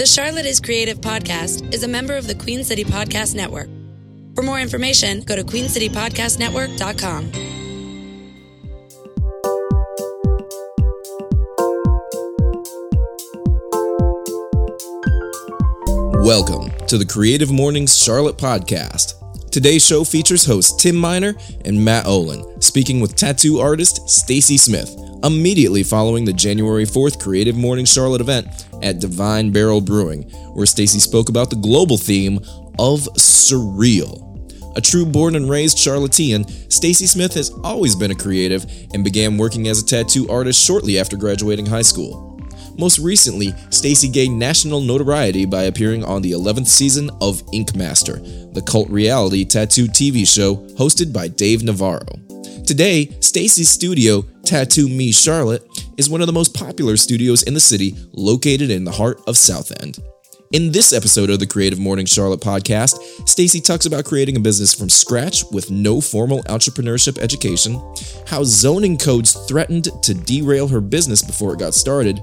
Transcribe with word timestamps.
The 0.00 0.06
Charlotte 0.06 0.46
is 0.46 0.60
Creative 0.60 0.98
podcast 0.98 1.74
is 1.74 1.82
a 1.82 1.88
member 1.88 2.16
of 2.16 2.26
the 2.26 2.34
Queen 2.34 2.64
City 2.64 2.84
Podcast 2.84 3.34
Network. 3.34 3.68
For 4.34 4.42
more 4.42 4.58
information, 4.58 5.20
go 5.20 5.36
to 5.36 5.44
queencitypodcastnetwork.com. 5.44 7.32
Welcome 16.24 16.70
to 16.86 16.96
the 16.96 17.04
Creative 17.06 17.50
Mornings 17.50 18.02
Charlotte 18.02 18.38
podcast. 18.38 19.16
Today's 19.50 19.84
show 19.84 20.04
features 20.04 20.46
hosts 20.46 20.82
Tim 20.82 20.96
Miner 20.96 21.34
and 21.66 21.84
Matt 21.84 22.06
Olin, 22.06 22.58
speaking 22.70 23.00
with 23.00 23.16
tattoo 23.16 23.58
artist 23.58 24.08
Stacy 24.08 24.56
Smith, 24.56 24.96
immediately 25.24 25.82
following 25.82 26.24
the 26.24 26.32
January 26.32 26.84
4th 26.84 27.20
Creative 27.20 27.56
Mornings 27.56 27.92
Charlotte 27.92 28.20
event 28.20 28.46
at 28.80 29.00
Divine 29.00 29.50
Barrel 29.50 29.80
Brewing, 29.80 30.22
where 30.54 30.66
Stacy 30.66 31.00
spoke 31.00 31.28
about 31.28 31.50
the 31.50 31.56
global 31.56 31.98
theme 31.98 32.36
of 32.78 33.00
surreal. 33.18 34.24
A 34.76 34.80
true 34.80 35.04
born 35.04 35.34
and 35.34 35.50
raised 35.50 35.78
Charlottean, 35.78 36.46
Stacy 36.70 37.08
Smith 37.08 37.34
has 37.34 37.50
always 37.64 37.96
been 37.96 38.12
a 38.12 38.14
creative 38.14 38.64
and 38.94 39.02
began 39.02 39.36
working 39.36 39.66
as 39.66 39.82
a 39.82 39.84
tattoo 39.84 40.30
artist 40.30 40.64
shortly 40.64 40.96
after 40.96 41.16
graduating 41.16 41.66
high 41.66 41.82
school. 41.82 42.38
Most 42.78 43.00
recently, 43.00 43.52
Stacy 43.70 44.08
gained 44.08 44.38
national 44.38 44.80
notoriety 44.80 45.44
by 45.44 45.64
appearing 45.64 46.04
on 46.04 46.22
the 46.22 46.30
11th 46.30 46.68
season 46.68 47.10
of 47.20 47.42
Ink 47.52 47.74
Master, 47.74 48.20
the 48.52 48.62
cult 48.64 48.88
reality 48.90 49.44
tattoo 49.44 49.86
TV 49.86 50.24
show 50.24 50.54
hosted 50.76 51.12
by 51.12 51.26
Dave 51.26 51.64
Navarro. 51.64 52.29
Today, 52.70 53.06
Stacy's 53.18 53.68
studio, 53.68 54.22
Tattoo 54.44 54.88
Me 54.88 55.10
Charlotte, 55.10 55.68
is 55.96 56.08
one 56.08 56.20
of 56.20 56.28
the 56.28 56.32
most 56.32 56.54
popular 56.54 56.96
studios 56.96 57.42
in 57.42 57.52
the 57.52 57.58
city, 57.58 57.96
located 58.12 58.70
in 58.70 58.84
the 58.84 58.92
heart 58.92 59.20
of 59.26 59.36
South 59.36 59.72
End. 59.82 59.98
In 60.52 60.70
this 60.70 60.92
episode 60.92 61.30
of 61.30 61.40
the 61.40 61.48
Creative 61.48 61.80
Morning 61.80 62.06
Charlotte 62.06 62.38
podcast, 62.38 63.28
Stacy 63.28 63.60
talks 63.60 63.86
about 63.86 64.04
creating 64.04 64.36
a 64.36 64.40
business 64.40 64.72
from 64.72 64.88
scratch 64.88 65.42
with 65.50 65.72
no 65.72 66.00
formal 66.00 66.44
entrepreneurship 66.44 67.18
education, 67.18 67.74
how 68.28 68.44
zoning 68.44 68.96
codes 68.96 69.32
threatened 69.48 69.88
to 70.04 70.14
derail 70.14 70.68
her 70.68 70.80
business 70.80 71.22
before 71.22 71.54
it 71.54 71.58
got 71.58 71.74
started, 71.74 72.22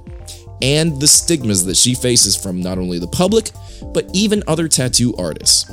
and 0.61 0.97
the 1.01 1.07
stigmas 1.07 1.65
that 1.65 1.75
she 1.75 1.93
faces 1.93 2.37
from 2.37 2.61
not 2.61 2.77
only 2.77 2.99
the 2.99 3.07
public, 3.07 3.51
but 3.93 4.09
even 4.13 4.41
other 4.47 4.69
tattoo 4.69 5.13
artists. 5.17 5.69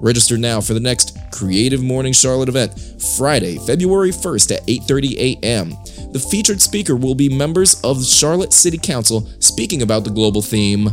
Register 0.00 0.36
now 0.36 0.60
for 0.60 0.74
the 0.74 0.80
next 0.80 1.16
Creative 1.32 1.82
Morning 1.82 2.12
Charlotte 2.12 2.48
event, 2.48 2.78
Friday, 3.16 3.58
February 3.58 4.10
1st 4.10 4.56
at 4.56 4.66
8:30 4.66 5.16
a.m. 5.42 5.70
The 6.12 6.18
featured 6.18 6.60
speaker 6.60 6.96
will 6.96 7.14
be 7.14 7.28
members 7.28 7.80
of 7.82 7.98
the 7.98 8.04
Charlotte 8.04 8.52
City 8.52 8.78
Council 8.78 9.28
speaking 9.38 9.82
about 9.82 10.04
the 10.04 10.10
global 10.10 10.42
theme 10.42 10.88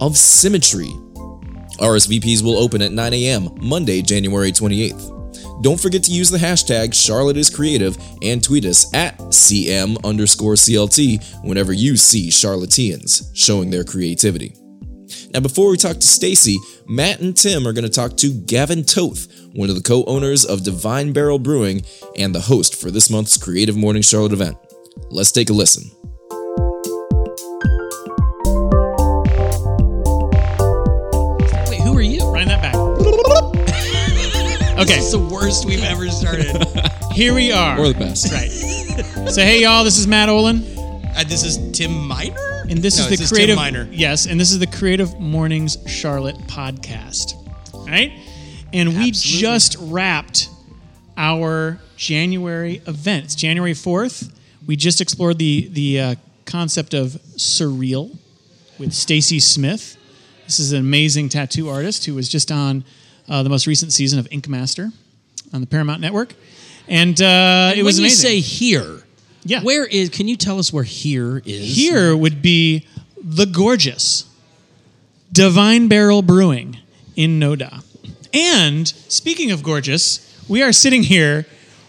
of 0.00 0.16
symmetry. 0.16 0.90
RSVPs 1.80 2.42
will 2.42 2.58
open 2.58 2.82
at 2.82 2.92
9 2.92 3.12
a.m. 3.14 3.48
Monday, 3.60 4.00
January 4.02 4.52
28th. 4.52 5.62
Don't 5.62 5.80
forget 5.80 6.02
to 6.04 6.12
use 6.12 6.30
the 6.30 6.38
hashtag 6.38 6.94
Charlotte 6.94 7.36
is 7.36 7.50
Creative 7.50 7.96
and 8.22 8.42
tweet 8.42 8.64
us 8.64 8.92
at 8.94 9.16
CM 9.18 9.96
underscore 10.04 10.54
CLT 10.54 11.44
whenever 11.44 11.72
you 11.72 11.96
see 11.96 12.28
Charlotteans 12.28 13.30
showing 13.34 13.70
their 13.70 13.84
creativity. 13.84 14.54
Now, 15.32 15.40
before 15.40 15.70
we 15.70 15.76
talk 15.76 15.96
to 15.96 16.06
Stacy, 16.06 16.56
Matt 16.86 17.20
and 17.20 17.36
Tim 17.36 17.66
are 17.66 17.72
going 17.72 17.84
to 17.84 17.90
talk 17.90 18.16
to 18.18 18.32
Gavin 18.32 18.84
Toth, 18.84 19.26
one 19.52 19.68
of 19.68 19.76
the 19.76 19.82
co-owners 19.82 20.44
of 20.44 20.64
Divine 20.64 21.12
Barrel 21.12 21.38
Brewing 21.38 21.82
and 22.16 22.34
the 22.34 22.40
host 22.40 22.74
for 22.74 22.90
this 22.90 23.10
month's 23.10 23.36
Creative 23.36 23.76
Morning 23.76 24.02
Charlotte 24.02 24.32
event. 24.32 24.56
Let's 25.10 25.32
take 25.32 25.50
a 25.50 25.52
listen. 25.52 25.90
Wait, 31.68 31.80
who 31.80 31.96
are 31.96 32.02
you? 32.02 32.20
Run 32.30 32.48
that 32.48 32.60
back. 32.62 32.74
okay, 34.78 34.96
This 34.96 35.06
is 35.06 35.12
the 35.12 35.28
worst 35.32 35.66
we've 35.66 35.82
ever 35.82 36.08
started. 36.10 36.46
here 37.12 37.34
we 37.34 37.52
are. 37.52 37.78
Or 37.78 37.88
the 37.88 37.94
best. 37.98 38.32
Right. 38.32 38.50
So 39.30 39.42
hey 39.42 39.62
y'all, 39.62 39.84
this 39.84 39.98
is 39.98 40.06
Matt 40.06 40.28
Olin, 40.28 40.58
uh, 41.16 41.24
this 41.26 41.44
is 41.44 41.58
Tim 41.76 42.06
Miner? 42.06 42.36
And 42.68 42.78
this 42.78 42.98
No, 42.98 43.06
is 43.06 43.18
the 43.18 43.34
creative. 43.34 43.92
Yes, 43.92 44.26
and 44.26 44.40
this 44.40 44.50
is 44.52 44.58
the 44.58 44.66
Creative 44.66 45.18
Mornings 45.20 45.76
Charlotte 45.88 46.36
podcast. 46.46 47.34
All 47.74 47.86
right, 47.86 48.12
and 48.72 48.90
we 48.90 49.08
Absolutely. 49.08 49.40
just 49.40 49.76
wrapped 49.80 50.48
our 51.16 51.78
January 51.96 52.82
events. 52.86 53.34
January 53.34 53.74
fourth. 53.74 54.30
We 54.66 54.76
just 54.76 55.00
explored 55.00 55.38
the 55.38 55.68
the 55.72 56.00
uh, 56.00 56.14
concept 56.46 56.94
of 56.94 57.12
surreal 57.36 58.16
with 58.78 58.92
Stacy 58.92 59.40
Smith. 59.40 59.96
This 60.46 60.58
is 60.60 60.72
an 60.72 60.78
amazing 60.80 61.28
tattoo 61.28 61.68
artist 61.68 62.04
who 62.06 62.14
was 62.14 62.28
just 62.28 62.50
on 62.50 62.84
uh, 63.28 63.42
the 63.42 63.48
most 63.50 63.66
recent 63.66 63.92
season 63.92 64.18
of 64.18 64.28
Ink 64.30 64.48
Master 64.48 64.90
on 65.52 65.60
the 65.60 65.66
Paramount 65.66 66.00
Network, 66.00 66.34
and 66.88 67.20
uh, 67.20 67.72
it 67.76 67.82
was 67.82 67.96
when 67.96 68.04
amazing. 68.04 68.06
you 68.06 68.10
say 68.10 68.40
here, 68.40 69.03
Yeah. 69.44 69.62
where 69.62 69.84
is? 69.84 70.08
Can 70.10 70.26
you 70.28 70.36
tell 70.36 70.58
us 70.58 70.72
where 70.72 70.84
here 70.84 71.42
is? 71.44 71.76
Here 71.76 72.16
would 72.16 72.40
be 72.42 72.86
the 73.22 73.46
gorgeous 73.46 74.24
Divine 75.32 75.88
Barrel 75.88 76.22
Brewing 76.22 76.78
in 77.16 77.38
Noda. 77.40 77.82
And 78.32 78.88
speaking 78.88 79.50
of 79.50 79.62
gorgeous, 79.62 80.20
we 80.48 80.62
are 80.62 80.72
sitting 80.72 81.02
here 81.02 81.46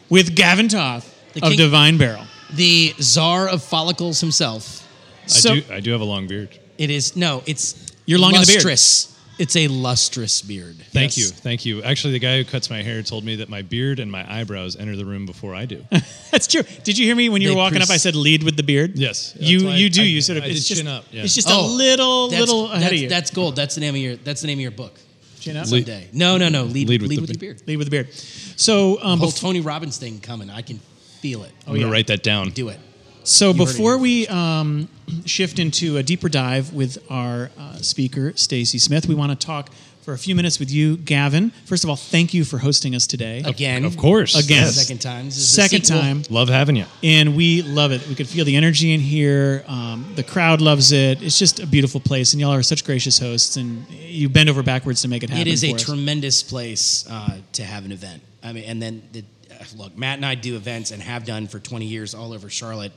with 0.09 0.35
Gavin 0.35 0.67
Toth 0.67 1.11
The 1.33 1.43
of 1.43 1.49
king- 1.49 1.57
Divine 1.57 1.97
Barrel. 1.97 2.25
the 2.53 2.93
czar 3.01 3.47
of 3.47 3.63
follicles 3.63 4.19
himself. 4.21 4.81
So, 5.27 5.51
I 5.53 5.59
do. 5.59 5.73
I 5.73 5.79
do 5.79 5.91
have 5.91 6.01
a 6.01 6.05
long 6.05 6.27
beard. 6.27 6.49
It 6.77 6.89
is 6.89 7.15
no, 7.15 7.41
it's 7.45 7.91
You're 8.05 8.19
long 8.19 8.35
in 8.35 8.41
the 8.41 8.45
beard. 8.47 8.55
lustrous. 8.65 9.14
It's 9.37 9.55
a 9.57 9.67
lustrous 9.67 10.41
beard. 10.41 10.77
Thank 10.91 11.17
Yes. 11.17 11.17
you. 11.17 11.25
Thank 11.27 11.65
you. 11.65 11.83
Actually, 11.83 12.13
the 12.13 12.19
guy 12.19 12.37
who 12.37 12.45
cuts 12.45 12.69
my 12.69 12.81
hair 12.81 13.01
told 13.03 13.25
me 13.25 13.35
that 13.37 13.49
my 13.49 13.61
beard 13.63 13.99
and 13.99 14.09
my 14.09 14.25
eyebrows 14.33 14.77
enter 14.77 14.95
the 14.95 15.03
room 15.05 15.25
before 15.25 15.53
I 15.53 15.65
do. 15.65 15.83
that's 16.31 16.47
true. 16.47 16.63
Did 16.83 16.97
you 16.97 17.05
hear 17.05 17.15
me 17.15 17.27
when 17.27 17.41
you 17.41 17.49
They 17.49 17.53
were 17.55 17.59
walking 17.61 17.81
up? 17.81 17.89
I 17.89 17.97
said 17.97 18.15
lead 18.15 18.43
with 18.43 18.55
the 18.55 18.63
beard. 18.63 18.97
Yes. 18.97 19.35
You 19.39 19.69
you 19.71 19.89
do. 19.89 20.01
I- 20.01 20.05
you 20.05 20.21
sort 20.21 20.37
of. 20.37 20.45
I 20.45 20.47
it's 20.47 20.61
did 20.61 20.67
just, 20.75 20.81
chin 20.81 20.87
up, 20.87 21.03
yeah. 21.11 21.23
It's 21.23 21.35
just 21.35 21.49
Oh, 21.51 21.65
a 21.65 21.67
little 21.67 22.29
That's, 22.29 22.39
little 22.39 22.65
ahead 22.71 22.81
that's, 22.83 22.93
of 22.93 22.97
you. 22.99 23.09
That's 23.09 23.31
gold. 23.31 23.55
That's 23.57 23.75
the 23.75 23.81
name 23.81 23.95
of 23.95 24.01
your. 24.01 24.15
That's 24.15 24.39
the 24.41 24.47
name 24.47 24.57
of 24.59 24.61
your 24.63 24.71
book. 24.71 24.93
Chin 25.41 25.57
up. 25.57 25.69
Lead- 25.69 25.85
Someday. 25.85 26.07
No, 26.13 26.37
no, 26.37 26.47
no. 26.49 26.63
Lead, 26.63 26.87
Lead 26.87 27.01
lead, 27.01 27.01
with 27.01 27.19
with, 27.21 27.27
the 27.39 27.45
your 27.45 27.53
beard. 27.55 27.67
Lead 27.67 27.77
with 27.77 27.87
the 27.87 27.91
beard. 27.91 28.13
So 28.13 28.99
um, 29.03 29.19
Whole 29.19 29.29
bef- 29.31 29.39
Tony 29.41 29.59
Robbins 29.59 29.97
thing 29.97 30.19
coming. 30.21 30.49
I 30.49 30.61
can 30.61 30.79
feel 31.19 31.43
it. 31.43 31.51
I'm 31.67 31.73
gonna 31.73 31.87
yeah. 31.87 31.91
write 31.91 32.07
that 32.07 32.23
down. 32.23 32.51
Do 32.51 32.69
it. 32.69 32.79
So 33.25 33.47
heard 33.47 33.55
it 33.61 33.65
before 33.65 33.97
we 33.97 34.27
um, 34.27 34.87
shift 35.25 35.59
into 35.59 35.97
a 35.97 36.03
deeper 36.03 36.29
dive 36.29 36.73
with 36.73 36.97
our 37.09 37.49
uh, 37.57 37.77
speaker, 37.77 38.33
Stacy 38.35 38.77
Smith, 38.77 39.07
we 39.07 39.15
want 39.15 39.37
to 39.37 39.45
talk 39.45 39.69
for 40.03 40.13
a 40.13 40.17
few 40.19 40.35
minutes 40.35 40.59
with 40.59 40.69
you, 40.71 40.97
Gavin. 40.97 41.49
First 41.65 41.83
of 41.83 41.89
all, 41.89 41.95
thank 41.95 42.31
you 42.31 42.45
for 42.45 42.59
hosting 42.59 42.93
us 42.93 43.07
today. 43.07 43.41
Again. 43.43 43.83
Of 43.85 43.97
course. 43.97 44.35
Again. 44.35 44.61
Yes. 44.61 44.75
Second 44.75 45.01
time. 45.01 45.25
This 45.25 45.37
is 45.37 45.49
Second 45.49 45.83
sequel. 45.83 45.99
time, 45.99 46.21
Love 46.29 46.47
having 46.47 46.75
you. 46.75 46.85
and 47.03 47.35
we 47.35 47.63
love 47.63 47.91
it. 47.91 48.07
We 48.07 48.13
could 48.13 48.27
feel 48.27 48.45
the 48.45 48.55
energy 48.55 48.93
in 48.93 48.99
here. 48.99 49.63
Um, 49.67 50.13
the 50.15 50.21
crowd 50.21 50.61
loves 50.61 50.91
it. 50.91 51.23
It's 51.23 51.39
just 51.39 51.59
a 51.59 51.65
beautiful 51.65 51.99
place, 51.99 52.33
and 52.33 52.39
y'all 52.39 52.53
are 52.53 52.61
such 52.61 52.85
gracious 52.85 53.17
hosts, 53.17 53.57
and 53.57 53.89
you 53.89 54.29
bend 54.29 54.47
over 54.47 54.61
backwards 54.61 55.01
to 55.01 55.07
make 55.07 55.23
it 55.23 55.31
happen. 55.31 55.41
It 55.41 55.51
is 55.51 55.63
a 55.63 55.73
us. 55.73 55.83
tremendous 55.83 56.43
place 56.43 57.07
uh, 57.09 57.39
to 57.53 57.63
have 57.63 57.83
an 57.85 57.91
event. 57.91 58.21
I 58.43 58.53
mean, 58.53 58.65
and 58.65 58.79
then 58.79 59.01
the, 59.11 59.23
look, 59.77 59.97
Matt 59.97 60.17
and 60.17 60.25
I 60.25 60.35
do 60.35 60.55
events 60.55 60.91
and 60.91 61.01
have 61.01 61.25
done 61.25 61.47
for 61.47 61.59
20 61.59 61.85
years 61.85 62.13
all 62.13 62.33
over 62.33 62.49
Charlotte. 62.49 62.91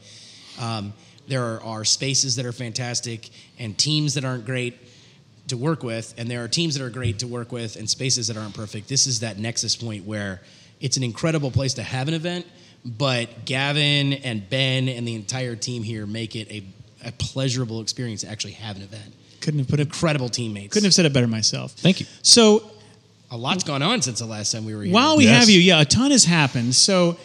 Um, 0.60 0.92
there 1.26 1.44
are, 1.44 1.62
are 1.62 1.84
spaces 1.84 2.36
that 2.36 2.46
are 2.46 2.52
fantastic 2.52 3.28
and 3.58 3.76
teams 3.76 4.14
that 4.14 4.24
aren't 4.24 4.46
great 4.46 4.78
to 5.48 5.56
work 5.56 5.82
with, 5.82 6.14
and 6.18 6.30
there 6.30 6.42
are 6.44 6.48
teams 6.48 6.76
that 6.76 6.84
are 6.84 6.90
great 6.90 7.20
to 7.20 7.26
work 7.26 7.52
with 7.52 7.76
and 7.76 7.88
spaces 7.88 8.28
that 8.28 8.36
aren't 8.36 8.54
perfect. 8.54 8.88
This 8.88 9.06
is 9.06 9.20
that 9.20 9.38
nexus 9.38 9.76
point 9.76 10.04
where 10.04 10.40
it's 10.80 10.96
an 10.96 11.02
incredible 11.02 11.50
place 11.50 11.74
to 11.74 11.82
have 11.82 12.08
an 12.08 12.14
event, 12.14 12.46
but 12.84 13.44
Gavin 13.44 14.12
and 14.12 14.48
Ben 14.48 14.88
and 14.88 15.06
the 15.06 15.14
entire 15.14 15.56
team 15.56 15.82
here 15.82 16.06
make 16.06 16.36
it 16.36 16.50
a, 16.50 16.64
a 17.04 17.12
pleasurable 17.12 17.80
experience 17.80 18.22
to 18.22 18.28
actually 18.28 18.52
have 18.52 18.76
an 18.76 18.82
event. 18.82 19.14
couldn't 19.40 19.60
have 19.60 19.68
put 19.68 19.80
it. 19.80 19.88
Incredible 19.88 20.28
teammates. 20.28 20.72
Couldn't 20.72 20.86
have 20.86 20.94
said 20.94 21.06
it 21.06 21.12
better 21.12 21.26
myself. 21.26 21.72
Thank 21.72 22.00
you. 22.00 22.06
So 22.22 22.70
A 23.30 23.36
lot's 23.36 23.64
mm. 23.64 23.68
gone 23.68 23.82
on 23.82 24.02
since 24.02 24.20
the 24.20 24.26
last 24.26 24.52
time 24.52 24.64
we 24.64 24.74
were 24.74 24.82
here. 24.82 24.92
While 24.92 25.16
we 25.16 25.24
Yes. 25.24 25.40
have 25.40 25.50
you, 25.50 25.60
yeah, 25.60 25.80
a 25.80 25.84
ton 25.84 26.10
has 26.10 26.24
happened. 26.24 26.74
So 26.74 27.16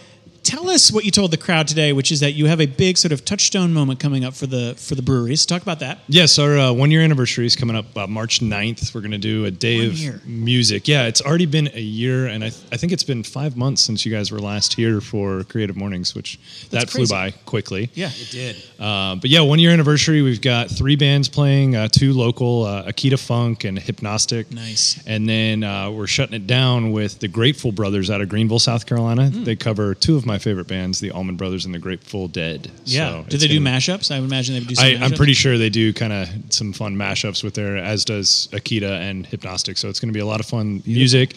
tell 0.44 0.70
us 0.70 0.92
what 0.92 1.06
you 1.06 1.12
told 1.12 1.32
the 1.32 1.38
crowd 1.38 1.68
today, 1.68 1.94
which 1.94 2.12
is 2.12 2.20
that 2.20 2.32
you 2.34 2.46
have 2.48 2.60
a 2.62 2.66
big 2.66 2.98
sort 2.98 3.12
of 3.12 3.26
touchstone 3.26 3.74
moment 3.74 4.00
coming 4.00 4.24
up 4.26 4.34
for 4.34 4.46
the 4.46 4.76
for 4.78 4.96
the 4.96 5.02
breweries. 5.02 5.46
Talk 5.46 5.62
about 5.62 5.80
that. 5.80 6.00
Yes, 6.08 6.38
our 6.40 6.58
uh, 6.58 6.72
one 6.74 6.92
year 6.92 7.02
anniversary 7.02 7.46
is 7.46 7.56
coming 7.56 7.76
up 7.76 7.86
uh, 7.98 8.08
March 8.08 8.40
9th. 8.40 8.94
We're 8.94 9.02
going 9.02 9.12
to 9.12 9.18
do 9.18 9.46
a 9.46 9.52
day 9.52 9.78
One 9.80 9.88
of 9.88 9.94
year. 9.98 10.22
music. 10.26 10.88
Yeah, 10.88 11.08
it's 11.08 11.22
already 11.22 11.46
been 11.46 11.70
a 11.74 11.80
year, 11.82 12.28
and 12.28 12.44
I, 12.44 12.50
th- 12.50 12.64
I 12.72 12.78
think 12.78 12.92
it's 12.92 13.04
been 13.04 13.24
five 13.24 13.56
months 13.58 13.82
since 13.82 14.06
you 14.06 14.12
guys 14.12 14.32
were 14.32 14.40
last 14.40 14.74
here 14.74 15.02
for 15.02 15.44
Creative 15.46 15.76
Mornings, 15.76 16.14
which 16.16 16.40
that 16.72 16.90
flew 16.90 17.08
by 17.08 17.32
quickly. 17.32 17.90
Yeah. 17.94 18.10
It 18.14 18.30
did. 18.32 18.56
Uh, 18.80 19.16
but 19.16 19.30
yeah, 19.30 19.42
one 19.42 19.60
year 19.60 19.72
anniversary. 19.72 20.22
We've 20.22 20.42
got 20.42 20.70
three 20.70 20.96
bands 20.96 21.30
playing, 21.30 21.76
uh, 21.76 21.88
two 21.88 22.14
local, 22.14 22.64
uh, 22.66 22.84
Akita 22.92 23.20
Funk 23.20 23.64
and 23.64 23.78
Hypnostic. 23.78 24.52
Nice. 24.52 25.02
And 25.08 25.28
then 25.28 25.64
uh, 25.64 25.90
we're 25.92 26.08
shutting 26.08 26.36
it 26.36 26.48
down 26.48 26.92
with 26.92 27.20
the 27.20 27.28
Grateful 27.28 27.72
Brothers 27.72 28.10
out 28.10 28.22
of 28.22 28.30
Greenville, 28.30 28.60
South 28.60 28.86
Carolina. 28.86 29.30
Hmm. 29.30 29.44
They 29.44 29.56
cover 29.56 29.96
two 29.96 30.16
of 30.18 30.26
my 30.26 30.33
my 30.34 30.40
favorite 30.40 30.68
bands, 30.68 31.00
the 31.00 31.12
Allman 31.12 31.36
Brothers 31.38 31.66
and 31.66 31.74
the 31.74 31.80
Grateful 31.80 32.28
Dead. 32.28 32.72
Yeah. 32.86 33.22
So 33.24 33.26
do 33.30 33.38
they 33.38 33.48
do 33.48 33.60
gonna- 33.64 33.70
mashups? 33.78 34.10
I 34.14 34.20
would 34.20 34.26
imagine 34.26 34.56
they 34.56 34.60
would 34.62 34.68
do. 34.70 34.76
Some 34.76 34.86
I, 34.86 34.96
I'm 35.06 35.12
pretty 35.12 35.34
sure 35.34 35.58
they 35.58 35.70
do 35.70 35.94
kind 35.94 36.12
of 36.12 36.28
some 36.50 36.74
fun 36.74 36.96
mashups 36.96 37.44
with 37.44 37.54
their, 37.54 37.78
as 37.78 38.04
does 38.04 38.50
Akita 38.52 39.00
and 39.00 39.28
Hypnostic. 39.28 39.78
So 39.78 39.90
it's 39.90 40.00
going 40.00 40.10
to 40.12 40.18
be 40.18 40.20
a 40.22 40.26
lot 40.26 40.40
of 40.40 40.46
fun 40.48 40.82
music. 40.86 41.36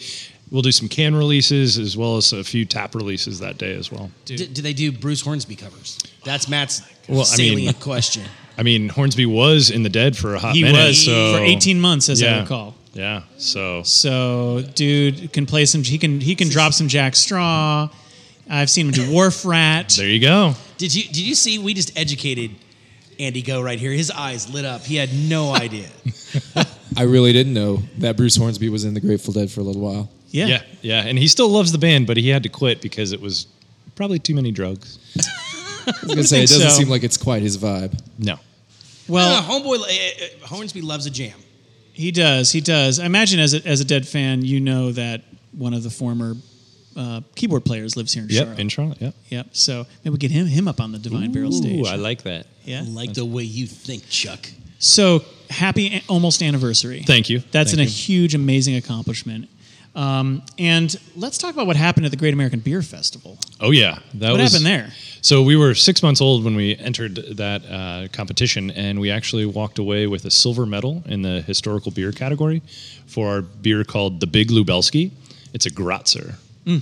We'll 0.49 0.61
do 0.63 0.71
some 0.71 0.87
can 0.87 1.13
releases 1.15 1.77
as 1.77 1.95
well 1.97 2.17
as 2.17 2.31
a 2.33 2.43
few 2.43 2.65
tap 2.65 2.95
releases 2.95 3.39
that 3.39 3.57
day 3.57 3.75
as 3.75 3.91
well. 3.91 4.09
Do, 4.25 4.37
do 4.37 4.61
they 4.61 4.73
do 4.73 4.91
Bruce 4.91 5.21
Hornsby 5.21 5.55
covers? 5.57 5.99
That's 6.23 6.47
Matt's 6.49 6.81
Well, 7.07 7.25
I 7.31 7.37
mean- 7.37 7.73
question. 7.73 8.23
I 8.57 8.63
mean, 8.63 8.89
Hornsby 8.89 9.27
was 9.27 9.69
in 9.69 9.83
the 9.83 9.89
Dead 9.89 10.17
for 10.17 10.33
a 10.33 10.39
hot 10.39 10.55
He 10.55 10.63
minute. 10.63 10.87
was 10.87 11.05
so, 11.05 11.33
for 11.37 11.43
18 11.43 11.79
months, 11.79 12.09
as 12.09 12.23
I 12.23 12.39
recall. 12.39 12.73
Yeah. 12.93 13.21
So 13.37 13.83
So, 13.83 14.63
dude 14.73 15.31
can 15.31 15.45
play 15.45 15.65
some. 15.67 15.83
He 15.83 15.99
can 15.99 16.19
he 16.19 16.33
can 16.33 16.49
drop 16.49 16.73
some 16.73 16.87
Jack 16.87 17.15
Straw. 17.15 17.89
I've 18.49 18.69
seen 18.69 18.87
him 18.87 18.91
do 18.93 19.11
Wharf 19.11 19.45
Rat. 19.45 19.93
there 19.97 20.07
you 20.09 20.19
go. 20.19 20.53
Did 20.77 20.93
you 20.93 21.03
did 21.03 21.17
you 21.17 21.35
see? 21.35 21.59
We 21.59 21.73
just 21.73 21.97
educated 21.97 22.51
Andy 23.19 23.41
Go 23.41 23.61
right 23.61 23.79
here. 23.79 23.91
His 23.91 24.11
eyes 24.11 24.49
lit 24.53 24.63
up. 24.65 24.81
He 24.83 24.95
had 24.95 25.09
no 25.13 25.53
idea. 25.53 25.87
I 26.97 27.03
really 27.03 27.33
didn't 27.33 27.53
know 27.53 27.77
that 27.99 28.15
Bruce 28.17 28.35
Hornsby 28.35 28.69
was 28.69 28.83
in 28.85 28.93
the 28.93 28.99
Grateful 29.01 29.33
Dead 29.33 29.51
for 29.51 29.61
a 29.61 29.63
little 29.63 29.81
while. 29.81 30.09
Yeah. 30.29 30.45
Yeah. 30.47 30.61
Yeah. 30.81 31.03
And 31.05 31.17
he 31.17 31.27
still 31.27 31.49
loves 31.49 31.71
the 31.71 31.77
band, 31.77 32.07
but 32.07 32.17
he 32.17 32.29
had 32.29 32.43
to 32.43 32.49
quit 32.49 32.81
because 32.81 33.11
it 33.11 33.21
was 33.21 33.47
probably 33.95 34.19
too 34.19 34.35
many 34.35 34.51
drugs. 34.51 34.99
I 35.87 35.91
was 36.03 36.09
gonna 36.15 36.23
say 36.23 36.39
it 36.43 36.49
doesn't 36.49 36.69
so. 36.69 36.77
seem 36.77 36.89
like 36.89 37.03
it's 37.03 37.17
quite 37.17 37.41
his 37.41 37.57
vibe. 37.57 37.97
No. 38.19 38.37
Well, 39.07 39.35
Uh, 39.37 39.41
homeboy 39.41 39.79
uh, 39.79 39.83
uh, 40.43 40.47
Hornsby 40.47 40.81
loves 40.81 41.05
a 41.05 41.09
jam. 41.09 41.37
he 41.93 42.11
does. 42.11 42.51
He 42.51 42.59
does. 42.61 42.99
I 42.99 43.05
imagine 43.05 43.39
as 43.39 43.53
a, 43.53 43.65
as 43.65 43.79
a 43.79 43.85
Dead 43.85 44.05
fan, 44.07 44.43
you 44.43 44.59
know 44.59 44.91
that 44.91 45.23
one 45.53 45.73
of 45.73 45.83
the 45.83 45.89
former 45.89 46.35
uh, 46.97 47.21
keyboard 47.35 47.63
players 47.63 47.95
lives 47.95 48.13
here 48.13 48.23
in 48.23 48.29
Yep. 48.29 48.43
Charlotte. 48.43 48.59
In 48.59 48.69
Charlotte. 48.69 49.01
Yep. 49.01 49.15
Yep. 49.29 49.47
So 49.53 49.85
maybe 50.03 50.11
we 50.13 50.17
get 50.17 50.31
him 50.31 50.47
him 50.47 50.67
up 50.67 50.81
on 50.81 50.91
the 50.91 50.99
Divine 50.99 51.31
Barrel 51.31 51.51
stage. 51.51 51.85
Ooh, 51.85 51.89
I 51.89 51.95
like 51.95 52.23
that. 52.23 52.47
yeah. 52.65 52.83
Like 52.85 53.13
the 53.13 53.23
way 53.25 53.43
you 53.43 53.67
think, 53.67 54.09
Chuck. 54.09 54.49
So 54.79 55.23
happy 55.49 55.95
a- 55.95 56.03
almost 56.09 56.41
anniversary. 56.43 57.03
Thank 57.05 57.29
you. 57.29 57.39
That's 57.51 57.71
Thank 57.71 57.81
an, 57.81 57.87
a 57.87 57.89
huge, 57.89 58.35
amazing 58.35 58.75
accomplishment. 58.75 59.47
Um, 59.95 60.43
and 60.59 60.95
let's 61.15 61.39
talk 61.39 61.55
about 61.55 61.65
what 61.65 61.75
happened 61.75 62.05
at 62.05 62.11
the 62.11 62.17
Great 62.17 62.33
American 62.35 62.59
Beer 62.59 62.83
Festival. 62.83 63.39
Oh 63.59 63.71
yeah, 63.71 63.97
that 64.15 64.31
What 64.31 64.39
was, 64.39 64.51
happened 64.51 64.67
there? 64.67 64.91
So 65.21 65.41
we 65.41 65.55
were 65.55 65.73
six 65.73 66.03
months 66.03 66.21
old 66.21 66.43
when 66.45 66.55
we 66.55 66.75
entered 66.75 67.15
that 67.37 67.63
uh, 67.65 68.07
competition, 68.13 68.69
and 68.69 68.99
we 68.99 69.09
actually 69.09 69.47
walked 69.47 69.79
away 69.79 70.05
with 70.05 70.25
a 70.25 70.29
silver 70.31 70.67
medal 70.67 71.01
in 71.07 71.23
the 71.23 71.41
historical 71.41 71.91
beer 71.91 72.11
category 72.11 72.61
for 73.07 73.27
our 73.27 73.41
beer 73.41 73.83
called 73.83 74.19
the 74.19 74.27
Big 74.27 74.49
Lubelski. 74.49 75.11
It's 75.53 75.65
a 75.65 75.71
Gratzer. 76.67 76.81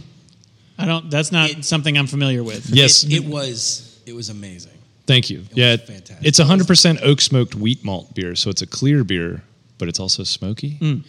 I 0.78 0.86
don't. 0.86 1.10
That's 1.10 1.32
not 1.32 1.50
It- 1.50 1.66
something 1.66 1.98
I'm 1.98 2.08
familiar 2.08 2.44
with. 2.44 2.70
Yes, 2.70 3.04
It, 3.04 3.14
it 3.14 3.26
was 3.26 4.00
it 4.06 4.14
was 4.14 4.30
amazing. 4.30 4.74
thank 5.08 5.30
you. 5.30 5.44
yeah, 5.54 5.72
was 5.72 5.80
it- 5.82 5.88
fantastic. 5.88 6.28
it's 6.28 6.40
a 6.40 6.46
hundred 6.46 6.68
percent 6.68 7.00
oak 7.02 7.22
smoked 7.22 7.56
wheat 7.56 7.84
malt 7.84 8.14
beer, 8.14 8.36
so 8.36 8.50
it's 8.50 8.62
a 8.62 8.68
clear 8.68 9.04
beer, 9.04 9.42
but 9.78 9.88
it's 9.88 10.00
also 10.00 10.24
smoky. 10.24 11.04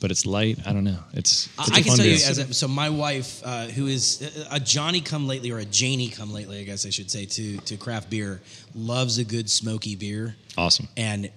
But 0.00 0.10
it's 0.10 0.24
light. 0.24 0.58
I 0.66 0.72
don't 0.72 0.84
know. 0.84 0.96
It's, 1.12 1.50
it's 1.58 1.58
I 1.58 1.64
a 1.64 1.82
can 1.82 1.84
fun 1.84 1.96
tell 1.98 2.06
you, 2.06 2.16
beer. 2.16 2.26
as 2.30 2.38
a, 2.38 2.54
so 2.54 2.66
my 2.66 2.88
wife, 2.88 3.42
uh, 3.44 3.66
who 3.66 3.86
is 3.86 4.22
a 4.50 4.58
Johnny 4.58 5.02
come 5.02 5.26
lately 5.26 5.50
or 5.50 5.58
a 5.58 5.66
Janie 5.66 6.08
come 6.08 6.32
lately, 6.32 6.58
I 6.58 6.64
guess 6.64 6.86
I 6.86 6.90
should 6.90 7.10
say, 7.10 7.26
to 7.26 7.58
to 7.58 7.76
craft 7.76 8.08
beer, 8.08 8.40
loves 8.74 9.18
a 9.18 9.24
good 9.24 9.50
smoky 9.50 9.96
beer, 9.96 10.36
awesome. 10.56 10.88
and 10.96 11.30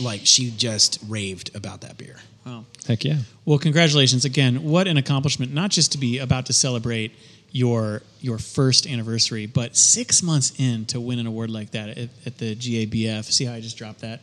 like 0.00 0.22
she 0.24 0.50
just 0.50 0.98
raved 1.08 1.54
about 1.54 1.82
that 1.82 1.98
beer. 1.98 2.16
Wow. 2.46 2.64
Heck 2.88 3.04
yeah. 3.04 3.18
Well, 3.44 3.58
congratulations 3.58 4.24
again. 4.24 4.64
What 4.64 4.88
an 4.88 4.96
accomplishment! 4.96 5.52
Not 5.52 5.70
just 5.70 5.92
to 5.92 5.98
be 5.98 6.18
about 6.18 6.46
to 6.46 6.52
celebrate 6.52 7.12
your 7.52 8.02
your 8.20 8.38
first 8.38 8.86
anniversary, 8.86 9.46
but 9.46 9.76
six 9.76 10.22
months 10.22 10.52
in 10.58 10.86
to 10.86 10.98
win 11.00 11.18
an 11.18 11.26
award 11.26 11.50
like 11.50 11.70
that 11.72 11.90
at, 11.90 12.08
at 12.26 12.38
the 12.38 12.56
GABF. 12.56 13.24
See 13.24 13.44
how 13.44 13.52
I 13.52 13.60
just 13.60 13.76
dropped 13.76 14.00
that? 14.00 14.20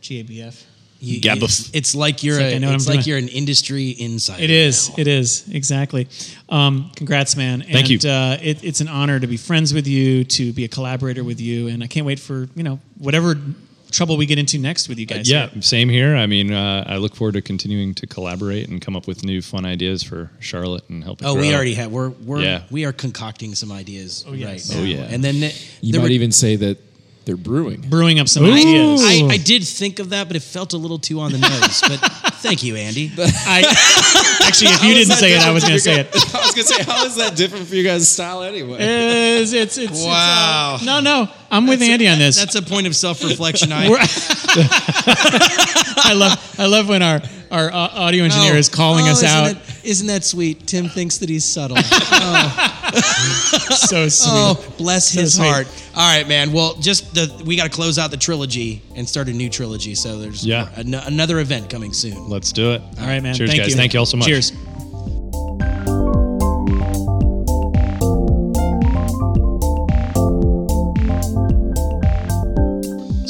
GABF. 0.00 0.64
You, 1.00 1.20
Gabbeth. 1.20 1.42
It's, 1.42 1.70
it's 1.74 1.94
like 1.96 2.22
you're 2.22 2.36
It's 2.36 2.44
like 2.44 2.52
I 2.52 2.56
a, 2.56 2.60
know 2.60 2.72
it's 2.74 2.86
I'm 2.86 2.94
like 2.94 3.04
doing. 3.04 3.08
you're 3.08 3.28
an 3.28 3.36
industry 3.36 3.90
insider. 3.98 4.40
It 4.40 4.50
is. 4.50 4.88
now. 4.90 4.94
It 4.98 5.08
is 5.08 5.48
exactly. 5.50 6.06
Um, 6.48 6.92
congrats, 6.94 7.34
man. 7.36 7.62
Thank 7.62 7.90
you. 7.90 7.98
Uh, 8.08 8.38
it, 8.40 8.62
it's 8.62 8.80
an 8.80 8.86
honor 8.86 9.18
to 9.18 9.26
be 9.26 9.36
friends 9.36 9.74
with 9.74 9.88
you, 9.88 10.22
to 10.22 10.52
be 10.52 10.62
a 10.62 10.68
collaborator 10.68 11.24
with 11.24 11.40
you, 11.40 11.66
and 11.66 11.82
I 11.82 11.88
can't 11.88 12.06
wait 12.06 12.20
for 12.20 12.48
you 12.54 12.62
know 12.62 12.78
whatever 12.98 13.36
trouble 13.92 14.16
we 14.16 14.26
get 14.26 14.38
into 14.38 14.58
next 14.58 14.88
with 14.88 14.98
you 14.98 15.06
guys. 15.06 15.30
yeah, 15.30 15.46
here. 15.48 15.62
same 15.62 15.88
here. 15.88 16.16
I 16.16 16.26
mean, 16.26 16.52
uh, 16.52 16.84
I 16.86 16.96
look 16.96 17.14
forward 17.14 17.34
to 17.34 17.42
continuing 17.42 17.94
to 17.94 18.06
collaborate 18.06 18.68
and 18.68 18.80
come 18.80 18.96
up 18.96 19.06
with 19.06 19.22
new 19.24 19.40
fun 19.42 19.64
ideas 19.64 20.02
for 20.02 20.30
Charlotte 20.40 20.88
and 20.88 21.04
help. 21.04 21.22
It 21.22 21.26
Oh, 21.26 21.34
we 21.34 21.54
already 21.54 21.74
have. 21.74 21.92
We're 21.92 22.08
we're 22.10 22.40
Yeah. 22.42 22.62
we 22.70 22.84
are 22.84 22.92
concocting 22.92 23.54
some 23.54 23.70
ideas 23.70 24.24
Oh, 24.26 24.32
yes. 24.32 24.74
right 24.74 24.80
Oh, 24.80 24.84
yeah. 24.84 25.02
and 25.10 25.22
then 25.22 25.40
the, 25.40 25.54
You 25.80 25.92
might 26.00 26.04
were- 26.04 26.08
even 26.10 26.32
say 26.32 26.56
that 26.56 26.78
they're 27.24 27.36
brewing. 27.36 27.82
brewing 27.88 28.18
up 28.18 28.26
some 28.28 28.44
Ooh. 28.44 28.52
ideas. 28.52 29.00
I, 29.04 29.34
I 29.34 29.36
did 29.36 29.62
think 29.62 30.00
of 30.00 30.10
that, 30.10 30.26
but 30.26 30.34
it 30.34 30.42
felt 30.42 30.72
a 30.72 30.76
little 30.76 30.98
too 30.98 31.20
on 31.20 31.30
the 31.30 31.38
nose. 31.38 31.80
But 31.86 32.00
thank 32.42 32.64
you, 32.64 32.74
Andy. 32.74 33.12
I 33.18 33.62
actually, 34.44 34.72
if 34.72 34.82
you 34.82 34.92
didn't 34.94 35.14
say 35.14 35.32
it, 35.34 35.40
I 35.40 35.52
was 35.52 35.62
going 35.62 35.74
to 35.74 35.80
say 35.80 36.00
it. 36.00 36.08
I 36.34 36.40
was 36.40 36.50
gonna 36.50 36.64
say, 36.64 36.82
how 36.82 37.04
is 37.06 37.14
that 37.16 37.36
different 37.36 37.68
for 37.68 37.76
you 37.76 37.84
guys' 37.84 38.08
style 38.08 38.42
anyway? 38.42 38.78
It's, 38.80 39.52
it's, 39.52 39.78
it's, 39.78 39.90
it's, 39.92 40.02
uh, 40.04 40.08
Wow. 40.08 40.78
no, 40.84 40.98
no, 40.98 41.28
I'm 41.52 41.66
with 41.66 41.82
Andy 41.82 42.08
on 42.08 42.18
this. 42.18 42.36
That's 42.36 42.54
a 42.54 42.62
point 42.62 42.86
of 42.86 42.96
self-reflection. 42.96 43.70
I, 43.72 43.84
I 46.04 46.14
love, 46.14 46.54
I 46.58 46.66
love 46.66 46.88
when 46.88 47.02
our 47.02 47.20
our 47.50 47.70
uh, 47.70 47.88
audio 47.92 48.24
engineer 48.24 48.54
is 48.56 48.70
calling 48.70 49.06
Oh, 49.06 49.10
us 49.10 49.22
isn't 49.22 49.28
out. 49.28 49.44
That, 49.52 49.84
isn't 49.84 50.06
that 50.06 50.24
sweet? 50.24 50.66
Tim 50.66 50.88
thinks 50.88 51.18
that 51.18 51.28
he's 51.28 51.44
subtle. 51.44 51.76
so 53.76 54.08
sweet. 54.08 54.30
oh, 54.32 54.74
bless 54.78 55.12
his 55.12 55.34
sweet. 55.36 55.46
heart. 55.46 55.66
All 55.94 56.16
right, 56.16 56.26
man. 56.26 56.52
Well, 56.54 56.76
just 56.76 57.14
the, 57.14 57.42
we 57.44 57.56
got 57.56 57.64
to 57.64 57.70
close 57.70 57.98
out 57.98 58.10
the 58.10 58.16
trilogy 58.16 58.80
and 58.96 59.06
start 59.06 59.28
a 59.28 59.32
new 59.34 59.50
trilogy. 59.50 59.94
So 59.94 60.18
there's 60.18 60.46
Yeah. 60.46 60.70
an- 60.76 60.94
another 60.94 61.40
event 61.40 61.68
coming 61.68 61.92
soon. 61.92 62.26
Let's 62.30 62.52
do 62.52 62.72
it. 62.72 62.80
All 62.98 63.06
right, 63.06 63.22
man. 63.22 63.34
Cheers, 63.34 63.50
Thank 63.50 63.62
guys. 63.64 63.70
you. 63.72 63.76
Thank 63.76 63.92
you 63.92 63.98
all 64.00 64.06
so 64.06 64.16
much. 64.16 64.26
Cheers. 64.28 64.52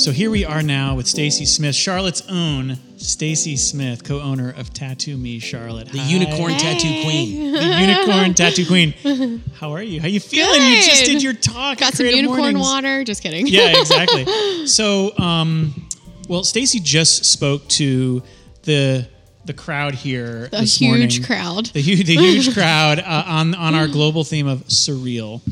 So 0.03 0.11
here 0.11 0.31
we 0.33 0.45
are 0.45 0.63
now 0.65 0.97
with 0.97 1.07
Stacy 1.07 1.45
Smith, 1.45 1.77
Charlotte's 1.77 2.23
own 2.29 2.77
Stacy 2.97 3.55
Smith, 3.57 4.03
co-owner 4.03 4.51
of 4.51 4.75
Tattoo 4.75 5.17
Me 5.17 5.39
Charlotte. 5.39 5.91
The 5.93 5.99
Hi. 5.99 6.09
unicorn 6.09 6.55
tattoo 6.55 7.03
queen. 7.05 7.53
the 7.53 7.63
unicorn 7.79 8.35
tattoo 8.35 8.67
queen. 8.67 8.95
How 9.61 9.71
are 9.73 9.81
you? 9.83 10.01
How 10.01 10.09
you 10.09 10.19
feeling? 10.19 10.61
You 10.61 10.83
just 10.83 11.05
did 11.05 11.23
your 11.23 11.35
talk. 11.35 11.79
Got 11.79 11.95
some 11.95 12.07
unicorn 12.07 12.41
Mornings. 12.41 12.61
water. 12.61 13.05
Just 13.05 13.23
kidding. 13.23 13.47
Yeah, 13.47 13.79
exactly. 13.79 14.67
so, 14.67 15.17
um, 15.19 15.87
well, 16.29 16.43
Stacy 16.43 16.81
just 16.81 17.25
spoke 17.25 17.69
to 17.69 18.25
the 18.65 19.07
the 19.45 19.53
crowd 19.53 19.95
here. 19.95 20.47
A 20.53 20.63
this 20.63 20.79
huge 20.81 20.89
morning. 20.91 21.23
crowd. 21.23 21.67
The, 21.67 21.81
hu- 21.81 22.03
the 22.03 22.17
huge 22.17 22.53
crowd 22.55 22.99
uh, 22.99 23.23
on 23.25 23.55
on 23.55 23.77
our 23.77 23.87
global 23.87 24.25
theme 24.25 24.49
of 24.49 24.65
surreal, 24.67 25.43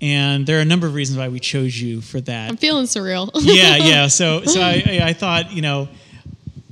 and 0.00 0.46
there 0.46 0.58
are 0.58 0.62
a 0.62 0.66
number 0.66 0.86
of 0.86 0.94
reasons 0.94 1.18
why 1.18 1.28
we 1.28 1.40
chose 1.40 1.80
you 1.80 2.00
for 2.00 2.20
that. 2.22 2.50
I'm 2.50 2.56
feeling 2.56 2.84
surreal. 2.86 3.30
yeah, 3.34 3.76
yeah. 3.76 4.06
So, 4.08 4.42
so 4.44 4.60
I, 4.60 5.00
I, 5.02 5.12
thought, 5.12 5.52
you 5.52 5.62
know, 5.62 5.88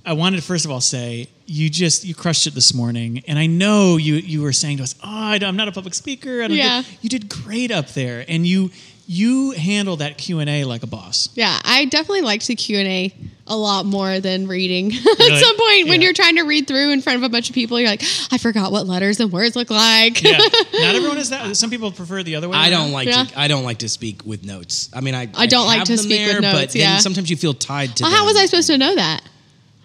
I 0.04 0.12
wanted 0.12 0.36
to 0.36 0.42
first 0.42 0.64
of 0.64 0.70
all 0.70 0.80
say 0.80 1.28
you 1.46 1.70
just 1.70 2.04
you 2.04 2.14
crushed 2.14 2.46
it 2.46 2.54
this 2.54 2.74
morning, 2.74 3.22
and 3.26 3.38
I 3.38 3.46
know 3.46 3.96
you 3.96 4.14
you 4.16 4.42
were 4.42 4.52
saying 4.52 4.78
to 4.78 4.82
us, 4.82 4.94
"Oh, 5.02 5.08
I 5.08 5.38
I'm 5.42 5.56
not 5.56 5.68
a 5.68 5.72
public 5.72 5.94
speaker." 5.94 6.42
I 6.42 6.48
don't 6.48 6.56
Yeah. 6.56 6.82
do-" 6.82 6.88
you 7.02 7.08
did 7.08 7.28
great 7.28 7.70
up 7.70 7.88
there, 7.90 8.24
and 8.28 8.46
you 8.46 8.70
you 9.06 9.50
handled 9.52 9.98
that 9.98 10.16
Q 10.18 10.40
and 10.40 10.48
A 10.48 10.64
like 10.64 10.82
a 10.82 10.86
boss. 10.86 11.28
yeah, 11.34 11.60
I 11.64 11.84
definitely 11.86 12.22
liked 12.22 12.46
the 12.46 12.54
Q 12.56 12.78
and 12.78 12.88
A 12.88 13.14
a 13.46 13.54
lot 13.56 13.84
more 13.84 14.20
than 14.20 14.46
reading. 14.48 14.92
At 14.94 15.18
Really? 15.18 15.38
some 15.40 15.56
point, 15.58 15.88
when 15.88 16.00
you're 16.00 16.14
trying 16.14 16.36
to 16.36 16.42
read 16.44 16.66
through 16.66 16.92
in 16.92 17.02
front 17.02 17.18
of 17.18 17.22
a 17.24 17.28
bunch 17.28 17.50
of 17.50 17.54
people, 17.54 17.78
you're 17.78 17.88
like, 17.90 18.02
I 18.30 18.38
forgot 18.38 18.72
what 18.72 18.86
letters 18.86 19.20
and 19.20 19.30
words 19.30 19.54
look 19.54 19.68
like. 19.70 20.22
Yeah, 20.22 20.38
not 20.72 20.94
everyone 20.94 21.18
is 21.18 21.28
that. 21.30 21.54
Some 21.56 21.68
people 21.70 21.92
prefer 21.92 22.22
the 22.22 22.36
other 22.36 22.48
way. 22.48 22.56
I 22.56 22.70
don't 22.70 22.92
like 22.92 23.06
Yeah. 23.08 23.24
to. 23.24 23.38
I 23.38 23.48
don't 23.48 23.64
like 23.64 23.78
to 23.80 23.88
speak 23.88 24.24
with 24.24 24.44
notes. 24.44 24.88
I 24.94 25.00
mean, 25.02 25.14
I. 25.14 25.28
I 25.34 25.46
don't 25.46 25.66
like 25.66 25.84
to 25.84 25.96
them 25.96 26.04
speak 26.04 26.26
with 26.26 26.40
notes, 26.40 26.58
But 26.58 26.70
then 26.70 26.80
yeah. 26.82 26.98
sometimes 26.98 27.28
you 27.28 27.36
feel 27.36 27.52
tied 27.54 27.94
to. 27.96 28.04
well, 28.04 28.12
how 28.12 28.24
was 28.24 28.36
I 28.36 28.46
supposed 28.46 28.68
to 28.68 28.78
know 28.78 28.94
that? 28.94 29.20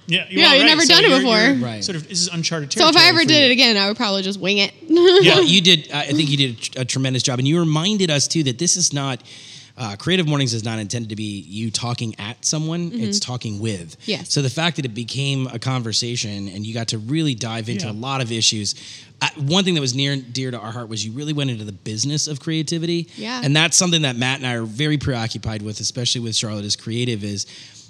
Yeah, 0.07 0.25
you 0.29 0.39
yeah, 0.39 0.53
you've 0.53 0.61
right. 0.63 0.67
never 0.69 0.81
So 0.81 0.93
done 0.95 1.03
it 1.03 1.09
you're- 1.09 1.19
before. 1.19 1.37
you're 1.39 1.55
Right. 1.57 1.83
Sort 1.83 1.95
of, 1.95 2.07
this 2.09 2.21
is 2.21 2.29
uncharted 2.29 2.71
territory. 2.71 2.93
So 2.93 2.97
if 2.99 3.05
I 3.05 3.09
ever 3.09 3.25
did 3.25 3.41
you. 3.41 3.45
it 3.49 3.51
again, 3.51 3.77
I 3.77 3.89
would 3.89 3.97
probably 3.97 4.23
just 4.23 4.39
wing 4.39 4.57
it. 4.57 4.73
Yeah. 4.87 5.39
You 5.41 5.61
did. 5.61 5.91
I 5.91 6.07
think 6.07 6.29
you 6.31 6.37
did 6.37 6.49
a, 6.51 6.59
tr- 6.59 6.81
a 6.81 6.85
tremendous 6.85 7.21
job, 7.23 7.37
and 7.39 7.47
you 7.47 7.59
reminded 7.59 8.09
us 8.09 8.27
too 8.27 8.41
that 8.43 8.57
this 8.57 8.75
is 8.77 8.91
not. 8.93 9.21
Uh, 9.79 9.95
Creative 9.95 10.27
Mornings 10.27 10.53
is 10.53 10.65
not 10.65 10.77
intended 10.77 11.09
to 11.09 11.15
be 11.15 11.39
you 11.47 11.71
talking 11.71 12.13
at 12.19 12.43
someone; 12.43 12.91
it's 12.93 13.17
talking 13.19 13.59
with. 13.59 13.91
Mm-hmm. 14.01 14.11
Yes. 14.11 14.33
So 14.33 14.41
the 14.41 14.49
fact 14.49 14.75
that 14.75 14.83
it 14.85 14.93
became 14.93 15.47
a 15.47 15.57
conversation 15.57 16.49
and 16.49 16.65
you 16.67 16.73
got 16.73 16.89
to 16.89 16.97
really 16.97 17.33
dive 17.33 17.69
into 17.69 17.85
Yeah. 17.85 17.91
a 17.91 17.93
lot 17.93 18.19
of 18.21 18.31
issues. 18.31 18.75
Uh, 19.21 19.27
one 19.37 19.63
thing 19.63 19.73
that 19.75 19.81
was 19.81 19.95
near 19.95 20.13
and 20.13 20.31
dear 20.33 20.51
to 20.51 20.59
our 20.59 20.71
heart 20.71 20.89
was 20.89 21.05
you 21.05 21.11
really 21.13 21.33
went 21.33 21.49
into 21.49 21.63
the 21.63 21.71
business 21.71 22.27
of 22.27 22.39
creativity. 22.39 23.07
Yeah. 23.15 23.41
And 23.43 23.55
that's 23.55 23.75
something 23.77 24.01
that 24.03 24.15
Matt 24.15 24.37
and 24.39 24.47
I 24.47 24.53
are 24.55 24.63
very 24.65 24.97
preoccupied 24.97 25.61
with, 25.61 25.79
especially 25.79 26.21
with 26.21 26.35
Charlotte 26.35 26.65
as 26.65 26.75
creative. 26.75 27.23
Is 27.23 27.45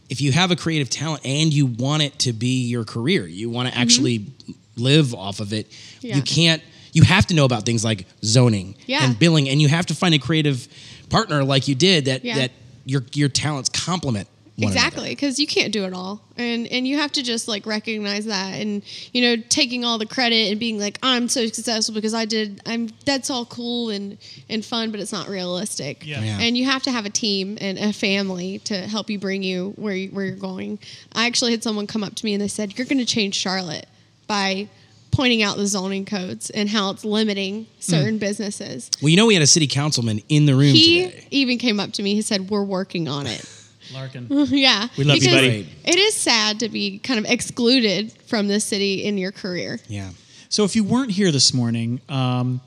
if 0.10 0.22
you 0.22 0.32
have 0.32 0.52
a 0.52 0.56
creative 0.56 0.90
talent 0.92 1.26
and 1.26 1.52
you 1.54 1.66
want 1.66 2.04
it 2.04 2.18
to 2.20 2.34
be 2.34 2.64
your 2.68 2.84
career, 2.86 3.26
you 3.28 3.50
want 3.50 3.68
to 3.70 3.78
actually 3.78 4.28
live 4.76 5.14
off 5.16 5.40
of 5.40 5.54
it. 5.54 5.70
Mm-hmm. 5.70 6.08
Yeah. 6.08 6.16
You 6.18 6.22
can't 6.22 6.62
you 6.92 7.04
have 7.04 7.28
to 7.28 7.36
know 7.36 7.46
about 7.46 7.66
things 7.68 7.84
like 7.86 8.08
zoning 8.24 8.76
Yeah. 8.88 9.04
and 9.06 9.18
billing, 9.18 9.48
and 9.50 9.62
you 9.62 9.68
have 9.68 9.86
to 9.88 9.94
find 9.96 10.16
a 10.16 10.20
creative 10.20 10.68
partner 11.10 11.44
like 11.44 11.68
you 11.68 11.76
did 11.76 12.06
that 12.06 12.24
Yeah. 12.24 12.36
that 12.40 12.52
your 12.86 13.04
your 13.14 13.30
talents 13.30 13.70
complement. 13.70 14.28
One 14.58 14.74
exactly 14.74 15.10
because 15.12 15.40
you 15.40 15.48
can't 15.48 15.72
do 15.72 15.86
it 15.86 15.94
all 15.94 16.20
and 16.36 16.68
and 16.68 16.86
you 16.86 16.98
have 16.98 17.14
to 17.14 17.24
just 17.24 17.48
like 17.48 17.66
recognize 17.66 18.26
that 18.26 18.56
and 18.56 18.84
you 19.14 19.22
know 19.22 19.42
taking 19.48 19.86
all 19.86 19.98
the 19.98 20.06
credit 20.06 20.52
and 20.52 20.60
being 20.60 20.78
like 20.78 21.00
i'm 21.02 21.30
so 21.30 21.46
successful 21.48 21.96
because 21.96 22.14
i 22.14 22.26
did 22.26 22.60
i'm 22.66 22.90
that's 23.06 23.30
all 23.30 23.46
cool 23.46 23.90
and 23.90 24.18
and 24.50 24.66
fun 24.66 24.92
but 24.92 25.00
it's 25.00 25.14
not 25.14 25.30
realistic 25.30 26.06
Yeah. 26.06 26.20
Yeah. 26.22 26.40
and 26.42 26.58
you 26.58 26.66
have 26.66 26.84
to 26.84 26.92
have 26.92 27.06
a 27.06 27.10
team 27.10 27.58
and 27.62 27.78
a 27.80 27.94
family 27.94 28.60
to 28.66 28.76
help 28.80 29.10
you 29.10 29.18
bring 29.18 29.44
you 29.44 29.72
where 29.78 29.96
you, 29.96 30.10
where 30.10 30.26
you're 30.26 30.36
going 30.36 30.78
i 31.14 31.26
actually 31.26 31.52
had 31.52 31.64
someone 31.64 31.88
come 31.88 32.04
up 32.04 32.16
to 32.16 32.26
me 32.26 32.34
and 32.34 32.42
they 32.42 32.50
said 32.50 32.78
you're 32.78 32.86
going 32.88 32.98
to 33.00 33.06
change 33.06 33.36
charlotte 33.36 33.86
by 34.28 34.68
pointing 35.12 35.42
out 35.44 35.58
the 35.58 35.68
zoning 35.68 36.06
codes 36.06 36.50
and 36.50 36.70
how 36.70 36.92
it's 36.92 37.04
limiting 37.04 37.66
certain 37.80 38.18
businesses 38.18 38.90
Well, 39.02 39.10
you 39.10 39.18
know, 39.18 39.26
we 39.26 39.34
had 39.34 39.44
a 39.44 39.48
city 39.48 39.68
councilman 39.68 40.22
in 40.30 40.46
the 40.46 40.54
room 40.56 40.74
he 40.74 41.06
today. 41.06 41.28
even 41.32 41.58
came 41.58 41.80
up 41.80 41.92
to 41.94 42.04
me 42.04 42.14
he 42.16 42.22
said 42.22 42.50
we're 42.50 42.64
working 42.64 43.08
on 43.08 43.28
it 43.28 43.42
Larken. 43.92 44.28
yeah. 44.52 44.88
We 44.98 45.04
love 45.04 45.16
you, 45.16 45.22
because 45.22 45.34
buddy. 45.36 45.68
It 45.84 45.96
is 45.96 46.14
sad 46.14 46.60
to 46.60 46.70
be 46.70 47.00
kind 47.00 47.20
of 47.20 47.26
excluded 47.26 48.12
from 48.28 48.48
the 48.48 48.60
city 48.60 49.04
in 49.04 49.18
your 49.18 49.32
career. 49.32 49.80
Yeah. 49.88 50.12
So 50.50 50.64
if 50.64 50.76
you 50.76 50.84
weren't 50.84 51.10
here 51.12 51.32
this 51.32 51.54
morning, 51.56 52.00
um, 52.10 52.62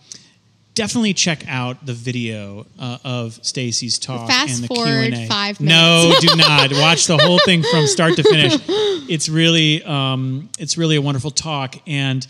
definitely 0.74 1.14
check 1.14 1.44
out 1.48 1.84
the 1.84 1.92
video 1.92 2.66
uh, 2.78 2.98
of 3.04 3.34
Stacy's 3.44 3.98
talk 3.98 4.28
Fast 4.28 4.54
and 4.54 4.64
the 4.64 4.68
forward 4.68 5.12
Q&A. 5.12 5.28
five 5.28 5.60
No, 5.60 6.14
do 6.20 6.34
not 6.36 6.72
watch 6.80 7.06
the 7.06 7.18
whole 7.18 7.38
thing 7.44 7.62
from 7.62 7.86
start 7.86 8.16
to 8.16 8.22
finish. 8.22 8.54
It's 9.08 9.28
really, 9.28 9.82
um, 9.82 10.48
it's 10.58 10.78
really 10.78 10.96
a 10.96 11.02
wonderful 11.02 11.32
talk. 11.32 11.74
And 11.86 12.26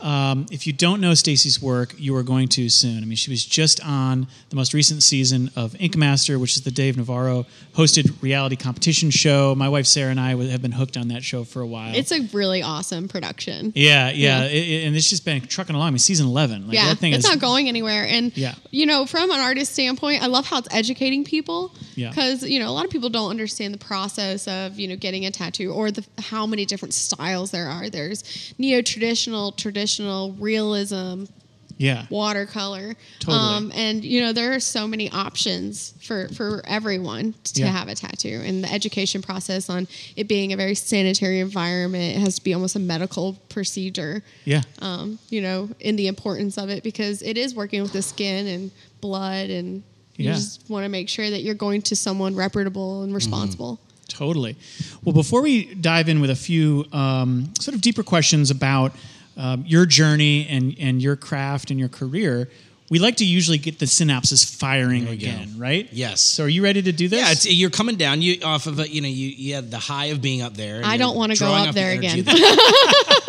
um, 0.00 0.46
if 0.50 0.66
you 0.66 0.72
don't 0.72 1.00
know 1.00 1.14
Stacy's 1.14 1.60
work, 1.60 1.94
you 1.98 2.14
are 2.16 2.22
going 2.22 2.48
to 2.48 2.68
soon. 2.68 3.02
I 3.02 3.06
mean, 3.06 3.16
she 3.16 3.30
was 3.30 3.44
just 3.44 3.84
on 3.84 4.26
the 4.50 4.56
most 4.56 4.74
recent 4.74 5.02
season 5.02 5.50
of 5.56 5.74
Ink 5.80 5.96
Master, 5.96 6.38
which 6.38 6.56
is 6.56 6.62
the 6.62 6.70
Dave 6.70 6.96
Navarro 6.96 7.46
hosted 7.74 8.20
reality 8.22 8.56
competition 8.56 9.10
show. 9.10 9.54
My 9.54 9.68
wife 9.68 9.86
Sarah 9.86 10.10
and 10.10 10.20
I 10.20 10.34
have 10.36 10.62
been 10.62 10.72
hooked 10.72 10.96
on 10.96 11.08
that 11.08 11.22
show 11.24 11.44
for 11.44 11.60
a 11.62 11.66
while. 11.66 11.94
It's 11.94 12.12
a 12.12 12.20
really 12.32 12.62
awesome 12.62 13.08
production. 13.08 13.72
yeah, 13.74 14.10
yeah, 14.10 14.42
Yeah. 14.42 14.44
It- 14.48 14.68
it- 14.68 14.86
and 14.86 14.96
it's 14.96 15.08
just 15.10 15.24
been 15.24 15.40
trucking 15.40 15.74
along. 15.74 15.88
I 15.88 15.90
mean, 15.90 15.98
season 15.98 16.26
eleven, 16.26 16.66
like 16.66 16.74
yeah, 16.74 16.86
that 16.88 16.98
thing 16.98 17.12
it's 17.12 17.24
is 17.24 17.30
not 17.30 17.40
going 17.40 17.68
anywhere. 17.68 18.06
And 18.06 18.30
Yeah. 18.36 18.54
you 18.70 18.86
know, 18.86 19.06
from 19.06 19.30
an 19.30 19.40
artist 19.40 19.72
standpoint, 19.72 20.22
I 20.22 20.26
love 20.26 20.46
how 20.46 20.58
it's 20.58 20.68
educating 20.70 21.24
people. 21.24 21.74
Yeah. 21.94 22.10
Because 22.10 22.42
you 22.42 22.58
know, 22.58 22.68
a 22.68 22.72
lot 22.72 22.84
of 22.84 22.90
people 22.90 23.08
don't 23.10 23.30
understand 23.30 23.74
the 23.74 23.78
process 23.78 24.46
of 24.48 24.78
you 24.78 24.86
know 24.88 24.96
getting 24.96 25.26
a 25.26 25.30
tattoo 25.30 25.72
or 25.72 25.90
the 25.90 26.04
how 26.18 26.46
many 26.46 26.64
different 26.64 26.94
styles 26.94 27.50
there 27.50 27.68
are. 27.68 27.88
There's 27.90 28.22
neo 28.58 28.82
traditional, 28.82 29.52
traditional, 29.52 29.87
realism, 30.38 31.24
yeah. 31.76 32.06
watercolor. 32.10 32.96
Totally. 33.20 33.38
Um, 33.38 33.72
and 33.74 34.04
you 34.04 34.20
know, 34.20 34.32
there 34.32 34.52
are 34.54 34.60
so 34.60 34.88
many 34.88 35.10
options 35.10 35.94
for 36.02 36.28
for 36.28 36.60
everyone 36.66 37.34
to 37.54 37.60
Yeah. 37.60 37.68
have 37.68 37.88
a 37.88 37.94
tattoo. 37.94 38.42
And 38.44 38.64
the 38.64 38.72
education 38.72 39.22
process 39.22 39.70
on 39.70 39.86
it 40.16 40.26
being 40.26 40.52
a 40.52 40.56
very 40.56 40.74
sanitary 40.74 41.38
environment, 41.40 42.16
it 42.16 42.20
has 42.20 42.34
to 42.36 42.42
be 42.44 42.52
almost 42.52 42.74
a 42.76 42.80
medical 42.80 43.34
procedure. 43.48 44.22
Yeah. 44.44 44.62
Um, 44.80 45.18
you 45.30 45.40
know, 45.40 45.68
in 45.78 45.94
the 45.96 46.08
importance 46.08 46.58
of 46.58 46.68
it 46.68 46.82
because 46.82 47.22
it 47.22 47.36
is 47.38 47.54
working 47.54 47.80
with 47.82 47.92
the 47.92 48.02
skin 48.02 48.46
and 48.48 48.70
blood 49.00 49.48
and 49.50 49.82
you 50.16 50.24
Yeah. 50.24 50.34
just 50.34 50.68
want 50.68 50.84
to 50.84 50.88
make 50.88 51.08
sure 51.08 51.30
that 51.30 51.42
you're 51.42 51.54
going 51.54 51.80
to 51.82 51.94
someone 51.94 52.34
reputable 52.34 53.02
and 53.04 53.14
responsible. 53.14 53.78
Totally. 54.08 54.56
Well, 55.04 55.12
before 55.12 55.42
we 55.42 55.74
dive 55.74 56.08
in 56.08 56.20
with 56.20 56.30
a 56.30 56.34
few 56.34 56.86
um, 56.92 57.52
sort 57.60 57.76
of 57.76 57.80
deeper 57.82 58.02
questions 58.02 58.50
about 58.50 58.92
um, 59.38 59.64
your 59.66 59.86
journey 59.86 60.46
and, 60.48 60.74
and 60.78 61.00
your 61.00 61.16
craft 61.16 61.70
and 61.70 61.80
your 61.80 61.88
career, 61.88 62.50
we 62.90 62.98
like 62.98 63.16
to 63.16 63.24
usually 63.24 63.58
get 63.58 63.78
the 63.78 63.86
synapses 63.86 64.44
firing 64.58 65.08
again, 65.08 65.52
go. 65.54 65.60
right? 65.60 65.88
Yes. 65.92 66.20
So, 66.22 66.44
are 66.44 66.48
you 66.48 66.62
ready 66.62 66.80
to 66.82 66.92
do 66.92 67.08
this? 67.08 67.20
Yeah, 67.20 67.30
it's, 67.32 67.50
you're 67.50 67.70
coming 67.70 67.96
down. 67.96 68.22
You 68.22 68.40
off 68.42 68.66
of 68.66 68.78
a, 68.78 68.88
you 68.88 69.00
know 69.02 69.08
you 69.08 69.28
you 69.28 69.54
had 69.54 69.70
the 69.70 69.78
high 69.78 70.06
of 70.06 70.22
being 70.22 70.42
up 70.42 70.54
there. 70.54 70.80
I 70.84 70.96
don't 70.96 71.16
wanna 71.16 71.34
go 71.34 71.46
drawing 71.46 71.68
up 71.68 71.74
there 71.74 71.92
again. 71.92 72.20
of 72.20 72.26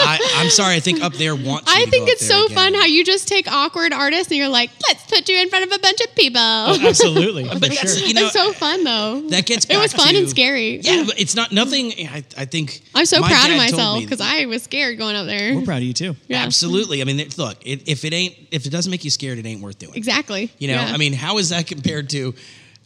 I, 0.02 0.18
I'm 0.38 0.50
sorry. 0.50 0.76
I 0.76 0.80
think 0.80 1.04
up 1.04 1.14
there 1.14 1.36
wants. 1.36 1.74
You 1.74 1.82
I 1.82 1.86
to 1.86 1.92
think 1.92 2.02
go 2.02 2.04
up 2.06 2.10
it's 2.14 2.28
there 2.28 2.38
so 2.38 2.46
again. 2.46 2.56
fun 2.56 2.74
how 2.74 2.86
you 2.86 3.04
just 3.04 3.28
take 3.28 3.52
awkward 3.52 3.94
artists 3.94 4.32
and 4.32 4.38
you're 4.38 4.48
like, 4.50 4.72
let's 4.88 5.06
put 5.06 5.28
you 5.30 5.38
in 5.40 5.50
front 5.50 5.66
of 5.66 5.78
a 5.78 5.80
bunch 5.80 6.00
of 6.02 6.16
people. 6.16 6.40
Oh, 6.42 6.78
absolutely. 6.82 7.44
But 7.50 7.62
that's 7.62 7.98
sure. 7.98 8.08
you 8.08 8.14
know 8.14 8.26
it's 8.26 8.34
so 8.34 8.54
fun 8.54 8.84
though. 8.84 9.22
that 9.30 9.46
gets. 9.46 9.66
it 9.70 9.78
was 9.78 9.94
fun 9.94 10.14
to- 10.14 10.20
and 10.20 10.30
scary. 10.30 10.78
Yeah, 10.80 11.04
but 11.06 11.20
it's 11.20 11.36
not 11.36 11.52
nothing. 11.52 11.92
I, 12.08 12.24
I 12.38 12.46
think 12.46 12.82
I'm 12.96 13.06
so 13.06 13.22
proud 13.22 13.50
of 13.52 13.58
myself 13.58 14.00
because 14.02 14.22
I 14.22 14.46
was 14.46 14.64
scared 14.64 14.98
going 14.98 15.16
up 15.16 15.26
there. 15.26 15.54
We're 15.56 15.66
proud 15.66 15.78
of 15.78 15.84
you 15.84 15.94
too. 15.94 16.16
Yeah. 16.28 16.44
Absolutely. 16.44 17.02
I 17.02 17.06
mean, 17.06 17.18
look, 17.38 17.58
it, 17.66 17.88
if 17.88 18.06
it 18.06 18.14
ain't, 18.14 18.36
if 18.52 18.66
it 18.66 18.70
doesn't 18.70 18.90
make 18.90 19.04
you 19.04 19.12
scared, 19.12 19.38
it 19.40 19.46
ain't 19.50 19.62
worth 19.62 19.80
doing. 19.80 19.96
Exactly. 19.96 20.52
You 20.58 20.70
know, 20.70 20.76
Yeah. 20.76 20.92
I 20.94 20.98
mean, 20.98 21.14
how 21.14 21.38
is 21.38 21.50
that 21.50 21.68
compared 21.68 22.10
to? 22.12 22.34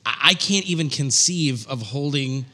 I, 0.06 0.30
I 0.30 0.34
can't 0.34 0.66
even 0.66 0.90
conceive 0.90 1.68
of 1.68 1.82
holding 1.82 2.46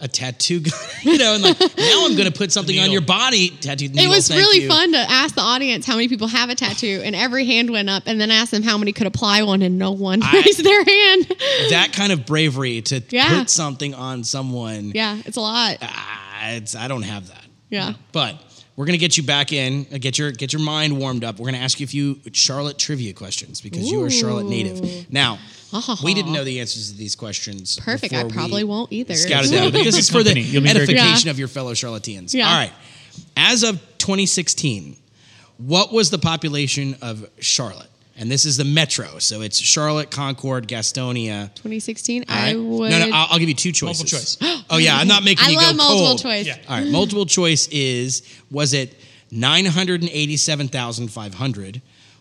a 0.00 0.06
tattoo 0.06 0.60
gun. 0.60 0.78
you 1.02 1.18
know, 1.18 1.34
and 1.34 1.42
like 1.42 1.58
now 1.58 2.04
I'm 2.06 2.14
going 2.16 2.30
to 2.30 2.36
put 2.36 2.52
something 2.52 2.78
on 2.78 2.92
your 2.92 3.00
body. 3.00 3.48
Tattoo. 3.50 3.86
it 3.92 4.08
was 4.08 4.30
really 4.30 4.62
you. 4.62 4.68
fun 4.68 4.92
to 4.92 4.98
ask 4.98 5.34
the 5.34 5.40
audience 5.40 5.84
how 5.86 5.94
many 5.96 6.06
people 6.08 6.28
have 6.28 6.50
a 6.50 6.54
tattoo, 6.54 7.02
and 7.04 7.16
every 7.16 7.44
hand 7.46 7.68
went 7.70 7.90
up, 7.90 8.04
and 8.06 8.20
then 8.20 8.30
ask 8.30 8.52
them 8.52 8.62
how 8.62 8.78
many 8.78 8.92
could 8.92 9.08
apply 9.08 9.42
one, 9.42 9.60
and 9.62 9.76
no 9.76 9.90
one 9.90 10.22
I- 10.22 10.32
raised 10.44 10.62
their 10.62 10.84
hand. 10.84 11.26
That 11.70 11.90
kind 11.92 12.12
of 12.12 12.24
bravery 12.26 12.80
to 12.82 13.02
Yeah. 13.10 13.40
put 13.40 13.50
something 13.50 13.92
on 13.92 14.22
someone. 14.22 14.92
yeah, 14.94 15.18
it's 15.26 15.36
a 15.36 15.40
lot. 15.40 15.78
Ah, 15.82 16.50
it's 16.52 16.76
I 16.76 16.86
don't 16.86 17.02
have 17.02 17.26
that. 17.28 17.44
Yeah. 17.68 17.94
But 18.12 18.40
we're 18.78 18.86
gonna 18.86 18.96
get 18.96 19.16
you 19.16 19.24
back 19.24 19.52
in, 19.52 19.86
uh, 19.92 19.98
get 19.98 20.18
your 20.18 20.30
get 20.30 20.52
your 20.52 20.62
mind 20.62 20.96
warmed 20.96 21.24
up. 21.24 21.40
We're 21.40 21.46
gonna 21.46 21.58
ask 21.64 21.80
you 21.80 21.84
a 21.84 21.88
few 21.88 22.20
Charlotte 22.32 22.78
trivia 22.78 23.12
questions 23.12 23.60
because 23.60 23.90
you 23.90 24.00
are 24.04 24.06
a 24.06 24.10
Charlotte 24.10 24.46
native. 24.46 25.10
Now, 25.12 25.40
we 26.04 26.14
didn't 26.14 26.32
know 26.32 26.44
the 26.44 26.60
answers 26.60 26.92
to 26.92 26.96
these 26.96 27.16
questions. 27.16 27.76
Perfect. 27.80 28.14
I 28.14 28.22
before 28.22 28.28
we 28.28 28.32
probably 28.36 28.64
won't 28.64 28.92
either. 28.92 29.14
Scouted 29.16 29.50
them 29.50 29.72
because 29.72 29.98
it's 29.98 30.08
for 30.08 30.22
the 30.22 30.30
Company. 30.30 30.42
You'll 30.42 30.62
be 30.62 30.72
very 30.72 30.86
good. 30.86 30.94
edification 30.96 31.26
Yeah. 31.26 31.30
of 31.32 31.38
your 31.40 31.48
fellow 31.48 31.74
Charlotteans. 31.74 32.32
Yeah. 32.32 32.48
All 32.48 32.54
right. 32.56 32.72
As 33.36 33.64
of 33.64 33.80
2016, 33.98 34.96
what 35.56 35.92
was 35.92 36.10
the 36.10 36.18
population 36.18 36.96
of 37.02 37.28
Charlotte? 37.40 37.90
And 38.20 38.28
this 38.28 38.44
is 38.44 38.56
the 38.56 38.64
metro, 38.64 39.20
so 39.20 39.42
it's 39.42 39.60
Charlotte, 39.60 40.10
Concord, 40.10 40.66
Gastonia. 40.66 41.54
2016. 41.54 42.24
All 42.28 42.34
right? 42.34 42.52
I 42.52 42.56
would. 42.56 42.90
No, 42.90 42.98
no, 42.98 43.10
I'll, 43.14 43.28
I'll 43.30 43.38
give 43.38 43.48
you 43.48 43.54
two 43.54 43.70
choices. 43.70 44.40
Multiple 44.40 44.56
choice. 44.58 44.64
oh 44.70 44.78
yeah, 44.78 44.96
I'm 44.96 45.06
not 45.06 45.22
making 45.22 45.44
I 45.46 45.50
you 45.50 45.56
love 45.56 45.70
go 45.70 45.76
multiple 45.76 46.06
cold. 46.08 46.18
choice. 46.22 46.44
Yeah. 46.46 46.56
All 46.68 46.78
right, 46.78 46.88
multiple 46.90 47.26
choice 47.26 47.68
is 47.68 48.22
was 48.50 48.72
it 48.74 48.96
987,500 49.30 51.80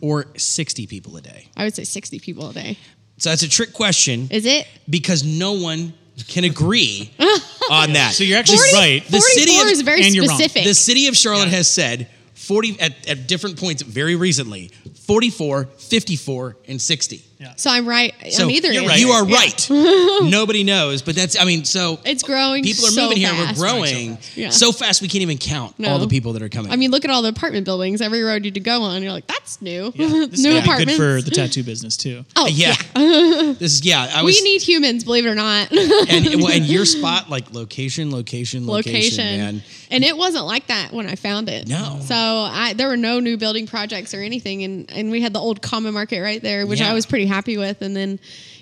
or 0.00 0.26
60 0.36 0.86
people 0.86 1.16
a 1.16 1.20
day? 1.20 1.48
I 1.56 1.64
would 1.64 1.74
say 1.74 1.82
60 1.84 2.20
people 2.20 2.50
a 2.50 2.52
day. 2.52 2.78
So 3.18 3.30
that's 3.30 3.42
a 3.42 3.48
trick 3.48 3.72
question 3.72 4.28
Is 4.30 4.46
it? 4.46 4.66
because 4.88 5.24
no 5.24 5.52
one 5.54 5.92
can 6.28 6.44
agree 6.44 7.10
on 7.70 7.94
that. 7.94 8.12
So 8.14 8.22
you're 8.24 8.38
actually 8.38 8.58
40 8.58 8.74
right. 8.74 9.04
The 9.08 9.20
city 9.20 9.46
44 9.52 9.66
of- 9.66 9.72
is 9.72 9.80
very 9.82 10.02
and 10.04 10.14
you're 10.14 10.26
wrong. 10.26 10.38
specific. 10.38 10.64
the 10.64 10.74
city 10.74 11.08
of 11.08 11.16
Charlotte 11.16 11.46
Yeah. 11.48 11.56
has 11.56 11.68
said 11.70 12.08
40 12.46 12.80
at, 12.80 13.08
at 13.08 13.26
different 13.26 13.58
points 13.58 13.82
very 13.82 14.16
recently 14.16 14.70
44, 15.06 15.66
54, 15.66 16.56
and 16.66 16.82
60. 16.82 17.22
yeah. 17.38 17.52
so 17.56 17.70
I'm 17.70 17.86
right. 17.88 18.12
So 18.30 18.42
I'm 18.44 18.50
either 18.50 18.72
you're 18.72 18.86
right. 18.88 18.98
You 18.98 19.10
are 19.10 19.24
Yeah. 19.24 19.36
right. 19.36 19.66
Nobody 19.70 20.64
knows, 20.64 21.02
but 21.02 21.14
that's 21.14 21.38
I 21.40 21.44
mean, 21.44 21.64
so 21.64 22.00
It's 22.04 22.24
growing. 22.24 22.64
people 22.64 22.86
are 22.86 22.90
so 22.90 23.02
moving 23.02 23.18
here. 23.18 23.32
We're 23.32 23.54
growing 23.54 24.18
Yeah. 24.34 24.50
so 24.50 24.72
fast 24.72 25.00
we 25.02 25.06
can't 25.08 25.22
even 25.22 25.38
count 25.38 25.78
No. 25.78 25.90
all 25.90 25.98
the 26.00 26.08
people 26.08 26.32
that 26.32 26.42
are 26.42 26.48
coming. 26.48 26.72
I 26.72 26.76
mean, 26.76 26.90
look 26.90 27.04
at 27.04 27.10
all 27.10 27.22
the 27.22 27.28
apartment 27.28 27.64
buildings. 27.66 28.00
Every 28.00 28.22
road 28.22 28.44
you 28.44 28.50
to 28.50 28.60
go 28.60 28.82
on, 28.82 29.02
you're 29.02 29.12
like, 29.12 29.26
that's 29.28 29.62
new. 29.62 29.92
This 29.96 30.42
new 30.42 30.60
gonna 30.60 30.78
be 30.78 30.84
good 30.86 30.96
for 30.96 31.22
the 31.22 31.30
tattoo 31.30 31.62
business 31.62 31.96
too. 31.96 32.24
oh 32.34 32.46
yeah. 32.48 32.74
yeah. 32.96 33.52
this 33.58 33.74
is 33.74 33.84
yeah. 33.84 34.10
I 34.12 34.22
was 34.22 34.34
we 34.34 34.42
need 34.42 34.62
humans, 34.62 35.04
believe 35.04 35.24
it 35.26 35.28
or 35.30 35.34
not. 35.36 35.70
and 35.70 36.42
well, 36.42 36.50
and 36.52 36.64
your 36.66 36.84
spot 36.84 37.30
like 37.30 37.52
location, 37.54 38.10
location, 38.10 38.66
location, 38.66 38.92
location. 38.96 39.38
man. 39.38 39.62
And 39.88 40.02
it 40.02 40.16
wasn't 40.16 40.46
like 40.46 40.66
that 40.66 40.92
when 40.92 41.06
I 41.06 41.14
found 41.14 41.48
it. 41.48 41.68
No. 41.68 42.00
So 42.02 42.14
I 42.42 42.72
there 42.74 42.88
were 42.88 42.96
no 42.96 43.20
new 43.20 43.36
building 43.36 43.66
projects 43.66 44.14
or 44.14 44.20
anything 44.22 44.62
and 44.64 44.90
and 44.92 45.10
we 45.10 45.20
had 45.20 45.32
the 45.32 45.38
old 45.40 45.62
common 45.62 45.94
market 45.94 46.20
right 46.20 46.40
there, 46.42 46.66
which 46.66 46.80
Yeah. 46.80 46.90
I 46.90 46.94
was 46.94 47.06
pretty 47.06 47.26
happy 47.26 47.56
with 47.58 47.82
and 47.82 47.94
then 47.96 48.18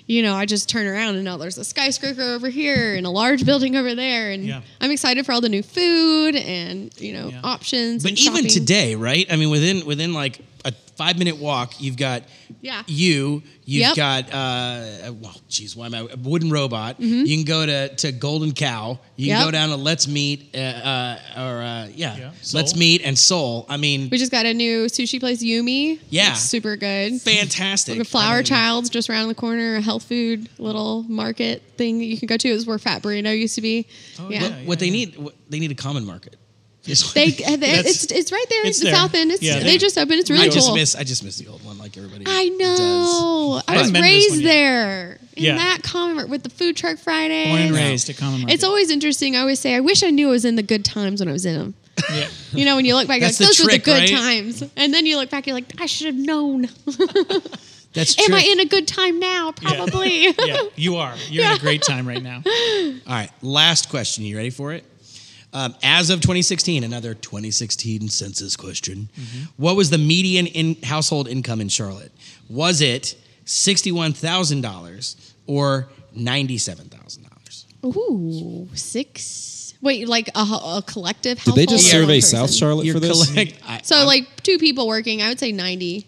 you 0.07 0.21
know, 0.21 0.35
I 0.35 0.45
just 0.45 0.69
turn 0.69 0.85
around 0.85 1.15
and 1.15 1.23
now 1.25 1.37
there's 1.37 1.57
a 1.57 1.63
skyscraper 1.63 2.21
over 2.21 2.47
here 2.49 2.93
and 2.95 3.07
a 3.07 3.09
large 3.09 3.43
building 3.43 3.75
over 3.75 3.95
there 3.95 4.29
and 4.31 4.45
Yeah. 4.45 4.61
I'm 4.79 4.91
excited 4.91 5.25
for 5.25 5.31
all 5.31 5.41
the 5.41 5.49
new 5.49 5.63
food 5.63 6.35
and, 6.35 6.91
you 7.01 7.13
know, 7.13 7.29
Yeah. 7.29 7.39
options 7.43 8.03
But 8.03 8.11
even 8.11 8.33
shopping. 8.35 8.47
today, 8.49 8.93
right? 8.95 9.25
I 9.31 9.35
mean, 9.35 9.49
within 9.49 9.83
within 9.85 10.13
like 10.13 10.41
five 10.95 11.17
minute 11.17 11.37
walk. 11.37 11.73
You've 11.81 11.97
got 11.97 12.23
Yeah. 12.61 12.83
you. 12.87 13.43
You've 13.67 13.81
Yep. 13.81 13.95
got 13.95 14.33
uh, 14.33 15.11
well, 15.21 15.35
geez, 15.49 15.75
why 15.75 15.87
am 15.87 15.95
I 15.95 15.99
a 16.11 16.17
wooden 16.17 16.49
robot? 16.51 16.99
You 16.99 17.35
can 17.35 17.45
go 17.45 17.65
to 17.65 17.95
to 17.95 18.11
Golden 18.11 18.53
Cow. 18.53 18.99
You 19.15 19.27
can 19.27 19.35
Mm-hmm. 19.37 19.45
Go 19.45 19.51
down 19.51 19.69
to 19.69 19.75
Let's 19.75 20.07
Meet 20.07 20.55
uh, 20.55 20.57
uh, 20.59 21.19
or 21.37 21.61
uh, 21.61 21.87
yeah, 21.95 22.15
Yeah, 22.17 22.31
Let's 22.53 22.75
Meet 22.75 23.01
and 23.03 23.17
Soul. 23.17 23.65
I 23.69 23.77
mean, 23.77 24.09
We 24.11 24.17
just 24.17 24.31
got 24.31 24.45
a 24.45 24.53
new 24.53 24.85
sushi 24.85 25.19
place, 25.19 25.43
Yumi. 25.43 25.99
Yeah. 26.09 26.31
It's 26.31 26.41
super 26.41 26.75
good. 26.77 27.21
fantastic. 27.21 27.97
The 27.97 28.05
Flower 28.05 28.33
I 28.33 28.37
mean, 28.37 28.43
Child's 28.45 28.89
just 28.89 29.09
around 29.09 29.27
the 29.29 29.35
corner, 29.35 29.75
a 29.77 29.81
health 29.81 30.03
food 30.03 30.47
little 30.59 31.03
market 31.03 31.63
thing 31.77 31.97
that 31.99 32.05
you 32.05 32.17
can 32.17 32.27
go 32.27 32.37
to. 32.37 32.49
It 32.49 32.53
was 32.53 32.65
where 32.67 32.77
Fat 32.79 33.01
Burrito 33.01 33.37
used 33.37 33.55
to 33.55 33.61
be. 33.61 33.87
Oh, 34.19 34.29
yeah. 34.29 34.41
What, 34.41 34.51
Yeah, 34.51 34.65
what 34.65 34.79
they 34.79 34.89
need, 34.89 35.17
what, 35.17 35.33
they 35.49 35.59
need 35.59 35.71
a 35.71 35.75
common 35.75 36.05
market. 36.05 36.35
Is 36.87 37.13
They, 37.13 37.25
what 37.31 37.35
they 37.35 37.55
That's- 37.57 38.03
it's 38.03 38.11
it's 38.11 38.31
right 38.31 38.45
there. 38.49 38.59
it's 38.61 38.69
It's 38.69 38.79
the 38.79 38.85
there. 38.85 38.95
South 38.95 39.13
End. 39.15 39.31
It's, 39.31 39.41
Yeah, 39.41 39.59
they, 39.59 39.63
they- 39.63 39.77
just 39.77 39.97
opened. 39.97 40.19
It's 40.19 40.29
really 40.29 40.45
I 40.45 40.49
just 40.49 40.67
cool. 40.67 40.75
miss 40.75 40.95
I 40.95 41.03
just 41.03 41.23
miss 41.23 41.37
the 41.37 41.47
old 41.47 41.63
one 41.65 41.77
like 41.77 41.97
everybody. 41.97 42.25
I 42.27 42.49
know. 42.49 43.61
I, 43.67 43.73
I 43.73 43.77
was 43.77 43.87
haven't 43.87 43.93
been 43.93 44.03
to 44.03 44.09
this 44.09 44.31
raised 44.31 44.43
there 44.45 45.19
in 45.35 45.43
Yeah. 45.43 45.55
that 45.57 45.81
common 45.83 46.29
with 46.29 46.43
the 46.43 46.49
food 46.49 46.77
truck 46.77 46.97
Friday. 46.97 47.47
Born 47.47 47.61
and 47.61 47.75
raised 47.75 48.09
at 48.09 48.17
Common 48.17 48.41
Market. 48.41 48.53
It's 48.53 48.63
always 48.63 48.89
interesting. 48.91 49.35
I 49.35 49.39
always 49.39 49.59
say, 49.59 49.75
I 49.75 49.79
wish 49.79 50.03
I 50.03 50.09
knew 50.11 50.27
I 50.27 50.31
was 50.31 50.45
in 50.45 50.55
the 50.55 50.63
good 50.63 50.85
times 50.85 51.19
when 51.21 51.27
I 51.29 51.31
was 51.33 51.45
in 51.45 51.57
them. 51.57 51.73
yeah. 52.13 52.27
You 52.53 52.63
know, 52.65 52.75
when 52.77 52.85
you 52.85 52.95
look 52.95 53.07
back, 53.07 53.21
like, 53.21 53.35
those 53.35 53.57
the 53.57 53.65
were 53.65 53.71
the 53.71 53.79
good 53.79 53.99
right? 53.99 54.09
times. 54.09 54.63
And 54.77 54.93
then 54.93 55.05
you 55.05 55.17
look 55.17 55.29
back, 55.29 55.45
you're 55.47 55.55
like, 55.55 55.65
I 55.81 55.87
should 55.87 56.07
have 56.07 56.15
known. 56.15 56.67
That's 57.93 58.15
true. 58.15 58.25
Am 58.25 58.33
I 58.33 58.47
in 58.49 58.59
a 58.59 58.65
good 58.65 58.87
time 58.87 59.19
now? 59.19 59.51
Probably. 59.53 60.25
yeah, 60.27 60.57
you 60.75 60.95
are. 60.97 61.15
You're 61.29 61.45
in 61.45 61.51
a 61.53 61.59
great 61.59 61.81
time 61.81 62.07
right 62.07 62.21
now. 62.21 62.41
All 62.45 62.93
right, 63.07 63.29
last 63.41 63.89
question. 63.89 64.23
You 64.25 64.35
ready 64.37 64.49
for 64.49 64.73
it? 64.73 64.83
Um, 65.55 65.73
as 65.83 66.09
of 66.09 66.19
2016, 66.19 66.83
another 66.83 67.13
2016 67.13 68.09
census 68.09 68.57
question. 68.57 69.07
Mm-hmm. 69.17 69.43
What 69.55 69.77
was 69.77 69.89
the 69.89 69.97
median 69.97 70.47
in 70.47 70.75
household 70.83 71.29
income 71.29 71.61
in 71.61 71.69
Charlotte? 71.69 72.11
Was 72.49 72.81
it 72.81 73.15
$61,000 73.45 75.31
or 75.47 75.87
$97,000? 76.17 77.65
Ooh, 77.85 78.67
six. 78.75 79.73
Wait, 79.81 80.07
like 80.09 80.27
a, 80.35 80.39
a 80.39 80.83
collective 80.85 81.41
Did 81.43 81.55
they 81.55 81.65
just 81.65 81.89
survey 81.89 82.15
one 82.15 82.21
South 82.21 82.41
person? 82.47 82.57
Charlotte 82.57 82.91
for 82.91 82.99
this? 82.99 83.29
collect- 83.31 83.53
I- 83.65 83.81
So, 83.83 83.95
I'm- 83.97 84.07
like 84.07 84.43
two 84.43 84.57
people 84.57 84.87
working, 84.87 85.21
I 85.21 85.29
would 85.29 85.39
say 85.39 85.51
90. 85.53 86.05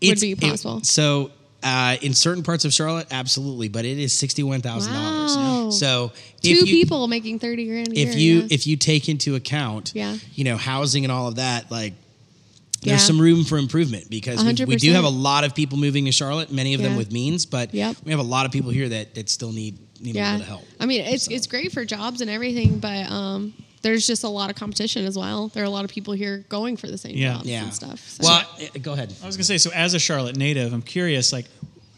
it's- 0.00 0.20
be 0.20 0.32
it- 0.32 0.40
possible. 0.40 0.80
so 0.82 1.30
uh, 1.64 1.96
in 2.02 2.12
certain 2.14 2.42
parts 2.42 2.64
of 2.64 2.72
Charlotte, 2.72 3.06
absolutely, 3.10 3.68
but 3.68 3.84
it 3.84 3.98
is 3.98 4.12
$61,000. 4.12 4.86
Wow. 4.90 5.70
So 5.70 6.08
Two 6.42 6.50
if 6.50 6.58
you, 6.60 6.64
people 6.66 7.08
making 7.08 7.38
30 7.38 7.66
grand 7.66 7.88
a 7.88 7.92
if 7.92 8.14
year. 8.14 8.18
you 8.18 8.40
yeah. 8.42 8.46
if 8.50 8.66
you 8.66 8.76
take 8.76 9.08
into 9.08 9.34
account 9.34 9.92
Yeah. 9.94 10.16
you 10.34 10.44
know 10.44 10.56
housing 10.58 11.04
and 11.04 11.10
all 11.12 11.26
of 11.26 11.36
that 11.36 11.70
like 11.70 11.94
there's 12.82 13.00
Yeah. 13.00 13.06
some 13.06 13.18
room 13.18 13.44
for 13.44 13.56
improvement 13.56 14.10
because 14.10 14.44
we, 14.44 14.64
we 14.66 14.76
do 14.76 14.92
have 14.92 15.04
a 15.04 15.08
lot 15.08 15.44
of 15.44 15.54
people 15.54 15.78
moving 15.78 16.04
to 16.04 16.12
Charlotte, 16.12 16.52
many 16.52 16.74
of 16.74 16.82
them 16.82 16.96
with 16.96 17.10
means, 17.10 17.46
but 17.46 17.72
Yep. 17.72 17.96
we 18.04 18.10
have 18.10 18.20
a 18.20 18.24
lot 18.24 18.44
of 18.44 18.52
people 18.52 18.70
here 18.70 18.90
that, 18.90 19.14
that 19.14 19.30
still 19.30 19.52
need 19.52 19.78
need 20.00 20.16
a 20.16 20.32
little 20.32 20.46
help. 20.46 20.62
I 20.78 20.84
mean, 20.84 21.00
it's 21.00 21.24
So. 21.24 21.32
it's 21.34 21.46
great 21.46 21.72
for 21.72 21.82
jobs 21.86 22.20
and 22.20 22.28
everything, 22.28 22.78
but 22.78 23.10
um, 23.10 23.54
there's 23.84 24.06
just 24.06 24.24
a 24.24 24.28
lot 24.28 24.50
of 24.50 24.56
competition 24.56 25.04
as 25.04 25.16
well. 25.16 25.48
There 25.48 25.62
are 25.62 25.66
a 25.66 25.70
lot 25.70 25.84
of 25.84 25.90
people 25.90 26.14
here 26.14 26.38
going 26.48 26.76
for 26.76 26.88
the 26.88 26.98
same 26.98 27.16
Yeah. 27.16 27.34
jobs 27.34 27.46
yeah. 27.46 27.62
and 27.64 27.72
stuff. 27.74 28.00
So. 28.08 28.24
Well, 28.24 28.42
eh, 28.58 28.68
go 28.82 28.94
ahead. 28.94 29.14
I 29.22 29.26
was 29.26 29.36
gonna 29.36 29.44
say, 29.44 29.58
so 29.58 29.70
as 29.72 29.94
a 29.94 29.98
Charlotte 29.98 30.36
native, 30.36 30.72
I'm 30.72 30.82
curious, 30.82 31.32
like, 31.32 31.46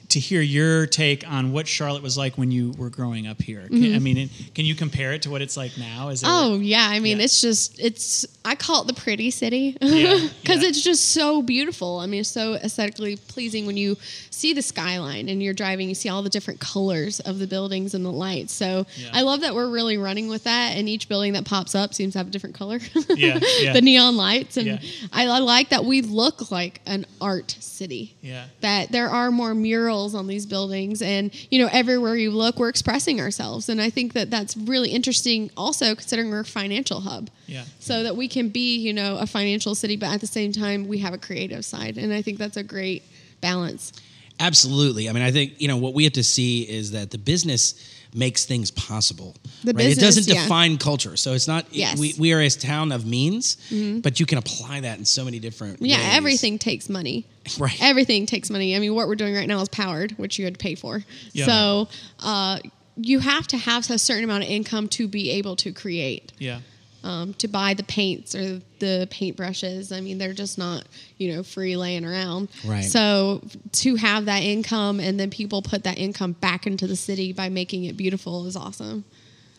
to 0.09 0.21
hear 0.21 0.41
your 0.41 0.87
take 0.87 1.29
on 1.29 1.53
what 1.53 1.67
Charlotte 1.67 2.03
was 2.03 2.17
like 2.17 2.37
when 2.39 2.51
you 2.51 2.73
were 2.79 2.91
growing 2.91 3.27
up 3.27 3.41
here. 3.43 3.67
Can- 3.69 3.95
I 3.95 3.99
mean, 3.99 4.31
can 4.55 4.65
you 4.65 4.75
compare 4.75 5.13
it 5.13 5.23
to 5.23 5.31
what 5.31 5.43
it's 5.43 5.57
like 5.57 5.77
now? 5.79 6.09
Is 6.11 6.23
Mm-hmm. 6.23 6.33
Oh 6.33 6.59
yeah, 6.61 6.87
I 6.91 7.01
mean 7.01 7.19
Yeah. 7.19 7.25
it's 7.25 7.41
just 7.41 7.79
it's 7.81 8.25
I 8.45 8.55
call 8.55 8.83
it 8.83 8.87
the 8.87 8.95
pretty 8.95 9.31
city 9.31 9.77
Yeah, 9.81 10.29
because 10.43 10.63
yeah. 10.63 10.69
it's 10.69 10.83
just 10.83 11.11
so 11.11 11.43
beautiful. 11.43 11.99
I 11.99 12.07
mean 12.07 12.21
it's 12.21 12.29
so 12.29 12.55
aesthetically 12.55 13.17
pleasing 13.17 13.67
when 13.67 13.77
you 13.77 13.97
see 14.31 14.53
the 14.53 14.63
skyline 14.63 15.29
and 15.29 15.43
you're 15.43 15.55
driving, 15.55 15.89
you 15.89 15.95
see 15.95 16.09
all 16.09 16.23
the 16.23 16.31
different 16.31 16.61
colors 16.61 17.21
of 17.21 17.39
the 17.39 17.47
buildings 17.47 17.95
and 17.95 18.05
the 18.05 18.13
lights. 18.13 18.53
So 18.53 18.87
Yeah. 18.97 19.11
I 19.13 19.23
love 19.23 19.41
that 19.41 19.55
we're 19.55 19.71
really 19.71 19.97
running 19.99 20.29
with 20.29 20.45
that, 20.45 20.77
and 20.77 20.89
each 20.89 21.09
building 21.09 21.33
that 21.33 21.45
pops 21.45 21.75
up 21.75 21.95
seems 21.95 22.13
to 22.13 22.19
have 22.19 22.29
a 22.29 22.31
different 22.31 22.55
color. 22.55 22.79
Yeah, 23.11 23.39
yeah. 23.61 23.73
the 23.73 23.81
neon 23.83 24.17
lights, 24.17 24.57
and 24.57 24.67
Yeah. 24.67 24.79
I, 25.13 25.27
I 25.27 25.39
like 25.39 25.71
that 25.71 25.85
we 25.85 26.03
look 26.03 26.51
like 26.51 26.81
an 26.87 27.07
art 27.21 27.57
city 27.61 28.15
yeah, 28.23 28.45
that 28.61 28.93
there 28.93 29.09
are 29.09 29.31
more 29.31 29.55
murals 29.55 29.96
on 30.15 30.27
these 30.27 30.47
buildings 30.47 31.03
and 31.03 31.35
you 31.51 31.59
know 31.59 31.69
everywhere 31.73 32.17
you 32.17 32.31
look 32.31 32.59
we're 32.59 32.69
expressing 32.69 33.21
ourselves. 33.21 33.69
And 33.69 33.81
i 33.81 33.91
think 33.91 34.13
that 34.13 34.31
that's 34.31 34.57
really 34.57 34.91
interesting 34.91 35.51
also 35.57 35.95
considering 35.95 36.31
we're 36.31 36.41
a 36.41 36.45
financial 36.45 37.01
hub. 37.01 37.31
Yeah. 37.47 37.65
so 37.79 38.03
that 38.03 38.17
we 38.17 38.29
can 38.29 38.49
be 38.49 38.77
you 38.77 38.93
know 38.93 39.19
a 39.19 39.27
financial 39.27 39.75
city 39.75 39.97
but 39.97 40.09
at 40.09 40.21
the 40.21 40.27
same 40.27 40.53
time 40.53 40.89
we 40.89 40.99
have 40.99 41.15
a 41.15 41.19
creative 41.19 41.65
side. 41.65 41.97
And 41.97 42.13
i 42.13 42.23
think 42.23 42.39
that's 42.39 42.57
a 42.57 42.63
great 42.63 43.03
balance 43.41 43.93
Absolutely. 44.39 45.09
I 45.09 45.13
mean, 45.13 45.23
I 45.23 45.31
think 45.31 45.61
you 45.61 45.69
know 45.69 45.77
what 45.77 45.95
we 45.95 46.05
have 46.05 46.13
to 46.15 46.25
see 46.25 46.63
is 46.63 46.93
that 46.93 47.11
the 47.11 47.19
business 47.19 47.93
makes 48.15 48.47
things 48.47 48.71
possible. 48.71 49.35
The 49.65 49.75
right? 49.75 49.87
it 49.87 49.99
doesn't 49.99 50.27
yeah. 50.27 50.43
define 50.43 50.79
culture, 50.79 51.17
so 51.17 51.33
it's 51.33 51.49
not. 51.49 51.67
Yes. 51.71 51.93
Mm-hmm. 51.93 52.01
We, 52.01 52.15
we 52.19 52.33
are 52.33 52.41
a 52.41 52.49
town 52.49 52.93
of 52.93 53.07
means, 53.07 53.57
but 54.03 54.21
you 54.21 54.27
can 54.27 54.39
apply 54.39 54.81
that 54.81 54.99
in 54.99 55.05
so 55.05 55.25
many 55.25 55.39
different. 55.39 55.81
Ways. 55.81 55.91
Yeah 55.91 55.99
ways. 55.99 56.17
everything 56.17 56.59
takes 56.59 56.89
money 56.89 57.27
Right. 57.59 57.81
everything 57.83 58.27
takes 58.27 58.51
money 58.51 58.75
i 58.75 58.79
mean 58.81 58.93
what 58.95 59.07
we're 59.07 59.15
doing 59.15 59.35
right 59.35 59.47
now 59.47 59.61
is 59.61 59.69
powered 59.69 60.13
which 60.13 60.37
you 60.39 60.45
had 60.45 60.55
to 60.55 60.59
pay 60.59 60.75
for 60.75 61.05
Yeah. 61.33 61.47
so 61.47 61.89
uh, 62.21 62.59
you 62.97 63.21
have 63.21 63.47
to 63.49 63.57
have 63.57 63.89
a 63.91 63.99
certain 63.99 64.25
amount 64.25 64.43
of 64.45 64.51
income 64.51 64.89
to 64.89 65.07
be 65.07 65.31
able 65.31 65.55
to 65.57 65.73
create 65.73 66.33
Yeah. 66.39 66.61
Um, 67.07 67.35
to 67.35 67.47
buy 67.47 67.73
the 67.73 67.85
paints 67.85 68.35
or 68.35 68.61
the 68.81 69.07
paint 69.11 69.37
brushes. 69.37 69.93
I 69.93 70.01
mean, 70.01 70.19
they're 70.19 70.33
just 70.33 70.59
not, 70.59 70.85
you 71.19 71.33
know, 71.33 71.45
free 71.45 71.77
laying 71.77 72.05
around. 72.05 72.49
Right. 72.65 72.83
So 72.85 73.43
to 73.73 73.95
have 73.95 74.25
that 74.25 74.43
income 74.43 74.99
and 74.99 75.19
then 75.19 75.31
people 75.31 75.63
put 75.63 75.85
that 75.85 75.99
income 75.99 76.33
back 76.33 76.67
into 76.67 76.89
the 76.89 76.97
city 76.97 77.33
by 77.33 77.49
making 77.49 77.85
it 77.85 77.97
beautiful 77.97 78.47
is 78.47 78.57
awesome. 78.57 79.05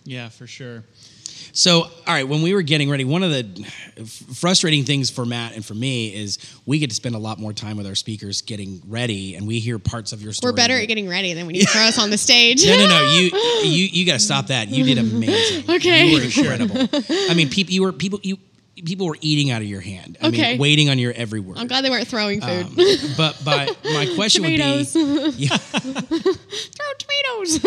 Yeah, 0.03 0.27
for 0.27 0.45
sure. 0.45 0.83
So, 1.58 1.82
all 1.82 1.89
right, 2.06 2.28
when 2.28 2.43
we 2.43 2.54
were 2.54 2.62
getting 2.62 2.88
ready, 2.88 3.04
one 3.04 3.24
of 3.24 3.32
the 3.32 3.43
frustrating 4.36 4.84
things 4.84 5.10
for 5.10 5.26
Matt 5.26 5.56
and 5.56 5.65
for 5.65 5.74
me 5.74 6.13
is 6.13 6.38
we 6.67 6.78
get 6.78 6.91
to 6.91 6.96
spend 6.96 7.15
a 7.15 7.17
lot 7.17 7.39
more 7.39 7.52
time 7.52 7.78
with 7.78 7.88
our 7.88 7.96
speakers 7.96 8.43
getting 8.43 8.80
ready, 8.88 9.34
and 9.34 9.48
we 9.48 9.58
hear 9.58 9.80
parts 9.80 10.12
of 10.13 10.22
your 10.22 10.34
story. 10.34 10.52
We're 10.52 10.56
better 10.56 10.78
at 10.78 10.88
getting 10.88 11.10
ready 11.10 11.34
than 11.34 11.48
when 11.48 11.56
you 11.56 11.65
throw 11.65 11.82
us 11.82 11.98
on 11.98 12.12
the 12.12 12.17
stage. 12.20 12.63
No, 12.63 12.78
no, 12.78 12.88
no. 12.88 13.10
You, 13.10 13.32
you, 13.63 13.86
you 13.86 14.06
got 14.06 14.13
to 14.13 14.20
stop 14.20 14.48
that. 14.48 14.67
You 14.67 14.84
did 14.84 15.00
amazing. 15.00 15.67
Okay. 15.67 16.06
you 16.06 16.20
were 16.20 16.26
incredible. 16.26 17.02
I 17.28 17.34
mean, 17.34 17.50
people, 17.50 17.74
you 17.74 17.82
were 17.82 17.91
people, 17.91 18.20
you 18.22 18.38
people 18.86 19.08
were 19.08 19.18
eating 19.22 19.52
out 19.52 19.62
of 19.62 19.68
your 19.68 19.82
hand. 19.82 20.18
I 20.22 20.28
Okay. 20.28 20.52
mean, 20.52 20.60
waiting 20.60 20.90
on 20.90 21.00
your 21.00 21.13
every 21.13 21.40
word. 21.40 21.58
I'm 21.58 21.68
glad 21.68 21.84
they 21.84 21.90
weren't 21.90 22.08
throwing 22.08 22.42
food. 22.42 22.66
Um, 22.68 22.76
but 23.18 23.40
but 23.44 23.78
my 23.84 24.12
question 24.16 24.44
would 24.44 24.50
be, 24.50 24.54
yeah, 25.38 25.58
Throw 25.58 26.94
tomatoes. 27.00 27.60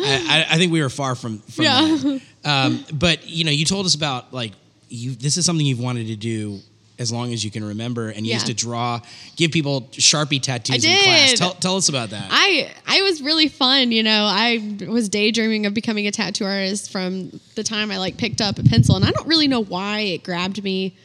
I, 0.00 0.46
I- 0.50 0.54
I 0.54 0.56
think 0.58 0.72
we 0.72 0.80
were 0.82 0.88
far 0.90 1.14
from 1.14 1.38
from 1.40 1.64
Yeah. 1.64 1.80
that. 1.96 2.20
Um, 2.44 2.84
but 2.92 3.26
you 3.28 3.44
know, 3.44 3.50
you 3.50 3.64
told 3.64 3.86
us 3.86 3.94
about 3.94 4.32
like 4.32 4.52
you. 4.88 5.12
This 5.14 5.36
is 5.36 5.44
something 5.46 5.64
you've 5.66 5.80
wanted 5.80 6.06
to 6.08 6.16
do 6.16 6.60
as 6.98 7.12
long 7.12 7.32
as 7.32 7.44
you 7.44 7.50
can 7.50 7.64
remember, 7.64 8.08
and 8.08 8.26
you 8.26 8.32
used 8.34 8.46
to 8.46 8.54
draw, 8.54 9.00
give 9.36 9.52
people 9.52 9.82
Sharpie 9.92 10.42
tattoos 10.42 10.84
I 10.84 10.88
in 10.88 11.04
class. 11.04 11.38
Tell, 11.38 11.54
tell 11.54 11.76
us 11.76 11.88
about 11.88 12.10
that. 12.10 12.28
I 12.30 12.70
I 12.86 13.02
was 13.02 13.22
really 13.22 13.48
fun, 13.48 13.92
you 13.92 14.02
know. 14.02 14.26
I 14.28 14.76
was 14.88 15.08
daydreaming 15.08 15.66
of 15.66 15.74
becoming 15.74 16.06
a 16.06 16.10
tattoo 16.10 16.44
artist 16.44 16.90
from 16.90 17.40
the 17.54 17.62
time 17.62 17.90
I 17.90 17.98
like 17.98 18.16
picked 18.16 18.40
up 18.40 18.58
a 18.58 18.64
pencil, 18.64 18.96
and 18.96 19.04
I 19.04 19.10
don't 19.10 19.28
really 19.28 19.48
know 19.48 19.62
why 19.62 20.00
it 20.00 20.22
grabbed 20.24 20.62
me 20.62 20.96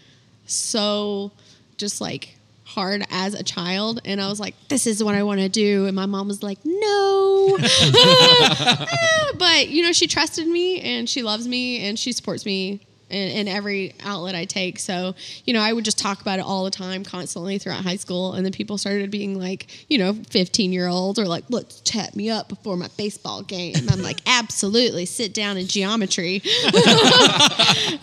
so 0.45 1.31
just 1.77 2.01
like 2.01 2.35
hard 2.65 3.05
as 3.11 3.33
a 3.35 3.43
child 3.43 4.01
and 4.03 4.19
I 4.19 4.27
was 4.29 4.39
like 4.39 4.55
this 4.67 4.87
is 4.87 5.03
what 5.03 5.13
I 5.13 5.23
want 5.23 5.41
to 5.41 5.49
do 5.49 5.85
and 5.85 5.95
my 5.95 6.07
mom 6.07 6.27
was 6.27 6.41
like 6.41 6.57
no 6.63 7.57
but 9.37 9.69
you 9.69 9.83
know 9.83 9.91
she 9.91 10.07
trusted 10.07 10.47
me 10.47 10.79
and 10.81 11.07
she 11.07 11.21
loves 11.21 11.47
me 11.47 11.85
and 11.85 11.99
she 11.99 12.11
supports 12.11 12.45
me 12.45 12.81
in, 13.13 13.29
in 13.29 13.47
every 13.47 13.93
outlet 14.03 14.35
I 14.35 14.45
take. 14.45 14.79
So 14.79 15.15
you 15.45 15.53
know 15.53 15.61
I 15.61 15.71
would 15.73 15.85
just 15.85 15.97
talk 15.97 16.21
about 16.21 16.39
it 16.39 16.45
all 16.45 16.63
the 16.65 16.71
time 16.71 17.03
constantly 17.03 17.57
throughout 17.57 17.83
high 17.83 17.95
school. 17.97 18.33
And 18.33 18.45
then 18.45 18.51
people 18.51 18.77
started 18.77 19.11
being 19.11 19.39
like 19.39 19.67
you 19.89 19.97
know 19.97 20.13
15 20.13 20.73
year 20.73 20.87
olds 20.87 21.19
or 21.19 21.25
like 21.25 21.45
let's 21.49 21.79
tap 21.81 22.15
me 22.15 22.29
up 22.29 22.49
before 22.49 22.75
my 22.77 22.89
baseball 22.97 23.41
game. 23.43 23.75
I'm 23.89 24.01
like 24.01 24.19
absolutely. 24.25 25.05
Sit 25.05 25.33
down 25.33 25.57
in 25.57 25.67
geometry. 25.67 26.41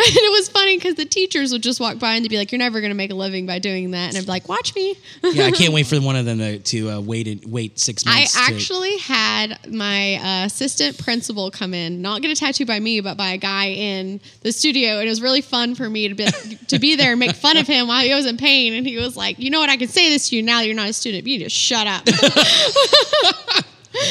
And 0.02 0.16
it 0.16 0.32
was 0.32 0.48
funny 0.48 0.76
because 0.76 0.94
the 0.94 1.04
teachers 1.04 1.52
would 1.52 1.62
just 1.62 1.80
walk 1.80 1.98
by 1.98 2.14
and 2.14 2.24
they'd 2.24 2.28
be 2.28 2.38
like, 2.38 2.52
"You're 2.52 2.58
never 2.58 2.80
going 2.80 2.90
to 2.90 2.96
make 2.96 3.10
a 3.10 3.14
living 3.14 3.46
by 3.46 3.58
doing 3.58 3.90
that," 3.92 4.08
and 4.08 4.16
I'd 4.18 4.24
be 4.24 4.30
like, 4.30 4.48
"Watch 4.48 4.74
me." 4.74 4.94
yeah, 5.22 5.44
I 5.44 5.50
can't 5.50 5.72
wait 5.74 5.86
for 5.86 6.00
one 6.00 6.16
of 6.16 6.24
them 6.24 6.38
to, 6.38 6.58
to 6.58 6.90
uh, 6.90 7.00
wait 7.00 7.26
in- 7.28 7.40
wait 7.50 7.78
six 7.78 8.04
I 8.06 8.20
months. 8.20 8.34
to- 8.34 8.40
actually 8.54 8.98
had 8.98 9.58
my 9.72 10.14
uh, 10.16 10.46
assistant 10.46 10.98
principal 10.98 11.50
come 11.50 11.74
in, 11.74 12.02
not 12.02 12.22
get 12.22 12.30
a 12.30 12.34
tattoo 12.34 12.66
by 12.66 12.80
me, 12.80 13.00
but 13.00 13.16
by 13.16 13.30
a 13.30 13.36
guy 13.36 13.66
in 13.66 14.20
the 14.42 14.52
studio, 14.52 14.99
it 15.06 15.08
was 15.10 15.20
really 15.22 15.40
fun 15.40 15.74
for 15.74 15.88
me 15.88 16.08
to 16.08 16.14
be 16.14 16.26
to 16.68 16.78
be 16.78 16.96
there 16.96 17.10
and 17.12 17.20
make 17.20 17.34
fun 17.36 17.56
of 17.56 17.66
him 17.66 17.88
while 17.88 18.02
he 18.02 18.14
was 18.14 18.26
in 18.26 18.36
pain. 18.36 18.74
And 18.74 18.86
he 18.86 18.96
was 18.96 19.16
like, 19.16 19.38
"You 19.38 19.50
know 19.50 19.60
what? 19.60 19.70
I 19.70 19.76
can 19.76 19.88
say 19.88 20.08
this 20.10 20.28
to 20.30 20.36
you 20.36 20.42
now 20.42 20.60
you're 20.60 20.74
not 20.74 20.88
a 20.88 20.92
student, 20.92 21.24
but 21.24 21.30
you 21.30 21.38
just 21.40 21.56
shut 21.56 21.86
up." 21.86 22.04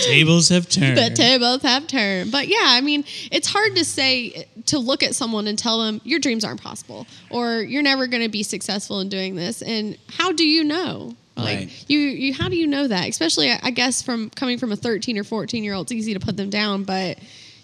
Tables 0.03 0.49
have 0.49 0.67
turned. 0.67 0.97
the 0.97 1.09
tables 1.09 1.61
have 1.61 1.87
turned. 1.87 2.31
But 2.31 2.47
yeah, 2.49 2.57
I 2.63 2.81
mean, 2.81 3.05
it's 3.31 3.47
hard 3.47 3.75
to 3.75 3.85
say 3.85 4.45
to 4.67 4.77
look 4.77 5.03
at 5.03 5.15
someone 5.15 5.47
and 5.47 5.57
tell 5.57 5.79
them 5.83 6.01
your 6.03 6.19
dreams 6.19 6.43
aren't 6.43 6.61
possible 6.61 7.07
or 7.29 7.61
you're 7.61 7.81
never 7.81 8.05
going 8.07 8.21
to 8.21 8.29
be 8.29 8.43
successful 8.43 8.99
in 8.99 9.07
doing 9.09 9.35
this. 9.35 9.61
And 9.61 9.97
how 10.09 10.31
do 10.33 10.45
you 10.47 10.63
know? 10.65 11.15
Like 11.37 11.57
Right. 11.59 11.85
you, 11.87 11.99
you, 11.99 12.33
how 12.33 12.49
do 12.49 12.57
you 12.57 12.67
know 12.67 12.87
that? 12.87 13.07
Especially, 13.07 13.49
I 13.49 13.59
I 13.63 13.71
guess, 13.71 14.01
from 14.01 14.29
coming 14.31 14.57
from 14.57 14.73
a 14.73 14.75
13 14.75 15.17
or 15.17 15.23
14 15.23 15.63
year 15.63 15.73
old, 15.73 15.85
it's 15.85 15.93
easy 15.93 16.13
to 16.13 16.19
put 16.19 16.35
them 16.35 16.49
down, 16.49 16.83
but 16.83 17.17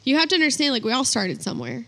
you 0.05 0.17
have 0.17 0.29
to 0.29 0.35
understand, 0.35 0.73
like 0.73 0.85
we 0.85 0.93
all 0.93 1.03
started 1.03 1.41
somewhere. 1.43 1.85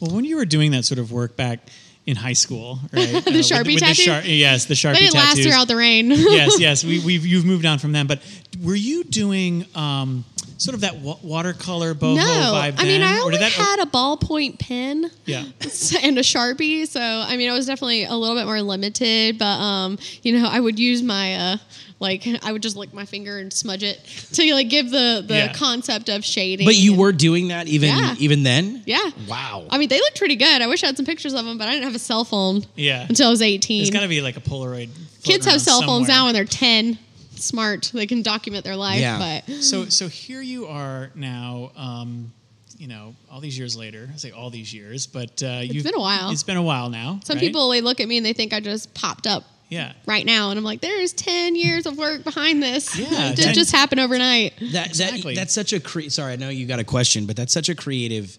Well, 0.00 0.14
when 0.14 0.24
you 0.24 0.36
were 0.36 0.44
doing 0.44 0.72
that 0.72 0.84
sort 0.84 0.98
of 0.98 1.12
work 1.12 1.36
back 1.36 1.68
in 2.06 2.16
high 2.16 2.34
school, 2.34 2.78
right? 2.92 3.24
The 3.24 3.30
uh, 3.30 3.42
Sharpie 3.42 3.74
with 3.74 3.80
tattoo? 3.80 4.22
The 4.22 4.32
yes, 4.32 4.66
the 4.66 4.74
Sharpie 4.74 4.94
They 4.94 5.00
didn't 5.00 5.14
last 5.14 5.42
throughout 5.42 5.68
the 5.68 5.76
rain. 5.76 6.10
yes, 6.10 6.60
yes. 6.60 6.84
We, 6.84 7.00
we've 7.00 7.26
you've 7.26 7.44
moved 7.44 7.66
on 7.66 7.78
from 7.78 7.92
them, 7.92 8.06
but 8.06 8.20
were 8.62 8.76
you 8.76 9.04
doing 9.04 9.66
um, 9.74 10.24
sort 10.58 10.74
of 10.74 10.80
that 10.82 10.96
wa- 10.96 11.18
watercolor 11.22 11.94
boho 11.94 12.16
no, 12.16 12.22
vibe? 12.22 12.74
I 12.78 12.84
mean, 12.84 13.00
then? 13.00 13.02
I 13.02 13.20
only 13.20 13.38
that- 13.38 13.52
had 13.52 13.80
a 13.80 13.86
ballpoint 13.86 14.58
pen. 14.58 15.10
Yeah. 15.24 15.42
and 16.02 16.18
a 16.18 16.22
sharpie 16.22 16.86
so 16.86 17.00
i 17.00 17.36
mean 17.36 17.48
i 17.50 17.52
was 17.52 17.66
definitely 17.66 18.04
a 18.04 18.14
little 18.14 18.36
bit 18.36 18.46
more 18.46 18.60
limited 18.62 19.38
but 19.38 19.44
um 19.44 19.98
you 20.22 20.38
know 20.38 20.48
i 20.48 20.58
would 20.60 20.78
use 20.78 21.02
my 21.02 21.34
uh 21.34 21.56
like 22.00 22.26
i 22.42 22.52
would 22.52 22.62
just 22.62 22.76
lick 22.76 22.92
my 22.94 23.04
finger 23.04 23.38
and 23.38 23.52
smudge 23.52 23.82
it 23.82 23.98
to 24.32 24.54
like 24.54 24.68
give 24.68 24.90
the 24.90 25.24
the 25.26 25.34
Yeah. 25.34 25.52
concept 25.52 26.08
of 26.08 26.24
shading 26.24 26.66
But 26.66 26.76
you 26.76 26.92
and- 26.92 27.00
were 27.00 27.12
doing 27.12 27.48
that 27.48 27.66
even 27.66 27.88
Yeah. 27.88 28.14
even 28.18 28.42
then. 28.44 28.82
yeah 28.86 29.10
Wow. 29.28 29.66
i 29.70 29.78
mean 29.78 29.88
they 29.88 29.98
looked 29.98 30.18
pretty 30.18 30.36
good 30.36 30.62
i 30.62 30.66
wish 30.66 30.82
i 30.82 30.86
had 30.86 30.96
some 30.96 31.06
pictures 31.06 31.34
of 31.34 31.44
them 31.44 31.58
but 31.58 31.68
i 31.68 31.72
didn't 31.72 31.84
have 31.84 31.94
a 31.96 31.98
cell 32.00 32.24
phone 32.24 32.64
Yeah. 32.76 33.06
until 33.08 33.28
i 33.28 33.30
was 33.30 33.42
18 33.42 33.78
There's 33.82 33.90
got 33.90 34.00
to 34.00 34.08
be 34.08 34.20
like 34.20 34.36
a 34.36 34.40
Polaroid. 34.40 34.90
kids 35.24 35.46
have 35.46 35.60
cell 35.60 35.82
phones 35.82 36.08
now 36.08 36.26
when 36.26 36.34
they're 36.34 36.44
10 36.44 36.98
smart 37.38 37.90
they 37.94 38.06
can 38.06 38.22
document 38.22 38.64
their 38.64 38.76
life 38.76 39.00
Yeah. 39.00 39.18
but 39.46 39.54
So 39.62 39.86
so 39.86 40.08
here 40.08 40.42
you 40.42 40.66
are 40.66 41.10
now. 41.14 41.72
Um, 41.76 42.32
you 42.78 42.88
know, 42.88 43.14
all 43.32 43.40
these 43.40 43.56
years 43.56 43.74
later. 43.74 44.06
I 44.12 44.18
say 44.18 44.32
all 44.32 44.50
these 44.50 44.74
years, 44.74 45.06
but 45.06 45.42
uh, 45.42 45.60
you've 45.62 45.82
been 45.84 45.94
a 45.94 45.98
while. 45.98 46.30
It's 46.30 46.42
been 46.42 46.58
a 46.58 46.62
while 46.62 46.90
now. 46.90 47.20
some 47.24 47.36
right? 47.36 47.40
people 47.40 47.70
they 47.70 47.80
look 47.80 48.00
at 48.00 48.06
me 48.08 48.18
and 48.18 48.26
they 48.26 48.34
think 48.34 48.52
i 48.52 48.60
just 48.60 48.92
popped 48.92 49.26
up 49.26 49.44
Yeah. 49.70 49.94
right 50.04 50.26
now 50.26 50.50
and 50.50 50.58
i'm 50.58 50.64
like 50.64 50.82
there's 50.82 51.14
10 51.14 51.56
years 51.56 51.86
of 51.86 51.96
work 51.96 52.22
behind 52.22 52.62
this 52.62 52.94
Yeah, 52.98 53.30
it 53.30 53.36
didn't 53.36 53.46
10 53.46 53.54
just 53.54 53.72
happen 53.72 53.98
overnight 53.98 54.52
That, 54.72 54.88
Exactly. 54.88 55.34
that 55.34 55.40
that's 55.40 55.54
such 55.54 55.72
a 55.72 55.80
cre- 55.80 56.10
sorry, 56.10 56.34
I 56.34 56.36
know 56.36 56.50
you 56.50 56.66
got 56.66 56.78
a 56.78 56.84
question, 56.84 57.24
but 57.24 57.34
that's 57.34 57.54
such 57.54 57.70
a 57.70 57.74
creative 57.74 58.36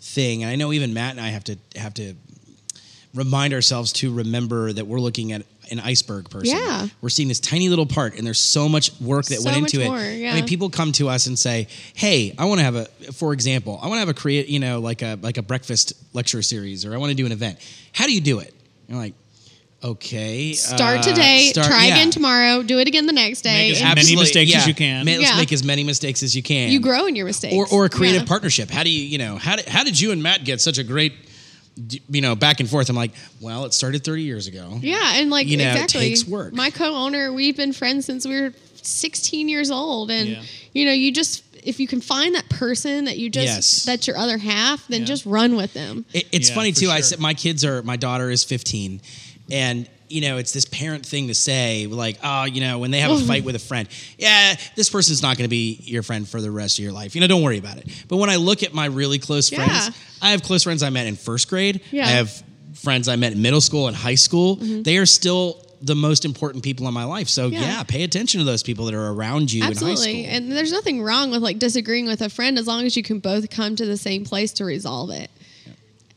thing, 0.00 0.42
and 0.42 0.52
I 0.52 0.56
know 0.56 0.70
even 0.74 0.92
Matt 0.92 1.12
and 1.12 1.20
I 1.22 1.28
have 1.28 1.44
to 1.44 1.56
have 1.76 1.94
to 1.94 2.14
remind 3.14 3.54
ourselves 3.54 3.92
to 3.94 4.12
remember 4.12 4.70
that 4.72 4.86
we're 4.86 5.00
looking 5.00 5.32
at 5.32 5.42
an 5.70 5.80
iceberg 5.80 6.30
person. 6.30 6.56
Yeah. 6.58 6.88
we're 7.00 7.08
seeing 7.08 7.28
this 7.28 7.40
tiny 7.40 7.68
little 7.68 7.86
part, 7.86 8.16
and 8.16 8.26
there's 8.26 8.38
so 8.38 8.68
much 8.68 8.92
work 9.00 9.26
that 9.26 9.38
So 9.40 9.44
went 9.44 9.60
much 9.62 9.74
into 9.74 9.84
it. 9.84 9.88
more, 9.88 10.00
yeah. 10.02 10.32
I 10.32 10.34
mean, 10.36 10.46
people 10.46 10.70
come 10.70 10.92
to 10.92 11.08
us 11.08 11.26
and 11.26 11.38
say, 11.38 11.68
"Hey, 11.94 12.34
I 12.38 12.44
want 12.46 12.58
to 12.60 12.64
have 12.64 12.74
a, 12.76 12.84
for 13.12 13.32
example, 13.32 13.78
I 13.82 13.86
want 13.88 13.96
to 13.96 14.00
have 14.00 14.08
a 14.08 14.14
create, 14.14 14.48
you 14.48 14.58
know, 14.58 14.80
like 14.80 15.02
a 15.02 15.18
like 15.22 15.36
a 15.38 15.42
breakfast 15.42 15.92
lecture 16.14 16.42
series, 16.42 16.84
or 16.84 16.94
I 16.94 16.96
want 16.98 17.10
to 17.10 17.14
do 17.16 17.26
an 17.26 17.32
event. 17.32 17.58
How 17.92 18.06
do 18.06 18.12
you 18.12 18.20
do 18.20 18.38
it?" 18.40 18.54
You're 18.88 18.98
like, 18.98 19.14
"Okay, 19.82 20.54
Start 20.54 20.98
uh, 20.98 21.02
today, 21.02 21.50
start- 21.52 21.68
try 21.68 21.86
yeah. 21.86 21.94
again 21.94 22.10
tomorrow, 22.10 22.62
do 22.62 22.78
it 22.80 22.88
again 22.88 23.06
the 23.06 23.12
next 23.12 23.42
day. 23.42 23.68
Make 23.70 23.72
as 23.76 23.80
many 23.82 23.90
Absolutely, 23.92 24.22
mistakes 24.24 24.54
as 24.56 24.66
you 24.66 24.74
can. 24.74 25.04
Ma- 25.04 25.12
let's 25.12 25.22
Yeah. 25.22 25.36
make 25.36 25.52
as 25.52 25.62
many 25.62 25.84
mistakes 25.84 26.22
as 26.24 26.34
you 26.34 26.42
can. 26.42 26.70
you 26.72 26.80
grow 26.80 27.06
in 27.06 27.14
your 27.14 27.26
mistakes. 27.26 27.54
or 27.54 27.66
or 27.68 27.84
a 27.84 27.88
creative 27.88 28.22
Yeah. 28.22 28.28
partnership. 28.28 28.70
How 28.70 28.82
do 28.82 28.90
you 28.90 29.02
you 29.04 29.18
know 29.18 29.36
how 29.36 29.56
did, 29.56 29.68
how 29.68 29.84
did 29.84 29.98
you 30.00 30.10
and 30.10 30.22
Matt 30.22 30.44
get 30.44 30.60
such 30.60 30.78
a 30.78 30.82
great 30.84 31.12
d- 31.12 31.27
you 32.08 32.20
know 32.20 32.34
back 32.34 32.60
and 32.60 32.68
forth? 32.68 32.88
I'm 32.90 32.96
like, 32.96 33.12
well, 33.40 33.64
it 33.64 33.72
started 33.74 34.04
30 34.04 34.22
years 34.22 34.46
ago. 34.46 34.78
Yeah, 34.80 35.14
and 35.16 35.30
like 35.30 35.46
You 35.46 35.56
know, 35.56 35.64
it 35.64 35.72
exactly. 35.72 36.00
takes 36.08 36.26
work. 36.26 36.52
My 36.52 36.70
co-owner, 36.70 37.32
we've 37.32 37.56
been 37.56 37.72
friends 37.72 38.06
since 38.06 38.26
we 38.26 38.40
were 38.40 38.52
16 38.82 39.48
years 39.48 39.70
old, 39.70 40.10
and 40.10 40.28
Yeah. 40.30 40.42
you 40.72 40.84
know, 40.86 40.92
you 40.92 41.12
just 41.12 41.44
if 41.64 41.80
you 41.80 41.86
can 41.88 42.00
find 42.00 42.34
that 42.36 42.48
person 42.48 43.04
that 43.06 43.18
you 43.18 43.28
just 43.28 43.46
Yes. 43.46 43.82
that's 43.84 44.06
your 44.06 44.16
other 44.16 44.38
half, 44.38 44.86
then 44.88 45.00
Yeah. 45.00 45.06
just 45.06 45.26
run 45.26 45.56
with 45.56 45.74
them. 45.74 46.04
It, 46.14 46.26
it's 46.32 46.48
Yeah, 46.48 46.54
funny 46.54 46.72
for 46.72 46.80
too. 46.80 46.90
I 46.90 47.00
said 47.00 47.18
my 47.18 47.34
kids 47.34 47.64
are 47.64 47.82
my 47.82 47.96
daughter 47.96 48.30
is 48.30 48.44
15, 48.44 49.00
and 49.50 49.88
you 50.08 50.20
know 50.22 50.38
it's 50.38 50.52
this 50.52 50.64
parent 50.64 51.04
thing 51.06 51.28
to 51.28 51.34
say 51.34 51.86
like, 51.86 52.18
oh, 52.22 52.44
you 52.44 52.60
know, 52.60 52.78
when 52.78 52.90
they 52.90 53.00
have 53.00 53.10
a 53.10 53.18
fight 53.20 53.44
with 53.44 53.54
a 53.56 53.58
friend, 53.58 53.88
yeah, 54.18 54.54
this 54.76 54.88
person's 54.90 55.22
not 55.22 55.36
going 55.36 55.44
to 55.44 55.50
be 55.50 55.78
your 55.82 56.02
friend 56.02 56.28
for 56.28 56.40
the 56.40 56.50
rest 56.50 56.78
of 56.78 56.82
your 56.84 56.92
life. 56.92 57.14
You 57.14 57.20
know, 57.20 57.26
don't 57.26 57.42
worry 57.42 57.58
about 57.58 57.76
it. 57.78 57.86
But 58.08 58.16
when 58.16 58.30
I 58.30 58.36
look 58.36 58.62
at 58.62 58.72
my 58.74 58.86
really 58.86 59.18
close 59.18 59.50
Yeah. 59.52 59.64
friends, 59.66 59.96
I 60.22 60.30
have 60.30 60.42
close 60.42 60.62
friends 60.64 60.82
I 60.82 60.90
met 60.90 61.06
in 61.06 61.16
first 61.16 61.48
grade. 61.48 61.80
Yeah. 61.90 62.04
Mm-hmm. 62.04 62.08
I 62.08 62.16
have 62.16 62.42
friends 62.74 63.08
I 63.08 63.16
met 63.16 63.32
in 63.32 63.42
middle 63.42 63.60
school 63.60 63.88
and 63.88 63.96
high 63.96 64.14
school. 64.14 64.56
They 64.56 64.98
are 64.98 65.06
still 65.06 65.64
the 65.80 65.94
most 65.94 66.24
important 66.24 66.64
people 66.64 66.88
in 66.88 66.94
my 66.94 67.04
life. 67.04 67.28
So 67.28 67.46
Yeah. 67.48 67.60
yeah, 67.60 67.82
pay 67.84 68.02
attention 68.02 68.38
to 68.40 68.44
those 68.44 68.62
people 68.64 68.86
that 68.86 68.94
are 68.94 69.12
around 69.12 69.52
you 69.52 69.58
in 69.60 69.64
high 69.64 69.70
Absolutely, 69.70 70.22
school. 70.24 70.34
and 70.34 70.50
there's 70.52 70.72
nothing 70.72 71.02
wrong 71.02 71.30
with 71.30 71.40
like 71.42 71.58
disagreeing 71.60 72.06
with 72.06 72.20
a 72.20 72.28
friend 72.28 72.58
as 72.58 72.66
long 72.66 72.84
as 72.84 72.96
you 72.96 73.02
can 73.04 73.20
both 73.20 73.48
come 73.50 73.76
to 73.76 73.86
the 73.86 73.96
same 73.96 74.24
place 74.24 74.52
to 74.54 74.64
resolve 74.64 75.10
it. 75.10 75.30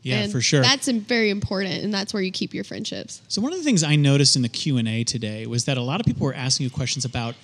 Yeah, 0.04 0.22
And 0.22 0.32
for 0.32 0.42
sure. 0.42 0.62
That's 0.62 0.88
very 0.88 1.30
important, 1.30 1.84
and 1.84 1.94
that's 1.94 2.14
where 2.14 2.24
you 2.24 2.32
keep 2.32 2.54
your 2.54 2.64
friendships. 2.64 3.22
So 3.28 3.42
one 3.42 3.52
of 3.54 3.60
the 3.60 3.64
things 3.64 3.84
I 3.84 3.96
noticed 3.96 4.36
in 4.36 4.42
the 4.42 4.50
Q 4.50 4.78
and 4.78 4.88
A 4.88 5.04
today 5.04 5.46
was 5.46 5.66
that 5.66 5.78
a 5.78 5.82
lot 5.82 6.00
of 6.00 6.06
people 6.08 6.26
were 6.26 6.34
asking 6.34 6.64
you 6.66 6.70
questions 6.72 7.06
about 7.06 7.36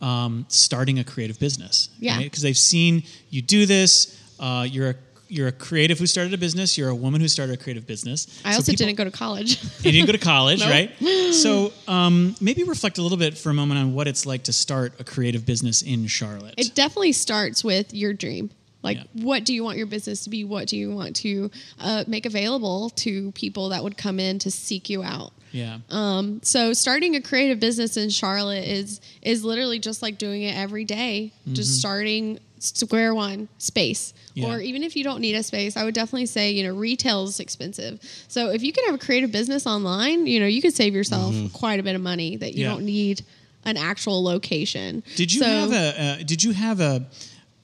um, 0.00 0.44
starting 0.48 0.98
a 0.98 1.04
creative 1.04 1.38
business. 1.40 1.88
Yeah. 1.98 2.18
because 2.20 2.42
they've 2.42 2.56
seen 2.56 3.02
you 3.30 3.42
do 3.42 3.66
this. 3.66 4.20
Uh, 4.38 4.66
you're 4.70 4.90
a 4.90 4.94
you're 5.28 5.48
a 5.48 5.52
creative 5.52 5.98
who 5.98 6.06
started 6.06 6.34
a 6.34 6.38
business. 6.38 6.76
You're 6.78 6.90
a 6.90 6.94
woman 6.94 7.20
who 7.20 7.26
started 7.28 7.54
a 7.54 7.56
creative 7.56 7.86
business. 7.86 8.26
I 8.44 8.50
So 8.52 8.56
also 8.58 8.72
people- 8.72 8.86
didn't 8.86 8.98
go 8.98 9.04
to 9.04 9.10
college. 9.10 9.58
You 9.82 9.90
didn't 9.90 10.06
go 10.06 10.12
to 10.12 10.18
college, 10.18 10.60
Nope. 10.66 10.70
right? 10.70 10.90
So 11.34 11.72
um, 11.88 12.36
maybe 12.40 12.62
reflect 12.62 12.98
a 12.98 13.02
little 13.02 13.18
bit 13.18 13.36
for 13.36 13.50
a 13.50 13.54
moment 13.54 13.80
on 13.80 13.94
what 13.94 14.06
it's 14.06 14.24
like 14.26 14.44
to 14.44 14.52
start 14.52 14.92
a 15.00 15.04
creative 15.04 15.44
business 15.44 15.82
in 15.82 16.06
Charlotte. 16.06 16.54
It 16.58 16.74
definitely 16.76 17.12
starts 17.12 17.64
with 17.64 17.92
your 17.92 18.12
dream. 18.12 18.50
Like, 18.84 18.98
Yeah. 18.98 19.24
what 19.24 19.44
do 19.44 19.52
you 19.52 19.64
want 19.64 19.78
your 19.78 19.86
business 19.88 20.22
to 20.24 20.30
be? 20.30 20.44
What 20.44 20.68
do 20.68 20.76
you 20.76 20.90
want 20.94 21.16
to 21.16 21.50
uh, 21.80 22.04
make 22.06 22.26
available 22.26 22.90
to 22.90 23.32
people 23.32 23.70
that 23.70 23.82
would 23.82 23.96
come 23.96 24.20
in 24.20 24.38
to 24.40 24.50
seek 24.50 24.88
you 24.90 25.02
out? 25.02 25.32
yeah. 25.50 25.78
Um, 25.90 26.40
so, 26.42 26.72
starting 26.72 27.16
a 27.16 27.20
creative 27.22 27.58
business 27.60 27.96
in 27.96 28.10
Charlotte 28.10 28.64
is 28.66 29.00
is 29.22 29.42
literally 29.44 29.78
just 29.78 30.02
like 30.02 30.18
doing 30.18 30.42
it 30.42 30.54
every 30.56 30.84
day. 30.84 31.32
Just 31.52 31.78
starting 31.78 32.38
square 32.58 33.14
one 33.14 33.48
space. 33.58 34.14
Yeah. 34.34 34.48
Or 34.48 34.60
even 34.60 34.82
if 34.82 34.96
you 34.96 35.04
don't 35.04 35.20
need 35.20 35.34
a 35.34 35.42
space, 35.42 35.76
I 35.76 35.84
would 35.84 35.94
definitely 35.94 36.26
say 36.26 36.50
you 36.52 36.64
know 36.66 36.74
retail 36.74 37.24
is 37.24 37.38
expensive. 37.40 38.00
So 38.28 38.50
if 38.50 38.62
you 38.62 38.72
could 38.72 38.84
have 38.86 38.94
a 38.96 38.98
creative 38.98 39.30
business 39.32 39.66
online, 39.66 40.26
you 40.26 40.40
know 40.40 40.46
you 40.46 40.60
could 40.60 40.74
save 40.74 40.92
yourself 40.94 41.34
quite 41.52 41.78
a 41.80 41.82
bit 41.82 41.94
of 41.94 42.02
money 42.02 42.36
that 42.36 42.54
you 42.54 42.64
Yeah. 42.64 42.70
don't 42.72 42.84
need 42.84 43.22
an 43.64 43.76
actual 43.76 44.22
location. 44.24 45.02
Did 45.16 45.32
you 45.32 45.40
So- 45.40 45.46
have 45.46 45.72
a 45.72 46.02
uh, 46.02 46.16
Did 46.24 46.42
you 46.42 46.52
have 46.52 46.80
a 46.80 47.06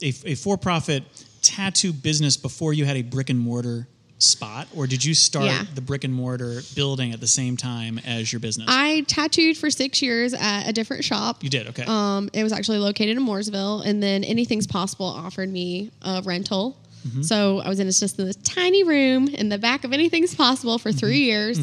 a, 0.02 0.12
a 0.24 0.34
for 0.34 0.56
profit 0.56 1.04
tattoo 1.42 1.92
business 1.92 2.36
before 2.36 2.72
you 2.72 2.84
had 2.84 2.96
a 2.96 3.02
brick 3.02 3.30
and 3.30 3.38
mortar 3.38 3.86
spot, 4.18 4.68
or 4.76 4.86
did 4.86 5.02
you 5.02 5.14
start 5.14 5.46
Yeah. 5.46 5.64
the 5.74 5.80
brick 5.80 6.04
and 6.04 6.12
mortar 6.12 6.60
building 6.74 7.12
at 7.12 7.20
the 7.20 7.26
same 7.26 7.56
time 7.56 7.98
as 8.00 8.30
your 8.30 8.38
business? 8.40 8.66
I 8.70 9.00
tattooed 9.08 9.56
for 9.56 9.70
six 9.70 10.02
years 10.02 10.34
at 10.34 10.68
a 10.68 10.72
different 10.74 11.04
shop. 11.04 11.42
you 11.42 11.48
did 11.48 11.68
okay. 11.68 11.84
Um, 11.86 12.28
it 12.34 12.42
was 12.42 12.52
actually 12.52 12.78
located 12.78 13.16
in 13.16 13.24
Mooresville, 13.24 13.82
and 13.86 14.02
then 14.02 14.22
Anything's 14.24 14.66
Possible 14.66 15.06
offered 15.06 15.48
me 15.50 15.90
a 16.02 16.20
rental. 16.22 16.76
Mm-hmm. 17.06 17.22
So 17.22 17.60
I 17.60 17.68
was 17.68 17.80
in 17.80 17.86
just 17.86 18.18
in 18.18 18.26
this 18.26 18.36
tiny 18.36 18.84
room 18.84 19.28
in 19.28 19.48
the 19.48 19.58
back 19.58 19.84
of 19.84 19.92
Anything's 19.92 20.34
Possible 20.34 20.78
for 20.78 20.92
3 20.92 21.10
Mm-hmm. 21.10 21.16
years, 21.16 21.58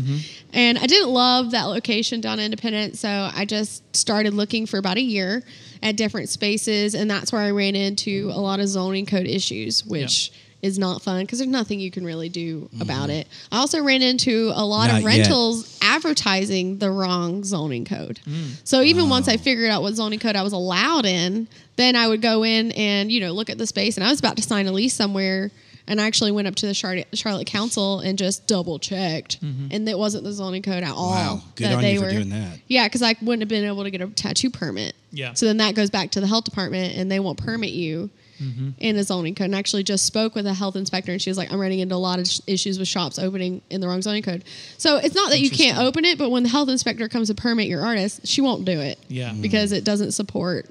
and 0.54 0.78
I 0.78 0.88
didn't 0.88 1.10
love 1.10 1.52
that 1.52 1.66
location 1.66 2.22
down 2.22 2.40
Independent. 2.40 2.98
So 2.98 3.30
I 3.34 3.46
just 3.46 3.96
started 3.96 4.34
looking 4.34 4.66
for 4.66 4.78
about 4.78 4.98
a 4.98 5.02
year 5.02 5.44
at 5.84 5.96
different 5.96 6.30
spaces, 6.30 6.96
and 6.96 7.10
that's 7.10 7.32
where 7.32 7.42
I 7.42 7.52
ran 7.52 7.76
into 7.76 8.32
a 8.34 8.40
lot 8.40 8.60
of 8.60 8.68
zoning 8.68 9.06
code 9.06 9.28
issues, 9.28 9.86
which. 9.86 10.32
Is 10.64 10.80
not 10.80 11.04
fun 11.04 11.22
because 11.22 11.38
there's 11.38 11.52
nothing 11.52 11.80
you 11.80 11.92
can 11.92 12.04
really 12.04 12.30
do 12.30 12.62
mm-hmm. 12.62 12.82
about 12.82 13.12
it. 13.12 13.28
I 13.52 13.58
also 13.58 13.84
ran 13.84 14.02
into 14.02 14.52
a 14.56 14.66
lot 14.66 14.88
Not 14.88 14.98
of 14.98 15.02
yet. 15.04 15.06
rentals 15.06 15.78
advertising 15.84 16.80
the 16.80 16.90
wrong 16.90 17.44
zoning 17.44 17.86
code. 17.86 18.20
Mm. 18.26 18.60
So 18.64 18.82
even 18.82 19.08
once 19.08 19.28
I 19.28 19.36
oh. 19.36 19.38
figured 19.38 19.70
out 19.70 19.84
what 19.84 19.94
zoning 19.94 20.18
code 20.18 20.36
I 20.36 20.42
was 20.42 20.54
allowed 20.54 21.06
in, 21.06 21.48
then 21.76 21.96
I 21.96 22.08
would 22.08 22.24
go 22.24 22.44
in 22.44 22.72
and 22.72 23.12
you 23.12 23.20
know 23.20 23.34
look 23.34 23.52
at 23.52 23.60
the 23.60 23.68
space. 23.68 23.98
And 23.98 24.04
I 24.04 24.10
was 24.10 24.20
about 24.20 24.36
to 24.38 24.42
sign 24.42 24.66
a 24.66 24.72
lease 24.72 24.96
somewhere, 24.96 25.52
and 25.88 26.02
I 26.02 26.08
actually 26.08 26.32
went 26.32 26.48
up 26.48 26.56
to 26.56 26.66
the 26.66 26.74
Charlotte, 26.74 27.08
Charlotte 27.14 27.48
Council 27.48 28.00
and 28.00 28.18
just 28.18 28.48
double 28.48 28.80
checked, 28.80 29.40
mm-hmm. 29.42 29.68
and 29.70 29.88
it 29.88 29.98
wasn't 29.98 30.24
the 30.24 30.34
zoning 30.34 30.64
code 30.64 30.84
at 30.84 30.92
all. 30.92 31.12
Wow. 31.12 31.42
Good 31.56 31.68
that 31.68 31.76
on 31.76 31.82
they 31.82 31.94
you 31.94 32.00
for 32.00 32.06
were- 32.08 32.12
doing 32.12 32.30
that. 32.30 32.60
Yeah, 32.68 32.88
because 32.88 33.04
I 33.04 33.16
wouldn't 33.22 33.42
have 33.42 33.50
been 33.50 33.64
able 33.64 33.84
to 33.84 33.92
get 33.92 34.02
a 34.02 34.08
tattoo 34.08 34.50
permit. 34.50 34.96
Yeah. 35.12 35.34
So 35.34 35.46
then 35.46 35.58
that 35.58 35.76
goes 35.76 35.92
back 35.92 36.12
to 36.12 36.20
the 36.20 36.28
health 36.28 36.46
department, 36.46 36.98
and 36.98 37.12
they 37.12 37.20
won't 37.20 37.38
permit 37.38 37.70
you. 37.70 38.10
Mm-hmm. 38.42 38.70
In 38.78 38.96
a 38.98 39.04
zoning 39.04 39.36
code, 39.36 39.46
and 39.46 39.56
actually 39.56 39.84
just 39.84 40.06
spoke 40.06 40.36
with 40.36 40.46
a 40.46 40.54
health 40.54 40.76
inspector, 40.76 41.12
and 41.12 41.22
she 41.22 41.30
was 41.30 41.38
like, 41.38 41.52
"I'm 41.52 41.60
running 41.60 41.80
into 41.80 41.96
a 41.96 41.98
lot 41.98 42.20
of 42.20 42.28
sh- 42.28 42.40
issues 42.48 42.78
with 42.78 42.88
shops 42.88 43.18
opening 43.18 43.62
in 43.70 43.82
the 43.82 43.88
wrong 43.88 44.02
zoning 44.02 44.24
code." 44.24 44.44
So 44.78 44.98
it's 44.98 45.16
not 45.16 45.30
that 45.32 45.40
you 45.40 45.50
can't 45.50 45.80
open 45.80 46.06
it, 46.06 46.18
but 46.18 46.30
when 46.30 46.44
the 46.44 46.50
health 46.50 46.70
inspector 46.70 47.08
comes 47.08 47.30
to 47.30 47.36
permit 47.36 47.68
your 47.68 47.84
artist, 47.86 48.28
she 48.28 48.42
won't 48.42 48.66
do 48.66 48.80
it. 48.80 49.00
Yeah. 49.08 49.34
because 49.34 49.72
it 49.72 49.84
doesn't 49.84 50.12
support 50.12 50.68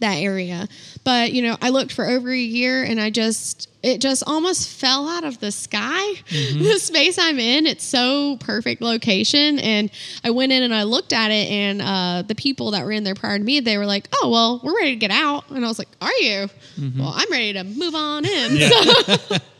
that 0.00 0.16
area. 0.16 0.68
But 1.04 1.32
you 1.32 1.42
know, 1.42 1.56
I 1.62 1.70
looked 1.70 1.92
for 1.92 2.06
over 2.06 2.30
a 2.30 2.36
year, 2.38 2.82
and 2.82 3.00
I 3.00 3.10
just 3.10 3.68
it 3.82 4.00
just 4.00 4.22
almost 4.26 4.68
fell 4.68 5.08
out 5.08 5.24
of 5.24 5.40
the 5.40 5.50
sky. 5.52 6.14
The 6.30 6.78
space 6.78 7.18
I'm 7.18 7.38
in, 7.38 7.66
it's 7.66 7.84
so 7.84 8.36
perfect 8.38 8.82
location, 8.82 9.58
and 9.58 9.90
I 10.24 10.30
went 10.30 10.52
in 10.52 10.62
and 10.62 10.74
I 10.74 10.82
looked 10.84 11.12
at 11.12 11.30
it, 11.30 11.48
and 11.50 11.80
uh, 11.82 12.22
the 12.26 12.34
people 12.34 12.72
that 12.72 12.84
were 12.84 12.92
in 12.92 13.04
there 13.04 13.14
prior 13.14 13.38
to 13.38 13.44
me, 13.44 13.60
they 13.60 13.78
were 13.78 13.86
like, 13.86 14.08
"Oh 14.14 14.28
well, 14.30 14.60
we're 14.62 14.74
ready 14.76 14.90
to 14.90 14.96
get 14.96 15.10
out," 15.10 15.48
and 15.50 15.64
I 15.64 15.68
was 15.68 15.78
like, 15.78 15.88
"Are 16.00 16.12
you?" 16.20 16.48
Well, 16.98 17.12
I'm 17.14 17.30
ready 17.30 17.52
to 17.54 17.64
move 17.64 17.94
on 17.94 18.24
in. 18.24 18.58
So- 18.70 19.36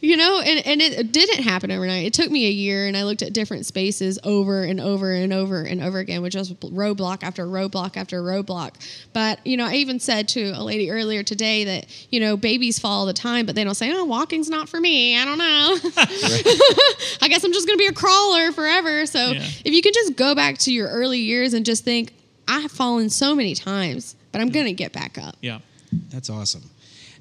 you 0.00 0.16
know 0.16 0.40
and, 0.40 0.66
and 0.66 0.80
it 0.82 1.12
didn't 1.12 1.42
happen 1.42 1.70
overnight. 1.70 2.06
It 2.06 2.14
took 2.14 2.30
me 2.30 2.46
a 2.46 2.50
year 2.50 2.86
and 2.86 2.96
i 2.96 3.04
looked 3.04 3.22
at 3.22 3.32
different 3.32 3.66
spaces 3.66 4.18
over 4.24 4.62
and 4.64 4.80
over 4.80 5.12
and 5.12 5.32
over 5.32 5.62
and 5.62 5.82
over 5.82 5.98
again 5.98 6.22
which 6.22 6.34
was 6.34 6.52
roadblock 6.54 7.22
after 7.22 7.46
roadblock 7.46 7.96
after 7.96 8.22
roadblock. 8.22 8.74
But 9.12 9.46
you 9.46 9.56
know 9.56 9.66
i 9.66 9.74
even 9.74 10.00
said 10.00 10.28
to 10.28 10.50
a 10.52 10.62
lady 10.62 10.90
earlier 10.90 11.22
today 11.22 11.64
that 11.64 12.06
you 12.10 12.18
know 12.20 12.36
babies 12.36 12.78
fall 12.78 13.00
all 13.00 13.06
the 13.06 13.12
time 13.12 13.46
but 13.46 13.54
they 13.54 13.64
don't 13.64 13.74
say 13.74 13.92
oh 13.92 14.04
walking's 14.04 14.48
not 14.48 14.68
for 14.68 14.80
me. 14.80 15.18
I 15.18 15.24
don't 15.24 15.38
know. 15.38 15.78
I 17.22 17.28
guess 17.28 17.44
i'm 17.44 17.52
just 17.52 17.66
going 17.66 17.78
to 17.78 17.82
be 17.82 17.86
a 17.88 17.92
crawler 17.92 18.52
forever. 18.52 19.06
So 19.06 19.32
Yeah. 19.32 19.42
if 19.64 19.72
you 19.72 19.82
can 19.82 19.92
just 19.92 20.16
go 20.16 20.34
back 20.34 20.58
to 20.58 20.72
your 20.72 20.88
early 20.88 21.20
years 21.20 21.52
and 21.54 21.64
just 21.66 21.84
think 21.84 22.12
i 22.48 22.60
have 22.60 22.70
fallen 22.72 23.10
so 23.10 23.34
many 23.34 23.54
times 23.54 24.16
but 24.32 24.40
i'm 24.40 24.48
going 24.50 24.66
to 24.66 24.72
get 24.72 24.92
back 24.92 25.18
up. 25.18 25.36
Yeah. 25.40 25.58
That's 26.10 26.28
awesome. 26.30 26.62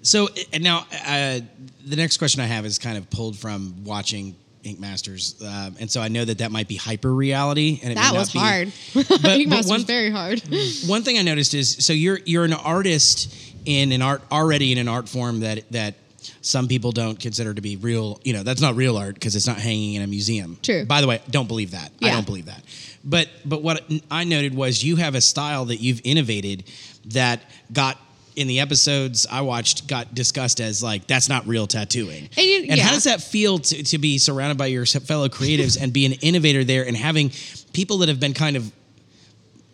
So, 0.05 0.29
and 0.53 0.63
now 0.63 0.85
uh, 0.91 1.39
the 1.85 1.95
next 1.95 2.17
question 2.17 2.41
I 2.41 2.45
have 2.45 2.65
is 2.65 2.77
kind 2.79 2.97
of 2.97 3.09
pulled 3.09 3.37
from 3.37 3.83
watching 3.83 4.35
Ink 4.63 4.79
Masters, 4.79 5.35
um, 5.43 5.75
and 5.79 5.89
so 5.91 6.01
I 6.01 6.07
know 6.07 6.23
that 6.23 6.39
that 6.39 6.51
might 6.51 6.67
be 6.67 6.75
hyper 6.75 7.13
reality, 7.13 7.79
and 7.83 7.91
it 7.91 7.95
that 7.95 8.13
was 8.13 8.31
be- 8.31 8.39
hard 8.39 8.71
but 8.93 9.25
Ink 9.25 9.49
Master 9.49 9.69
one- 9.69 9.77
was 9.77 9.83
very 9.83 10.09
hard 10.11 10.41
One 10.87 11.03
thing 11.03 11.17
I 11.17 11.21
noticed 11.21 11.53
is 11.53 11.85
so 11.85 11.93
you're 11.93 12.19
you're 12.25 12.45
an 12.45 12.53
artist 12.53 13.35
in 13.65 13.91
an 13.91 14.01
art 14.01 14.21
already 14.31 14.71
in 14.71 14.77
an 14.77 14.87
art 14.87 15.09
form 15.09 15.41
that 15.41 15.69
that 15.71 15.95
some 16.41 16.67
people 16.67 16.91
don't 16.91 17.19
consider 17.19 17.53
to 17.53 17.61
be 17.61 17.75
real. 17.75 18.19
You 18.23 18.33
know, 18.33 18.43
that's 18.43 18.61
not 18.61 18.75
real 18.75 18.97
art 18.97 19.15
because 19.15 19.35
it's 19.35 19.47
not 19.47 19.57
hanging 19.57 19.95
in 19.95 20.01
a 20.01 20.07
museum. 20.07 20.57
True. 20.61 20.85
By 20.85 21.01
the 21.01 21.07
way, 21.07 21.21
don't 21.29 21.47
believe 21.47 21.71
that. 21.71 21.91
I 22.01 22.11
don't 22.11 22.25
believe 22.25 22.45
that. 22.45 22.63
But 23.03 23.29
but 23.45 23.61
what 23.61 23.83
I 24.09 24.23
noted 24.23 24.53
was 24.55 24.83
you 24.83 24.95
have 24.97 25.15
a 25.15 25.21
style 25.21 25.65
that 25.65 25.77
you've 25.77 26.01
innovated 26.03 26.63
that 27.05 27.41
got 27.71 27.97
in 28.35 28.47
the 28.47 28.59
episodes 28.59 29.25
I 29.31 29.41
watched 29.41 29.87
got 29.87 30.13
discussed 30.13 30.59
as 30.59 30.83
like 30.83 31.07
that's 31.07 31.29
not 31.29 31.47
real 31.47 31.67
tattooing. 31.67 32.29
And 32.37 32.45
you- 32.45 32.57
and 32.69 32.77
yeah. 32.77 32.83
how 32.83 32.91
does 32.91 33.05
that 33.05 33.21
feel 33.21 33.59
to, 33.59 33.83
to 33.83 33.97
be 33.97 34.17
surrounded 34.17 34.57
by 34.57 34.67
your 34.67 34.85
fellow 34.85 35.29
creatives 35.29 35.81
and 35.81 35.93
be 35.93 36.05
an 36.05 36.13
innovator 36.13 36.63
there 36.63 36.85
and 36.85 36.95
having 36.97 37.31
people 37.73 37.99
that 37.99 38.09
have 38.09 38.19
been 38.19 38.33
kind 38.33 38.55
of 38.57 38.71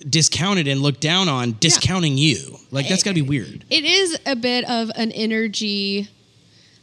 discounted 0.08 0.67
and 0.67 0.82
looked 0.82 1.02
down 1.02 1.30
on 1.30 1.56
discounting 1.60 2.17
you? 2.17 2.58
Like 2.71 2.88
that's 2.88 3.04
got 3.04 3.12
to 3.12 3.15
be 3.15 3.21
weird. 3.21 3.65
it 3.69 3.84
is 3.86 4.17
a 4.26 4.36
bit 4.36 4.67
of 4.69 4.89
an 4.95 5.12
energy 5.12 6.08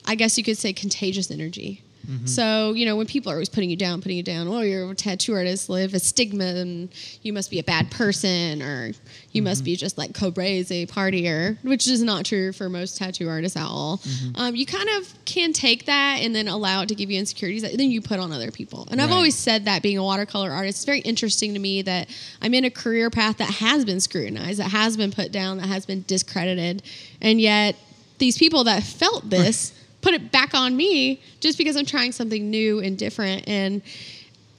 i 0.07 0.14
guess 0.14 0.37
you 0.38 0.45
could 0.45 0.57
say 0.59 0.73
contagious 0.73 1.31
energy 1.31 1.83
Mm-hmm. 2.09 2.27
so 2.27 2.73
you 2.73 2.87
know 2.87 2.97
when 2.97 3.07
people 3.07 3.31
are 3.31 3.35
always 3.35 3.51
putting 3.51 3.68
you 3.68 3.77
down 3.77 4.01
putting 4.01 4.16
you 4.16 4.23
down 4.23 4.49
oh 4.49 4.61
you're 4.61 4.90
a 4.90 4.94
tattoo 4.94 5.35
artist 5.35 5.68
live 5.68 5.92
a 5.92 5.99
stigma 5.99 6.44
and 6.44 6.88
you 7.23 7.35
must 7.35 7.51
be 7.51 7.59
a 7.59 7.62
bad 7.62 7.90
person 7.90 8.62
or 8.62 8.92
you 9.33 9.42
must 9.42 9.61
mm-hmm. 9.61 9.66
be 9.66 9.77
just 9.77 9.99
like 9.99 10.14
crazy 10.14 10.83
a 10.83 10.87
partier 10.87 11.62
which 11.62 11.87
is 11.87 12.03
not 12.03 12.25
true 12.25 12.53
for 12.53 12.68
most 12.68 12.97
tattoo 12.97 13.29
artists 13.29 13.57
at 13.57 13.66
all. 13.66 13.99
Mm-hmm. 13.99 14.40
Um, 14.40 14.57
you 14.57 14.66
kind 14.66 14.88
of 14.97 15.12
can 15.25 15.53
take 15.53 15.87
that 15.87 16.21
and 16.21 16.35
then 16.35 16.49
allow 16.49 16.83
it 16.83 16.88
to 16.88 16.94
give 16.94 17.11
you 17.11 17.18
insecurities 17.18 17.62
that 17.62 17.77
then 17.77 17.90
you 17.90 18.01
put 18.01 18.18
on 18.18 18.33
other 18.33 18.51
people. 18.51 18.88
And 18.90 19.01
i've 19.01 19.12
always 19.12 19.35
said 19.35 19.66
that 19.66 19.83
being 19.83 19.99
a 19.99 20.03
watercolor 20.03 20.51
artist 20.51 20.79
it's 20.79 20.85
very 20.85 21.01
interesting 21.01 21.55
to 21.55 21.61
me 21.61 21.83
that 21.83 22.09
i'm 22.40 22.55
in 22.55 22.64
a 22.64 22.71
career 22.71 23.11
path 23.11 23.38
that 23.38 23.51
has 23.51 23.85
been 23.85 24.01
scrutinized 24.01 24.59
that 24.59 24.71
has 24.71 24.97
been 24.97 25.11
put 25.11 25.33
down 25.33 25.59
that 25.59 25.66
has 25.66 25.87
been 25.87 26.05
discredited. 26.07 26.83
And 27.21 27.40
yet 27.40 27.77
these 28.18 28.38
people 28.38 28.64
that 28.64 28.83
felt 28.83 29.29
this 29.29 29.73
put 30.01 30.15
it 30.15 30.31
back 30.33 30.55
on 30.55 30.77
me 30.77 31.21
just 31.41 31.59
because 31.59 31.77
i'm 31.77 31.87
trying 31.87 32.13
something 32.13 32.51
new 32.51 32.81
and 32.81 32.97
different 32.99 33.47
and 33.49 33.83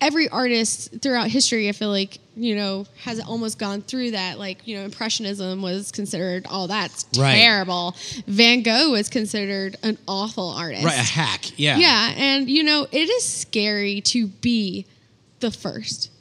every 0.01 0.29
artist 0.29 1.01
throughout 1.01 1.27
history 1.27 1.67
i 1.67 1.71
feel 1.73 1.89
like 1.89 2.19
you 2.37 2.55
know 2.55 2.85
has 3.03 3.19
almost 3.19 3.59
gone 3.59 3.81
through 3.81 4.11
that 4.11 4.39
like 4.39 4.65
you 4.65 4.77
know 4.77 4.83
impressionism 4.83 5.61
was 5.61 5.91
considered 5.91 6.45
oh 6.49 6.67
that's 6.67 7.05
Right. 7.17 7.35
terrible 7.35 7.95
van 8.27 8.61
gogh 8.63 8.91
was 8.91 9.09
considered 9.09 9.75
an 9.83 9.97
awful 10.07 10.49
artist 10.51 10.85
Right, 10.85 10.97
a 10.97 11.01
hack. 11.03 11.57
Yeah. 11.59 11.77
yeah, 11.77 12.13
and 12.15 12.49
you 12.49 12.63
know, 12.63 12.87
it 12.91 13.09
is 13.09 13.25
scary 13.27 13.99
to 14.01 14.27
be 14.27 14.85
the 15.41 15.51
first 15.51 16.11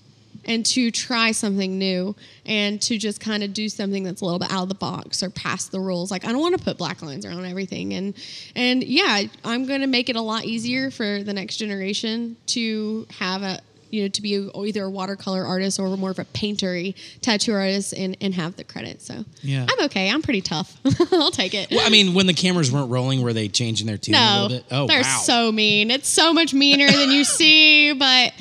and 0.49 0.65
to 0.65 0.91
try 0.91 1.31
something 1.31 1.79
new 1.79 2.17
and 2.47 2.81
to 2.83 2.97
just 2.99 3.21
kind 3.21 3.45
of 3.45 3.53
do 3.53 3.69
something 3.69 4.03
that's 4.03 4.23
a 4.23 4.25
little 4.25 4.41
bit 4.41 4.51
out 4.51 4.63
of 4.65 4.69
the 4.71 4.75
box 4.75 5.23
or 5.23 5.31
past 5.31 5.71
the 5.71 5.79
rules. 5.79 6.11
Like 6.11 6.25
I 6.25 6.33
don't 6.33 6.41
want 6.41 6.59
to 6.59 6.65
put 6.65 6.79
black 6.79 7.03
lines 7.03 7.25
around 7.25 7.45
everything 7.45 7.93
and 7.95 8.17
and 8.57 8.83
yeah, 8.83 9.23
I'm 9.45 9.67
going 9.67 9.83
to 9.83 9.87
make 9.87 10.09
it 10.09 10.17
a 10.17 10.23
lot 10.23 10.47
easier 10.47 10.91
for 10.91 11.23
the 11.23 11.35
next 11.35 11.59
generation 11.59 12.37
to 12.47 13.07
have 13.19 13.43
a 13.43 13.61
you 13.91 14.03
know 14.03 14.09
to 14.09 14.23
be 14.23 14.37
either 14.55 14.85
a 14.85 14.91
watercolor 14.91 15.45
artist 15.45 15.79
or 15.79 15.97
more 15.97 16.11
of 16.11 16.19
a 16.19 16.25
paintery 16.27 16.95
tattoo 17.21 17.53
artist 17.53 17.93
and, 17.95 18.17
and 18.21 18.35
have 18.35 18.57
the 18.57 18.65
credit. 18.65 19.01
So 19.03 19.25
Yeah. 19.43 19.67
I'm 19.69 19.85
okay. 19.87 20.11
I'm 20.11 20.23
pretty 20.23 20.41
tough. 20.43 20.77
I'll 21.13 21.31
take 21.31 21.55
it. 21.55 21.71
Well, 21.71 21.87
I 21.87 21.91
mean, 21.91 22.15
when 22.15 22.27
the 22.27 22.35
cameras 22.35 22.71
weren't 22.71 22.91
rolling, 22.91 23.23
were 23.23 23.33
they 23.33 23.49
changing 23.49 23.87
their 23.87 23.99
tune 23.99 24.15
a 24.15 24.19
No, 24.19 24.43
little 24.43 24.59
bit? 24.59 24.65
Oh, 24.71 24.87
they're 24.87 25.03
wow. 25.03 25.21
so 25.23 25.53
mean. 25.53 25.91
It's 25.91 26.09
so 26.09 26.33
much 26.33 26.53
meaner 26.55 26.91
than 26.91 27.11
you 27.11 27.25
see. 27.39 27.93
But 27.93 28.33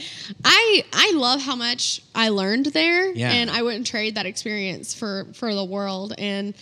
I 0.44 0.84
I 0.94 1.14
love 1.16 1.42
how 1.42 1.56
much 1.56 2.02
I 2.14 2.30
learned 2.30 2.68
there, 2.68 3.12
Yeah. 3.14 3.32
and 3.32 3.50
I 3.50 3.62
wouldn't 3.62 3.88
trade 3.88 4.16
that 4.16 4.26
experience 4.26 4.94
for 4.94 5.28
for 5.34 5.54
the 5.56 5.64
world. 5.64 6.14
And 6.18 6.54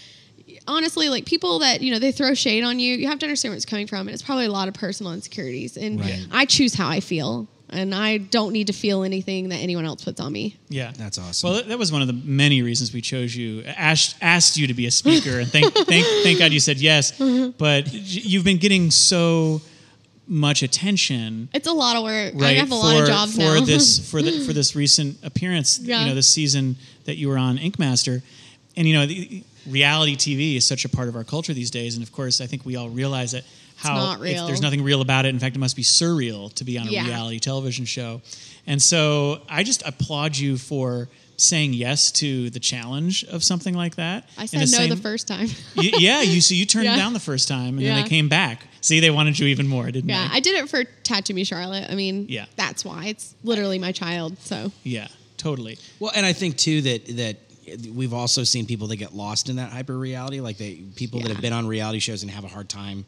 honestly, 0.68 1.10
like 1.10 1.26
people 1.26 1.60
that 1.60 1.82
you 1.82 1.92
know 1.92 2.00
they 2.00 2.12
throw 2.12 2.34
shade 2.34 2.64
on 2.64 2.80
you, 2.80 2.96
you 2.96 3.08
have 3.08 3.20
to 3.20 3.26
understand 3.26 3.52
where 3.52 3.58
it's 3.58 3.66
coming 3.66 3.88
from, 3.88 4.02
and 4.08 4.12
it's 4.12 4.24
probably 4.24 4.46
a 4.46 4.52
lot 4.52 4.68
of 4.68 4.74
personal 4.74 5.14
insecurities. 5.14 5.78
And 5.78 6.00
Right. 6.00 6.26
I 6.32 6.46
choose 6.46 6.74
how 6.76 6.88
I 6.88 7.00
feel, 7.00 7.48
and 7.76 7.94
I 7.94 8.18
don't 8.18 8.54
need 8.54 8.68
to 8.68 8.74
feel 8.74 9.04
anything 9.04 9.50
that 9.50 9.58
anyone 9.58 9.86
else 9.86 10.04
puts 10.04 10.20
on 10.20 10.32
me. 10.32 10.58
Yeah, 10.70 10.92
That's 10.98 11.18
awesome. 11.18 11.48
Well, 11.50 11.58
that- 11.58 11.70
that 11.70 11.78
was 11.78 11.92
one 11.92 12.02
of 12.02 12.08
the 12.08 12.14
many 12.14 12.62
reasons 12.62 12.94
we 12.94 13.02
chose 13.02 13.36
you. 13.36 13.64
Asked 13.66 14.16
asked 14.22 14.58
you 14.58 14.68
to 14.68 14.74
be 14.74 14.86
a 14.88 14.92
speaker, 14.92 15.40
and 15.40 15.52
thank 15.52 15.74
thank 15.74 16.06
thank 16.24 16.40
God 16.40 16.52
you 16.52 16.60
said 16.60 16.78
yes. 16.78 17.12
Mm-hmm. 17.20 17.52
But 17.58 17.94
you've 17.94 18.44
been 18.44 18.58
getting 18.58 18.92
so 18.92 19.62
much 20.28 20.64
attention, 20.64 21.50
It's 21.54 21.68
a 21.68 21.72
lot 21.72 21.96
of 21.96 22.04
work. 22.04 22.42
I 22.42 22.54
have 22.54 22.72
a 22.72 22.76
lot 22.76 23.00
of 23.00 23.08
jobs 23.08 23.36
for 23.36 23.42
now. 23.42 23.60
this 23.62 24.10
for 24.12 24.24
the, 24.24 24.44
for 24.46 24.54
this 24.54 24.76
recent 24.76 25.18
appearance. 25.24 25.80
Yeah. 25.80 26.02
You 26.02 26.10
know, 26.10 26.16
this 26.16 26.28
season 26.28 26.78
that 27.06 27.18
you 27.18 27.30
were 27.30 27.38
on 27.38 27.60
Ink 27.60 27.78
Master, 27.78 28.24
and 28.76 28.88
you 28.88 28.96
know, 28.96 29.06
the, 29.06 29.44
reality 29.68 30.16
TV 30.16 30.58
is 30.58 30.66
such 30.66 30.86
a 30.86 30.90
part 30.90 31.08
of 31.08 31.16
our 31.16 31.24
culture 31.24 31.54
these 31.54 31.72
days. 31.72 31.96
And 31.96 32.04
of 32.04 32.12
course, 32.12 32.42
I 32.42 32.48
think 32.48 32.66
we 32.66 32.76
all 32.76 32.90
realize 32.90 33.32
that 33.32 33.44
how 33.78 33.96
not 33.96 34.20
real. 34.20 34.48
there's 34.48 34.62
nothing 34.62 34.84
real 34.84 35.02
about 35.02 35.26
it. 35.26 35.30
In 35.30 35.40
fact, 35.40 35.56
it 35.56 35.60
must 35.60 35.76
be 35.76 35.84
surreal 35.84 36.54
to 36.56 36.64
be 36.64 36.78
on 36.78 36.88
a 36.88 36.92
Yeah. 36.92 37.06
reality 37.08 37.40
television 37.40 37.86
show. 37.86 38.22
And 38.68 38.82
so 38.82 39.42
I 39.50 39.64
just 39.64 39.84
applaud 39.86 40.38
you 40.38 40.58
for 40.58 41.10
saying 41.38 41.74
yes 41.74 42.12
to 42.14 42.50
the 42.52 42.60
challenge 42.62 43.26
of 43.26 43.44
something 43.44 43.74
like 43.76 43.96
that. 43.96 44.28
I 44.38 44.44
In 44.44 44.48
said 44.48 44.60
no 44.60 44.66
same- 44.66 44.90
the 44.90 44.96
first 44.96 45.28
time. 45.28 45.50
Y- 45.76 45.92
yeah, 45.98 46.22
you 46.22 46.40
so 46.40 46.54
you 46.56 46.66
turned 46.66 46.86
Yeah. 46.86 46.94
it 46.94 46.98
down 46.98 47.12
the 47.14 47.20
first 47.20 47.48
time, 47.50 47.78
and 47.78 47.86
then 47.86 48.02
they 48.02 48.08
came 48.10 48.30
back. 48.30 48.68
See, 48.80 49.00
they 49.02 49.10
wanted 49.12 49.38
you 49.38 49.48
even 49.48 49.68
more, 49.68 49.86
didn't 49.92 50.10
yeah, 50.10 50.20
they? 50.22 50.30
Yeah, 50.30 50.36
I 50.38 50.40
did 50.40 50.56
it 50.56 50.70
for 50.70 50.84
Tattoo 51.04 51.34
Me 51.34 51.44
Charlotte. 51.44 51.88
I 51.90 51.96
mean, 51.96 52.28
Yeah. 52.30 52.46
that's 52.56 52.86
why 52.86 53.08
it's 53.08 53.34
literally 53.44 53.80
my 53.80 53.92
child. 53.92 54.38
So 54.44 54.72
yeah, 54.84 55.08
totally. 55.38 55.78
Well, 56.00 56.14
and 56.16 56.26
I 56.26 56.32
think 56.34 56.56
too 56.58 56.82
that 56.84 57.18
that 57.18 57.38
we've 57.94 58.14
also 58.14 58.44
seen 58.46 58.66
people 58.66 58.88
that 58.88 58.96
get 58.96 59.14
lost 59.14 59.50
in 59.50 59.58
that 59.58 59.72
hyper 59.72 59.98
reality, 59.98 60.40
like 60.40 60.58
they 60.58 60.76
people 60.96 61.20
that 61.20 61.32
have 61.32 61.42
been 61.42 61.52
on 61.54 61.68
reality 61.68 62.00
shows 62.00 62.22
and 62.22 62.32
have 62.32 62.46
a 62.46 62.48
hard 62.48 62.70
time. 62.70 63.06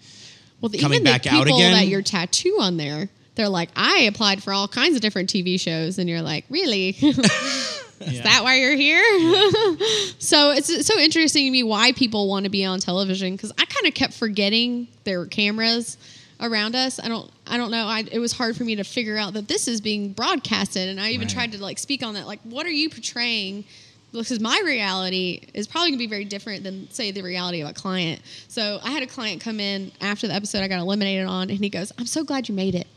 Well, 0.62 0.70
the, 0.70 0.80
coming 0.80 0.98
even 0.98 1.06
the 1.06 1.12
back 1.12 1.28
out 1.28 1.44
people 1.46 1.58
again? 1.58 1.74
that 1.74 1.88
your 1.88 2.02
tattoo 2.02 2.58
on 2.60 2.78
there, 2.78 3.10
they're 3.36 3.50
like, 3.50 3.70
I 3.76 4.00
applied 4.02 4.42
for 4.42 4.52
all 4.54 4.68
kinds 4.68 4.96
of 4.96 5.02
different 5.02 5.30
TV 5.30 5.60
shows, 5.60 6.00
and 6.00 6.10
you're 6.10 6.22
like, 6.24 6.46
really? 6.50 6.90
Is 7.00 7.18
Yeah. 8.00 8.24
that 8.24 8.44
why 8.44 8.60
you're 8.60 8.76
here? 8.76 9.02
so 10.20 10.52
it's 10.52 10.86
so 10.86 11.00
interesting 11.00 11.46
to 11.48 11.52
me 11.52 11.64
why 11.64 11.92
people 11.94 12.28
want 12.30 12.44
to 12.46 12.50
be 12.50 12.64
on 12.64 12.80
television 12.80 13.34
because 13.36 13.52
I 13.58 13.66
kind 13.66 13.88
of 13.88 13.94
kept 13.96 14.14
forgetting 14.14 14.88
there 15.04 15.20
were 15.20 15.26
cameras 15.26 15.98
around 16.40 16.76
us. 16.76 17.00
I 17.00 17.08
don't, 17.08 17.30
I 17.48 17.58
don't 17.58 17.72
know. 17.72 17.86
I, 17.88 18.04
it 18.12 18.20
was 18.20 18.32
hard 18.34 18.56
for 18.56 18.64
me 18.64 18.76
to 18.76 18.84
figure 18.84 19.18
out 19.18 19.34
that 19.34 19.48
this 19.48 19.68
is 19.68 19.82
being 19.82 20.14
broadcasted, 20.14 20.90
and 20.90 21.00
I 21.02 21.10
even 21.10 21.28
Right. 21.28 21.34
tried 21.34 21.52
to 21.54 21.62
like 21.62 21.80
speak 21.80 22.04
on 22.04 22.14
that. 22.14 22.28
Like, 22.28 22.40
what 22.44 22.66
are 22.68 22.72
you 22.72 22.90
portraying? 22.90 23.64
Because 24.12 24.40
my 24.40 24.62
reality 24.66 25.42
is 25.54 25.68
probably 25.68 25.92
gonna 25.92 26.00
be 26.00 26.08
very 26.08 26.26
different 26.26 26.64
than 26.64 26.90
say 26.92 27.12
the 27.12 27.22
reality 27.22 27.62
of 27.62 27.70
a 27.70 27.74
client. 27.74 28.22
So 28.48 28.80
I 28.82 28.92
had 28.92 29.04
a 29.04 29.08
client 29.08 29.42
come 29.42 29.60
in 29.60 29.92
after 30.02 30.28
the 30.28 30.34
episode 30.34 30.64
I 30.64 30.68
got 30.68 30.80
eliminated 30.80 31.28
on, 31.28 31.50
and 31.50 31.60
he 31.60 31.70
goes, 31.70 31.92
"I'm 31.98 32.06
so 32.06 32.24
glad 32.24 32.50
you 32.50 32.56
made 32.56 32.74
it." 32.74 32.88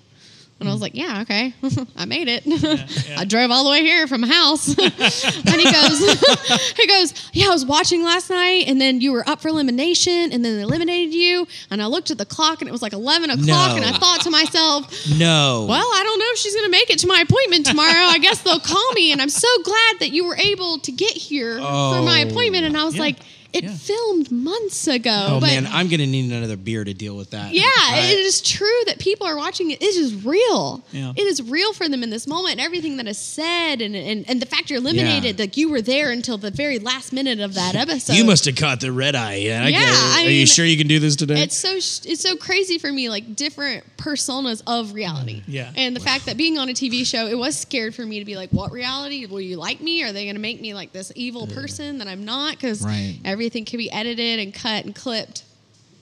And 0.60 0.68
I 0.68 0.72
was 0.72 0.78
hmm. 0.78 0.82
like, 0.82 0.94
yeah, 0.94 1.22
okay. 1.22 1.54
I 1.96 2.04
made 2.04 2.28
it. 2.28 2.44
I 3.18 3.24
drove 3.24 3.50
all 3.50 3.64
the 3.64 3.70
way 3.70 3.80
here 3.80 4.06
from 4.06 4.22
a 4.24 4.26
house. 4.26 4.68
and 4.78 5.58
he 5.60 5.72
goes, 5.72 6.72
he 6.76 6.86
goes, 6.86 7.30
yeah, 7.32 7.46
I 7.46 7.50
was 7.50 7.64
watching 7.64 8.04
last 8.04 8.28
night 8.28 8.64
and 8.68 8.78
then 8.78 9.00
you 9.00 9.12
were 9.12 9.26
up 9.28 9.40
for 9.40 9.48
elimination 9.48 10.32
and 10.32 10.44
then 10.44 10.56
they 10.56 10.62
eliminated 10.62 11.14
you. 11.14 11.48
And 11.70 11.82
I 11.82 11.86
looked 11.86 12.10
at 12.10 12.18
the 12.18 12.26
clock 12.26 12.60
and 12.60 12.68
it 12.68 12.72
was 12.72 12.82
like 12.82 12.92
11 12.92 13.30
o'clock. 13.30 13.70
No. 13.70 13.76
And 13.76 13.84
I 13.86 13.92
thought 13.92 14.20
to 14.22 14.30
myself, 14.30 14.92
No. 15.16 15.66
well, 15.66 15.86
I 15.94 16.02
don't 16.04 16.18
know 16.18 16.28
if 16.28 16.38
she's 16.38 16.54
going 16.54 16.66
to 16.66 16.70
make 16.70 16.90
it 16.90 16.98
to 17.00 17.06
my 17.06 17.20
appointment 17.20 17.64
tomorrow. 17.64 17.88
I 18.08 18.18
guess 18.18 18.42
they'll 18.42 18.60
call 18.60 18.92
me. 18.92 19.12
And 19.12 19.22
I'm 19.22 19.30
so 19.30 19.48
glad 19.64 20.00
that 20.00 20.10
you 20.12 20.26
were 20.26 20.36
able 20.36 20.78
to 20.80 20.92
get 20.92 21.12
here 21.12 21.56
for 21.56 22.02
my 22.02 22.24
Oh. 22.24 22.28
appointment. 22.28 22.66
And 22.66 22.76
I 22.76 22.84
was 22.84 22.96
Yeah. 22.96 23.00
like, 23.02 23.16
It 23.52 23.64
Yeah. 23.64 23.74
filmed 23.74 24.30
months 24.30 24.86
ago. 24.86 25.26
Oh 25.28 25.40
man, 25.40 25.66
I'm 25.66 25.88
gonna 25.88 26.06
need 26.06 26.30
another 26.32 26.56
beer 26.56 26.84
to 26.84 26.94
deal 26.94 27.16
with 27.16 27.30
that. 27.30 27.52
yeah, 27.52 27.64
it 27.96 28.18
is 28.18 28.40
true 28.40 28.68
that 28.86 28.98
people 28.98 29.26
are 29.26 29.36
watching 29.36 29.70
it. 29.70 29.82
It 29.82 29.94
is 29.96 30.14
real. 30.24 30.84
Yeah. 30.92 31.12
It 31.16 31.22
is 31.22 31.42
real 31.42 31.72
for 31.72 31.88
them 31.88 32.02
in 32.02 32.10
this 32.10 32.26
moment. 32.26 32.52
And 32.52 32.60
everything 32.60 32.96
that 32.98 33.06
is 33.06 33.18
said, 33.18 33.80
and, 33.80 33.94
and 33.96 34.24
and 34.28 34.40
the 34.40 34.46
fact 34.46 34.70
you're 34.70 34.78
eliminated, 34.78 35.38
like 35.38 35.56
you 35.56 35.68
were 35.68 35.82
there 35.82 36.10
until 36.10 36.38
the 36.38 36.50
very 36.50 36.78
last 36.78 37.12
minute 37.12 37.40
of 37.40 37.54
that 37.54 37.74
episode. 37.84 38.14
you 38.14 38.24
must 38.24 38.44
have 38.44 38.56
caught 38.56 38.80
the 38.80 38.92
red 38.92 39.14
eye. 39.16 39.36
Yeah, 39.36 39.64
I 39.64 39.68
Yeah, 39.68 39.70
get 39.80 39.88
it. 39.88 39.94
I 40.18 40.26
Are 40.26 40.30
you 40.30 40.46
sure 40.46 40.64
you 40.64 40.76
can 40.76 40.86
do 40.88 40.98
this 40.98 41.16
today? 41.16 41.42
It's 41.42 41.56
so 41.56 41.74
it's 41.76 42.20
so 42.20 42.36
crazy 42.36 42.78
for 42.78 42.92
me, 42.92 43.08
like 43.08 43.34
different 43.36 43.84
personas 43.96 44.62
of 44.66 44.92
reality. 44.94 45.40
Mm, 45.40 45.44
yeah. 45.48 45.72
And 45.76 45.94
the 45.96 46.00
fact 46.00 46.26
that 46.26 46.36
being 46.36 46.58
on 46.58 46.68
a 46.68 46.72
TV 46.72 47.04
show, 47.06 47.26
it 47.26 47.36
was 47.38 47.56
scared 47.56 47.94
for 47.94 48.04
me 48.04 48.18
to 48.18 48.24
be 48.24 48.36
like, 48.36 48.50
what 48.50 48.72
reality? 48.72 49.26
Will 49.26 49.40
you 49.40 49.56
like 49.56 49.80
me? 49.80 50.02
Are 50.02 50.12
they 50.12 50.24
going 50.24 50.36
to 50.36 50.40
make 50.40 50.60
me 50.60 50.74
like 50.74 50.92
this 50.92 51.12
evil 51.14 51.46
person 51.46 51.98
that 51.98 52.08
I'm 52.08 52.24
not? 52.24 52.52
Because 52.56 52.82
Right. 52.82 53.18
Everything 53.40 53.64
can 53.64 53.78
be 53.78 53.90
edited 53.90 54.38
and 54.38 54.52
cut 54.52 54.84
and 54.84 54.94
clipped 54.94 55.44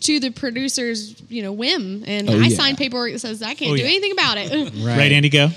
to 0.01 0.18
the 0.20 0.31
producer's, 0.31 1.20
you 1.29 1.40
know, 1.42 1.53
whim. 1.53 2.03
And 2.07 2.29
Oh, 2.29 2.33
I 2.33 2.46
yeah. 2.46 2.57
signed 2.57 2.79
paperwork 2.79 3.12
that 3.12 3.20
says 3.20 3.42
I 3.42 3.55
can't 3.55 3.72
Oh, 3.72 3.77
do 3.77 3.83
yeah. 3.83 3.88
anything 3.88 4.12
about 4.12 4.38
it. 4.38 4.72
Right, 4.85 5.12
Andy, 5.12 5.29
go. 5.29 5.48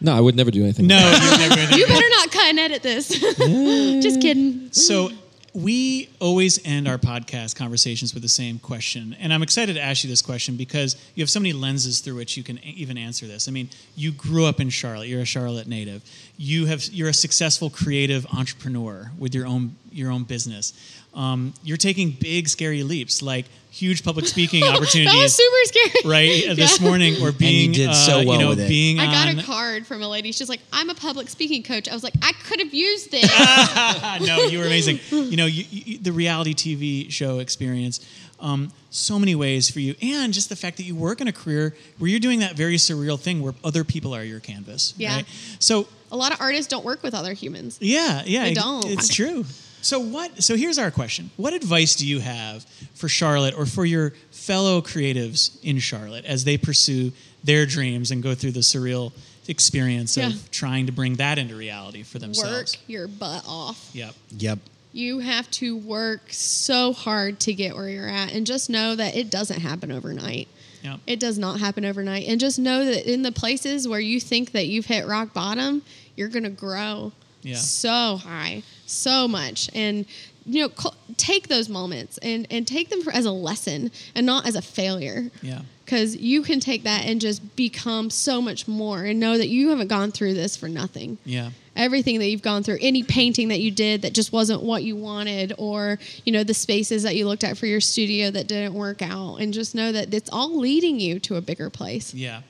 No, 0.00 0.14
I 0.16 0.20
would 0.20 0.36
never 0.36 0.50
do 0.50 0.62
anything. 0.62 0.86
No, 0.86 0.96
you've 0.98 1.50
never. 1.56 1.76
you 1.78 1.86
better 1.86 2.08
not 2.10 2.30
cut 2.30 2.44
and 2.46 2.58
edit 2.58 2.82
this. 2.82 3.08
Just 4.02 4.20
kidding. 4.20 4.70
So 4.72 5.10
we 5.56 6.10
always 6.20 6.60
end 6.66 6.86
our 6.86 6.98
podcast 6.98 7.56
conversations 7.56 8.12
with 8.12 8.22
the 8.22 8.28
same 8.28 8.58
question, 8.58 9.16
and 9.18 9.32
I'm 9.32 9.42
excited 9.42 9.72
to 9.76 9.80
ask 9.80 10.04
you 10.04 10.10
this 10.10 10.20
question 10.20 10.56
because 10.56 10.96
you 11.14 11.22
have 11.22 11.30
so 11.30 11.40
many 11.40 11.54
lenses 11.54 12.00
through 12.00 12.16
which 12.16 12.36
you 12.36 12.42
can 12.42 12.62
even 12.62 12.98
answer 12.98 13.26
this. 13.26 13.48
I 13.48 13.52
mean, 13.52 13.70
you 13.94 14.12
grew 14.12 14.44
up 14.44 14.60
in 14.60 14.68
Charlotte; 14.68 15.08
you're 15.08 15.22
a 15.22 15.24
Charlotte 15.24 15.66
native. 15.66 16.02
You 16.36 16.66
have 16.66 16.84
you're 16.84 17.08
a 17.08 17.14
successful 17.14 17.70
creative 17.70 18.26
entrepreneur 18.26 19.10
with 19.18 19.34
your 19.34 19.46
own 19.46 19.76
your 19.90 20.10
own 20.10 20.24
business. 20.24 20.74
Um, 21.16 21.54
you're 21.62 21.78
taking 21.78 22.10
big, 22.10 22.46
scary 22.46 22.82
leaps, 22.82 23.22
like 23.22 23.46
huge 23.70 24.04
public 24.04 24.26
speaking 24.34 24.64
opportunities. 24.64 25.12
That 25.12 25.22
was 25.22 25.34
super 25.34 25.64
scary. 25.64 26.10
Right 26.10 26.48
uh, 26.50 26.54
this 26.62 26.78
morning, 26.78 27.22
or 27.22 27.32
being 27.32 27.72
did 27.72 27.88
uh, 27.88 27.94
so 27.94 28.16
well 28.18 28.24
you 28.24 28.38
know, 28.38 28.48
with 28.50 28.60
it. 28.60 28.68
being 28.68 29.00
I 29.00 29.06
got 29.06 29.28
on, 29.28 29.38
a 29.38 29.42
card 29.42 29.86
from 29.86 30.02
a 30.02 30.08
lady. 30.08 30.30
She's 30.32 30.50
like, 30.50 30.60
I'm 30.74 30.90
a 30.90 30.94
public 30.94 31.30
speaking 31.30 31.62
coach. 31.62 31.88
I 31.88 31.94
was 31.94 32.04
like, 32.04 32.14
I 32.22 32.32
could 32.32 32.60
have 32.60 32.74
used 32.74 33.10
this. 33.10 33.26
No, 34.26 34.44
you 34.44 34.58
were 34.58 34.66
amazing. 34.66 34.98
You 35.10 35.36
know, 35.36 35.46
you, 35.46 35.64
you, 35.70 35.98
the 35.98 36.12
reality 36.12 36.54
TV 36.54 37.10
show 37.10 37.38
experience, 37.38 38.04
um, 38.40 38.72
so 38.90 39.18
many 39.18 39.34
ways 39.34 39.70
for 39.70 39.80
you, 39.80 39.94
and 40.02 40.32
just 40.32 40.48
the 40.48 40.56
fact 40.56 40.76
that 40.78 40.82
you 40.84 40.94
work 40.94 41.20
in 41.20 41.28
a 41.28 41.32
career 41.32 41.74
where 41.98 42.10
you're 42.10 42.20
doing 42.20 42.40
that 42.40 42.56
very 42.56 42.76
surreal 42.76 43.18
thing 43.18 43.42
where 43.42 43.54
other 43.64 43.84
people 43.84 44.14
are 44.14 44.24
your 44.24 44.40
canvas. 44.40 44.94
Yeah. 44.96 45.16
Right? 45.16 45.26
So 45.58 45.86
a 46.10 46.16
lot 46.16 46.32
of 46.32 46.40
artists 46.40 46.66
don't 46.66 46.84
work 46.84 47.02
with 47.02 47.14
other 47.14 47.32
humans. 47.32 47.78
yeah, 47.80 48.22
yeah, 48.26 48.44
They 48.44 48.54
don't. 48.54 48.86
It's 48.86 49.08
true. 49.14 49.44
So 49.86 50.00
what? 50.00 50.42
So 50.42 50.56
here's 50.56 50.78
our 50.78 50.90
question: 50.90 51.30
What 51.36 51.52
advice 51.52 51.94
do 51.94 52.06
you 52.06 52.18
have 52.20 52.64
for 52.94 53.08
Charlotte 53.08 53.54
or 53.56 53.66
for 53.66 53.84
your 53.86 54.12
fellow 54.32 54.80
creatives 54.80 55.56
in 55.62 55.78
Charlotte 55.78 56.24
as 56.24 56.42
they 56.44 56.56
pursue 56.58 57.12
their 57.44 57.66
dreams 57.66 58.10
and 58.10 58.22
go 58.22 58.34
through 58.34 58.50
the 58.52 58.60
surreal 58.60 59.12
experience 59.48 60.16
Yeah. 60.16 60.28
of 60.28 60.50
trying 60.50 60.86
to 60.86 60.92
bring 60.92 61.14
that 61.16 61.38
into 61.38 61.54
reality 61.54 62.02
for 62.02 62.18
themselves? 62.18 62.72
Work 62.74 62.80
your 62.88 63.06
butt 63.06 63.44
off. 63.46 63.90
Yep. 63.92 64.14
yep. 64.38 64.58
You 64.92 65.20
have 65.20 65.48
to 65.52 65.76
work 65.76 66.32
so 66.32 66.92
hard 66.92 67.38
to 67.40 67.54
get 67.54 67.76
where 67.76 67.88
you're 67.88 68.08
at, 68.08 68.32
and 68.32 68.44
just 68.46 68.68
know 68.68 68.96
that 68.96 69.14
it 69.14 69.30
doesn't 69.30 69.60
happen 69.60 69.92
overnight. 69.92 70.48
Yep. 70.82 71.00
It 71.06 71.20
does 71.20 71.38
not 71.38 71.60
happen 71.60 71.84
overnight. 71.84 72.26
And 72.26 72.40
just 72.40 72.58
know 72.58 72.84
that 72.84 73.08
in 73.12 73.22
the 73.22 73.30
places 73.32 73.86
where 73.86 74.00
you 74.00 74.18
think 74.20 74.50
that 74.52 74.66
you've 74.66 74.86
hit 74.86 75.06
rock 75.06 75.32
bottom, 75.32 75.82
you're 76.16 76.28
going 76.28 76.44
to 76.44 76.50
grow 76.50 77.12
Yeah. 77.42 77.56
so 77.56 78.16
high, 78.16 78.62
so 78.86 79.26
much. 79.28 79.68
And, 79.74 80.06
you 80.44 80.62
know, 80.62 80.90
take 81.16 81.48
those 81.48 81.68
moments 81.68 82.18
and, 82.18 82.46
and 82.50 82.66
take 82.66 82.88
them 82.88 83.02
for, 83.02 83.12
as 83.12 83.24
a 83.24 83.32
lesson 83.32 83.90
and 84.14 84.24
not 84.26 84.46
as 84.46 84.54
a 84.54 84.62
failure. 84.62 85.30
Yeah. 85.42 85.62
Because 85.84 86.16
you 86.16 86.42
can 86.42 86.58
take 86.58 86.82
that 86.82 87.04
and 87.04 87.20
just 87.20 87.54
become 87.54 88.10
so 88.10 88.40
much 88.42 88.66
more 88.66 89.04
and 89.04 89.20
know 89.20 89.38
that 89.38 89.48
you 89.48 89.68
haven't 89.70 89.86
gone 89.88 90.10
through 90.10 90.34
this 90.34 90.56
for 90.56 90.68
nothing 90.68 91.16
Yeah. 91.24 91.50
everything 91.76 92.18
that 92.18 92.26
you've 92.26 92.42
gone 92.42 92.64
through 92.64 92.78
any 92.80 93.04
painting 93.04 93.48
that 93.48 93.60
you 93.60 93.70
did 93.70 94.02
that 94.02 94.12
just 94.12 94.32
wasn't 94.32 94.62
what 94.64 94.82
you 94.82 94.96
wanted 94.96 95.52
or 95.58 96.00
you 96.24 96.32
know 96.32 96.42
the 96.42 96.54
spaces 96.54 97.04
that 97.04 97.14
you 97.14 97.24
looked 97.28 97.44
at 97.44 97.56
for 97.56 97.66
your 97.66 97.80
studio 97.80 98.32
that 98.32 98.48
didn't 98.48 98.74
work 98.74 99.00
out 99.00 99.36
and 99.36 99.54
just 99.54 99.76
know 99.76 99.92
that 99.92 100.12
it's 100.12 100.28
all 100.32 100.58
leading 100.58 100.98
you 100.98 101.20
to 101.20 101.36
a 101.36 101.40
bigger 101.40 101.70
place 101.70 102.12
Yeah. 102.12 102.42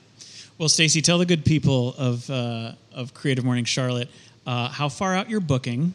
Well, 0.57 0.69
Stacy, 0.69 1.03
tell 1.03 1.19
the 1.19 1.25
good 1.27 1.45
people 1.45 1.93
of 1.99 2.27
uh, 2.31 2.71
of 2.91 3.13
Creative 3.13 3.45
Morning 3.45 3.65
Charlotte 3.65 4.09
uh, 4.47 4.69
how 4.69 4.87
far 4.89 5.13
out 5.13 5.29
you're 5.29 5.41
booking 5.41 5.91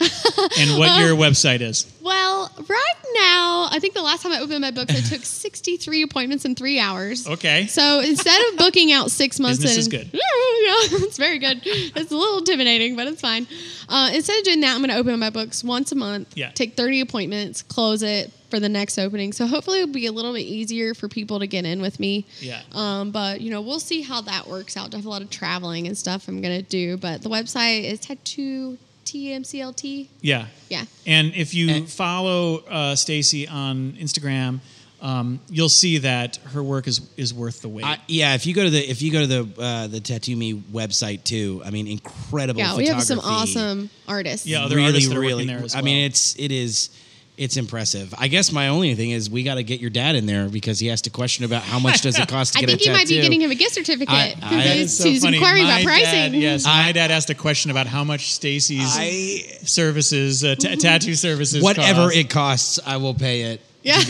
and 0.58 0.78
what 0.78 1.00
your 1.00 1.16
website 1.16 1.62
is. 1.62 1.90
Well 2.12 2.52
right 2.68 3.00
now 3.14 3.68
i 3.70 3.78
think 3.80 3.94
the 3.94 4.02
last 4.02 4.22
time 4.22 4.32
i 4.32 4.40
opened 4.40 4.60
my 4.60 4.70
books 4.70 4.92
i 4.94 5.00
took 5.16 5.24
63 5.24 6.02
appointments 6.02 6.44
in 6.44 6.54
three 6.54 6.78
hours 6.78 7.26
Okay. 7.32 7.66
So 7.66 8.00
instead 8.00 8.40
of 8.50 8.58
booking 8.58 8.92
out 8.92 9.10
six 9.10 9.40
months, 9.40 9.58
Business 9.58 9.76
in, 9.76 9.80
is 9.80 9.88
good. 9.88 10.10
Yeah, 10.62 10.98
it's 11.04 11.18
very 11.18 11.38
good. 11.38 11.60
It's 11.64 12.12
a 12.12 12.16
little 12.16 12.38
intimidating, 12.38 12.94
but 12.94 13.08
it's 13.08 13.20
fine. 13.20 13.48
Uh, 13.88 14.10
instead 14.14 14.38
of 14.38 14.44
doing 14.44 14.60
that, 14.60 14.74
I'm 14.74 14.78
going 14.78 14.90
to 14.90 14.96
open 14.96 15.18
my 15.18 15.30
books 15.30 15.64
once 15.64 15.90
a 15.90 15.96
month. 15.96 16.36
Yeah. 16.36 16.50
Take 16.50 16.76
30 16.76 17.00
appointments, 17.00 17.62
close 17.62 18.02
it 18.04 18.32
for 18.48 18.60
the 18.60 18.68
next 18.68 18.96
opening. 18.98 19.32
So 19.32 19.46
hopefully 19.46 19.80
it'll 19.80 19.92
be 19.92 20.06
a 20.06 20.12
little 20.12 20.32
bit 20.32 20.42
easier 20.42 20.94
for 20.94 21.08
people 21.08 21.40
to 21.40 21.48
get 21.48 21.64
in 21.64 21.80
with 21.82 21.98
me. 21.98 22.26
Yeah. 22.38 22.62
Um, 22.72 23.10
but 23.10 23.40
you 23.40 23.50
know, 23.50 23.60
we'll 23.60 23.80
see 23.80 24.02
how 24.02 24.20
that 24.20 24.46
works 24.46 24.76
out. 24.76 24.94
I 24.94 24.98
have 24.98 25.06
a 25.06 25.10
lot 25.10 25.22
of 25.22 25.30
traveling 25.30 25.88
and 25.88 25.98
stuff 25.98 26.28
I'm 26.28 26.40
going 26.40 26.56
to 26.56 26.68
do, 26.68 26.96
but 26.96 27.22
the 27.22 27.28
website 27.28 27.84
is 27.84 27.98
tattoo 28.00 28.78
TMCLT. 29.04 30.08
Yeah. 30.20 30.46
Yeah. 30.68 30.84
And 31.06 31.34
if 31.34 31.54
you 31.54 31.86
follow 31.86 32.58
uh, 32.68 32.94
Stacy 32.96 33.48
on 33.48 33.92
Instagram, 33.92 34.60
um, 35.02 35.40
you'll 35.48 35.68
see 35.68 35.98
that 35.98 36.36
her 36.52 36.62
work 36.62 36.86
is 36.86 37.00
is 37.16 37.34
worth 37.34 37.60
the 37.60 37.68
wait. 37.68 37.84
I, 37.84 37.98
yeah, 38.06 38.34
if 38.34 38.46
you 38.46 38.54
go 38.54 38.62
to 38.62 38.70
the 38.70 38.78
if 38.78 39.02
you 39.02 39.10
go 39.10 39.20
to 39.20 39.26
the 39.26 39.60
uh, 39.62 39.86
the 39.88 39.98
Tattoo 40.00 40.36
Me 40.36 40.54
website 40.54 41.24
too, 41.24 41.60
I 41.64 41.70
mean, 41.70 41.88
incredible. 41.88 42.60
Yeah, 42.60 42.76
we 42.76 42.86
have 42.86 43.02
some 43.02 43.18
awesome 43.18 43.90
artists. 44.06 44.46
Yeah, 44.46 44.64
other 44.64 44.78
artists 44.78 45.08
that 45.08 45.16
are 45.16 45.20
working 45.20 45.48
there 45.48 45.58
as 45.58 45.74
well. 45.74 45.82
I 45.82 45.84
mean, 45.84 46.06
it's 46.06 46.36
it 46.38 46.52
is 46.52 46.90
it's 47.38 47.56
impressive. 47.56 48.12
I 48.18 48.28
guess 48.28 48.52
my 48.52 48.68
only 48.68 48.94
thing 48.94 49.10
is 49.10 49.30
we 49.30 49.42
got 49.42 49.54
to 49.54 49.62
get 49.62 49.80
your 49.80 49.88
dad 49.90 50.14
in 50.16 50.26
there 50.26 50.48
because 50.48 50.78
he 50.78 50.88
has 50.88 51.00
to 51.02 51.10
question 51.10 51.44
about 51.44 51.62
how 51.62 51.78
much 51.78 52.02
does 52.02 52.18
it 52.18 52.28
cost 52.28 52.52
to 52.52 52.58
I 52.58 52.60
get 52.62 52.68
think 52.68 52.80
a 52.82 52.84
you 52.84 52.92
might 52.92 53.08
be 53.08 53.20
getting 53.20 53.40
him 53.40 53.50
a 53.50 53.54
gift 53.54 53.74
certificate. 53.74 54.08
I- 54.14 54.34
'cause 54.40 54.64
he's- 54.64 54.94
so 54.98 55.08
he's 55.08 55.22
funny. 55.24 55.38
inquiring 55.38 55.64
My 55.64 55.80
about 55.80 55.84
pricing. 55.84 56.32
Dad, 56.32 56.34
yes, 56.34 56.64
my 56.66 56.92
dad 56.92 57.10
asked 57.10 57.30
a 57.30 57.34
question 57.34 57.70
about 57.70 57.86
how 57.86 58.04
much 58.04 58.32
Stacy's 58.32 58.80
I 58.84 59.56
services, 59.64 60.44
uh, 60.44 60.54
ta- 60.56 60.74
tattoo 60.78 61.14
services, 61.14 61.62
whatever 61.62 62.04
cost. 62.04 62.16
it 62.16 62.30
costs, 62.30 62.78
I 62.84 62.98
will 62.98 63.14
pay 63.14 63.42
it. 63.52 63.60
Yeah. 63.82 63.96
One 64.02 64.06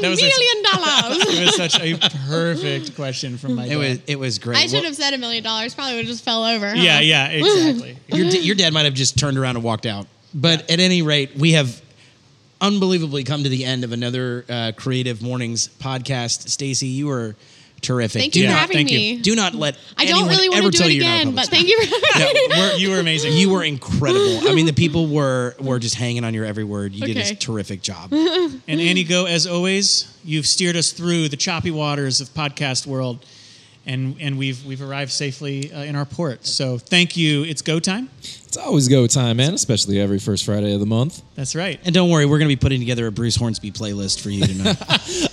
That 0.00 0.08
was 0.08 0.22
a- 0.22 0.26
million 0.26 0.62
dollars. 0.62 1.24
It 1.34 1.44
was 1.46 1.56
such 1.56 1.80
a 1.80 1.96
perfect 2.28 2.94
question 2.94 3.36
from 3.38 3.54
my 3.56 3.64
It 3.66 3.70
dad. 3.70 3.76
was 3.78 3.98
it 4.06 4.18
was 4.18 4.38
great. 4.38 4.58
I 4.58 4.62
should 4.66 4.74
Well, 4.74 4.82
have 4.84 4.94
said 4.96 5.14
a 5.14 5.18
million 5.18 5.42
dollars. 5.42 5.74
Probably 5.74 5.94
would 5.94 6.04
have 6.04 6.08
just 6.12 6.24
fell 6.24 6.44
over. 6.44 6.68
huh? 6.70 6.74
Yeah, 6.76 7.00
yeah, 7.00 7.28
exactly. 7.28 7.96
your 8.08 8.30
da- 8.30 8.38
your 8.40 8.54
dad 8.54 8.72
might 8.72 8.84
have 8.84 8.94
just 8.94 9.18
turned 9.18 9.36
around 9.38 9.56
and 9.56 9.64
walked 9.64 9.86
out. 9.86 10.06
But 10.34 10.70
at 10.70 10.80
any 10.80 11.02
rate, 11.02 11.36
we 11.36 11.52
have 11.52 11.80
unbelievably 12.60 13.24
come 13.24 13.42
to 13.44 13.48
the 13.48 13.64
end 13.64 13.84
of 13.84 13.92
another 13.92 14.44
uh, 14.48 14.72
Creative 14.76 15.22
Mornings 15.22 15.68
podcast. 15.68 16.48
Stacy, 16.48 16.86
you 16.88 17.06
were 17.06 17.36
terrific. 17.84 18.22
Thank 18.22 18.32
do 18.32 18.40
you 18.40 18.46
for 18.48 18.52
having 18.52 18.76
thank 18.76 18.90
you. 18.90 18.98
me. 18.98 19.18
do 19.20 19.36
not 19.36 19.54
let 19.54 19.76
I 19.98 20.06
don't 20.06 20.26
really 20.28 20.48
want 20.48 20.64
to 20.64 20.70
do 20.70 20.78
tell 20.78 20.88
it 20.88 20.94
you 20.94 21.02
you're 21.02 21.04
not 21.10 21.18
a 21.18 21.20
again, 21.20 21.34
but 21.34 21.46
thank 21.48 21.68
you 21.68 21.84
for 21.84 22.18
having 22.18 22.34
me. 22.34 22.46
We're- 22.48 22.76
you 22.78 22.90
were 22.90 22.98
amazing. 22.98 23.34
You 23.34 23.50
were 23.50 23.62
incredible. 23.62 24.48
I 24.48 24.54
mean, 24.54 24.66
the 24.66 24.72
people 24.72 25.06
were 25.18 25.54
were 25.60 25.78
just 25.78 25.94
hanging 25.94 26.24
on 26.24 26.32
your 26.34 26.46
every 26.46 26.64
word. 26.64 26.94
You 26.94 27.06
did 27.06 27.16
a 27.18 27.34
terrific 27.34 27.82
job. 27.82 28.12
And 28.66 28.80
Annie 28.80 29.04
Go, 29.04 29.26
as 29.26 29.46
always, 29.46 30.12
you've 30.24 30.46
steered 30.46 30.74
us 30.76 30.92
through 30.92 31.28
the 31.28 31.36
choppy 31.36 31.70
waters 31.70 32.20
of 32.20 32.28
podcast 32.30 32.86
world, 32.86 33.24
and 33.86 34.16
and 34.20 34.38
we've 34.38 34.64
we've 34.64 34.82
arrived 34.82 35.10
safely 35.12 35.72
uh, 35.72 35.82
in 35.82 35.96
our 35.96 36.04
port. 36.04 36.46
So 36.46 36.78
thank 36.78 37.16
you. 37.16 37.44
It's 37.44 37.62
go 37.62 37.78
time. 37.80 38.08
It's 38.20 38.56
always 38.56 38.88
go 38.88 39.06
time, 39.06 39.38
man, 39.38 39.52
especially 39.54 40.00
every 40.00 40.18
first 40.20 40.44
Friday 40.44 40.72
of 40.72 40.80
the 40.80 40.86
month. 40.86 41.22
That's 41.34 41.54
right. 41.56 41.80
And 41.84 41.92
don't 41.94 42.08
worry, 42.10 42.24
we're 42.24 42.38
going 42.38 42.48
to 42.48 42.54
be 42.56 42.60
putting 42.60 42.78
together 42.80 43.06
a 43.08 43.12
Bruce 43.12 43.34
Hornsby 43.36 43.72
playlist 43.72 44.20
for 44.20 44.30
you 44.30 44.46
tonight. 44.46 44.76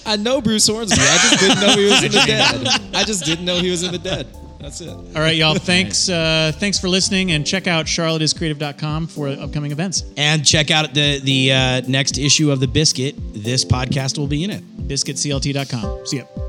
I 0.07 0.15
know 0.15 0.41
Bruce 0.41 0.67
Hornsby. 0.67 0.99
I 0.99 1.17
just 1.29 1.39
didn't 1.39 1.59
know 1.61 1.75
he 1.75 1.85
was 1.85 2.03
in 2.03 2.11
the 2.11 2.23
dead. 2.25 2.95
I 2.95 3.03
just 3.03 3.23
didn't 3.23 3.45
know 3.45 3.57
he 3.59 3.69
was 3.69 3.83
in 3.83 3.91
the 3.91 3.99
dead. 3.99 4.27
That's 4.59 4.81
it. 4.81 4.89
All 4.89 5.03
right, 5.15 5.35
y'all. 5.35 5.55
Thanks. 5.55 6.07
Uh, 6.09 6.51
thanks 6.55 6.79
for 6.79 6.87
listening, 6.89 7.31
and 7.31 7.45
check 7.45 7.65
out 7.67 7.85
charlotteiscreative.com 7.87 9.07
for 9.07 9.29
upcoming 9.29 9.71
events. 9.71 10.03
and 10.17 10.45
check 10.45 10.69
out 10.71 10.93
the 10.93 11.19
the 11.23 11.51
uh, 11.51 11.81
next 11.87 12.17
issue 12.19 12.51
of 12.51 12.59
the 12.59 12.67
Biscuit. 12.67 13.15
This 13.33 13.65
podcast 13.65 14.17
will 14.19 14.27
be 14.27 14.43
in 14.43 14.49
it. 14.51 14.63
Biscuitclt.com. 14.87 16.05
See 16.05 16.17
ya. 16.17 16.40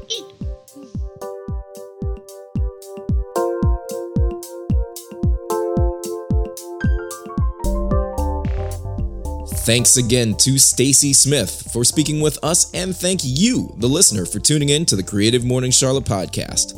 Thanks 9.64 9.96
again 9.96 10.34
to 10.38 10.58
Stacy 10.58 11.12
Smith 11.12 11.70
for 11.72 11.84
speaking 11.84 12.20
with 12.20 12.36
us, 12.42 12.68
and 12.74 12.96
thank 12.96 13.20
you, 13.22 13.72
the 13.76 13.86
listener, 13.86 14.26
for 14.26 14.40
tuning 14.40 14.70
in 14.70 14.84
to 14.86 14.96
the 14.96 15.04
Creative 15.04 15.44
Morning 15.44 15.70
Charlotte 15.70 16.04
podcast. 16.04 16.74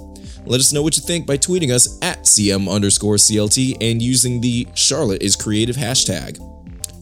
Let 0.46 0.60
us 0.60 0.70
know 0.70 0.82
what 0.82 0.94
you 0.94 1.02
think 1.02 1.26
by 1.26 1.38
tweeting 1.38 1.70
us 1.70 1.98
at 2.02 2.24
CM 2.24 2.70
underscore 2.70 3.14
CLT 3.14 3.78
and 3.80 4.02
using 4.02 4.42
the 4.42 4.68
Charlotte 4.74 5.22
is 5.22 5.34
Creative 5.34 5.74
hashtag. 5.74 6.36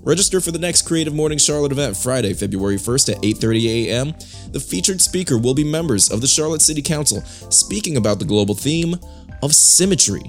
Register 0.05 0.41
for 0.41 0.53
the 0.53 0.59
next 0.61 0.83
Creative 0.83 1.13
Morning 1.13 1.37
Charlotte 1.37 1.73
event 1.73 1.97
Friday, 1.97 2.33
February 2.33 2.77
1st 2.77 3.17
at 3.17 3.23
8:30 3.23 3.89
a.m. 3.89 4.15
The 4.53 4.61
featured 4.61 5.01
speaker 5.01 5.37
will 5.37 5.55
be 5.55 5.65
members 5.65 6.13
of 6.13 6.21
the 6.21 6.29
Charlotte 6.29 6.63
City 6.63 6.83
Council 6.83 7.23
speaking 7.51 7.97
about 7.97 8.21
the 8.21 8.25
global 8.25 8.55
theme 8.55 8.95
of 9.43 9.53
symmetry. 9.53 10.23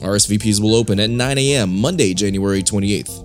RSVPs 0.00 0.60
will 0.60 0.74
open 0.74 0.98
at 0.98 1.10
9 1.10 1.38
a.m. 1.38 1.80
Monday, 1.80 2.12
January 2.12 2.64
28th. 2.64 3.22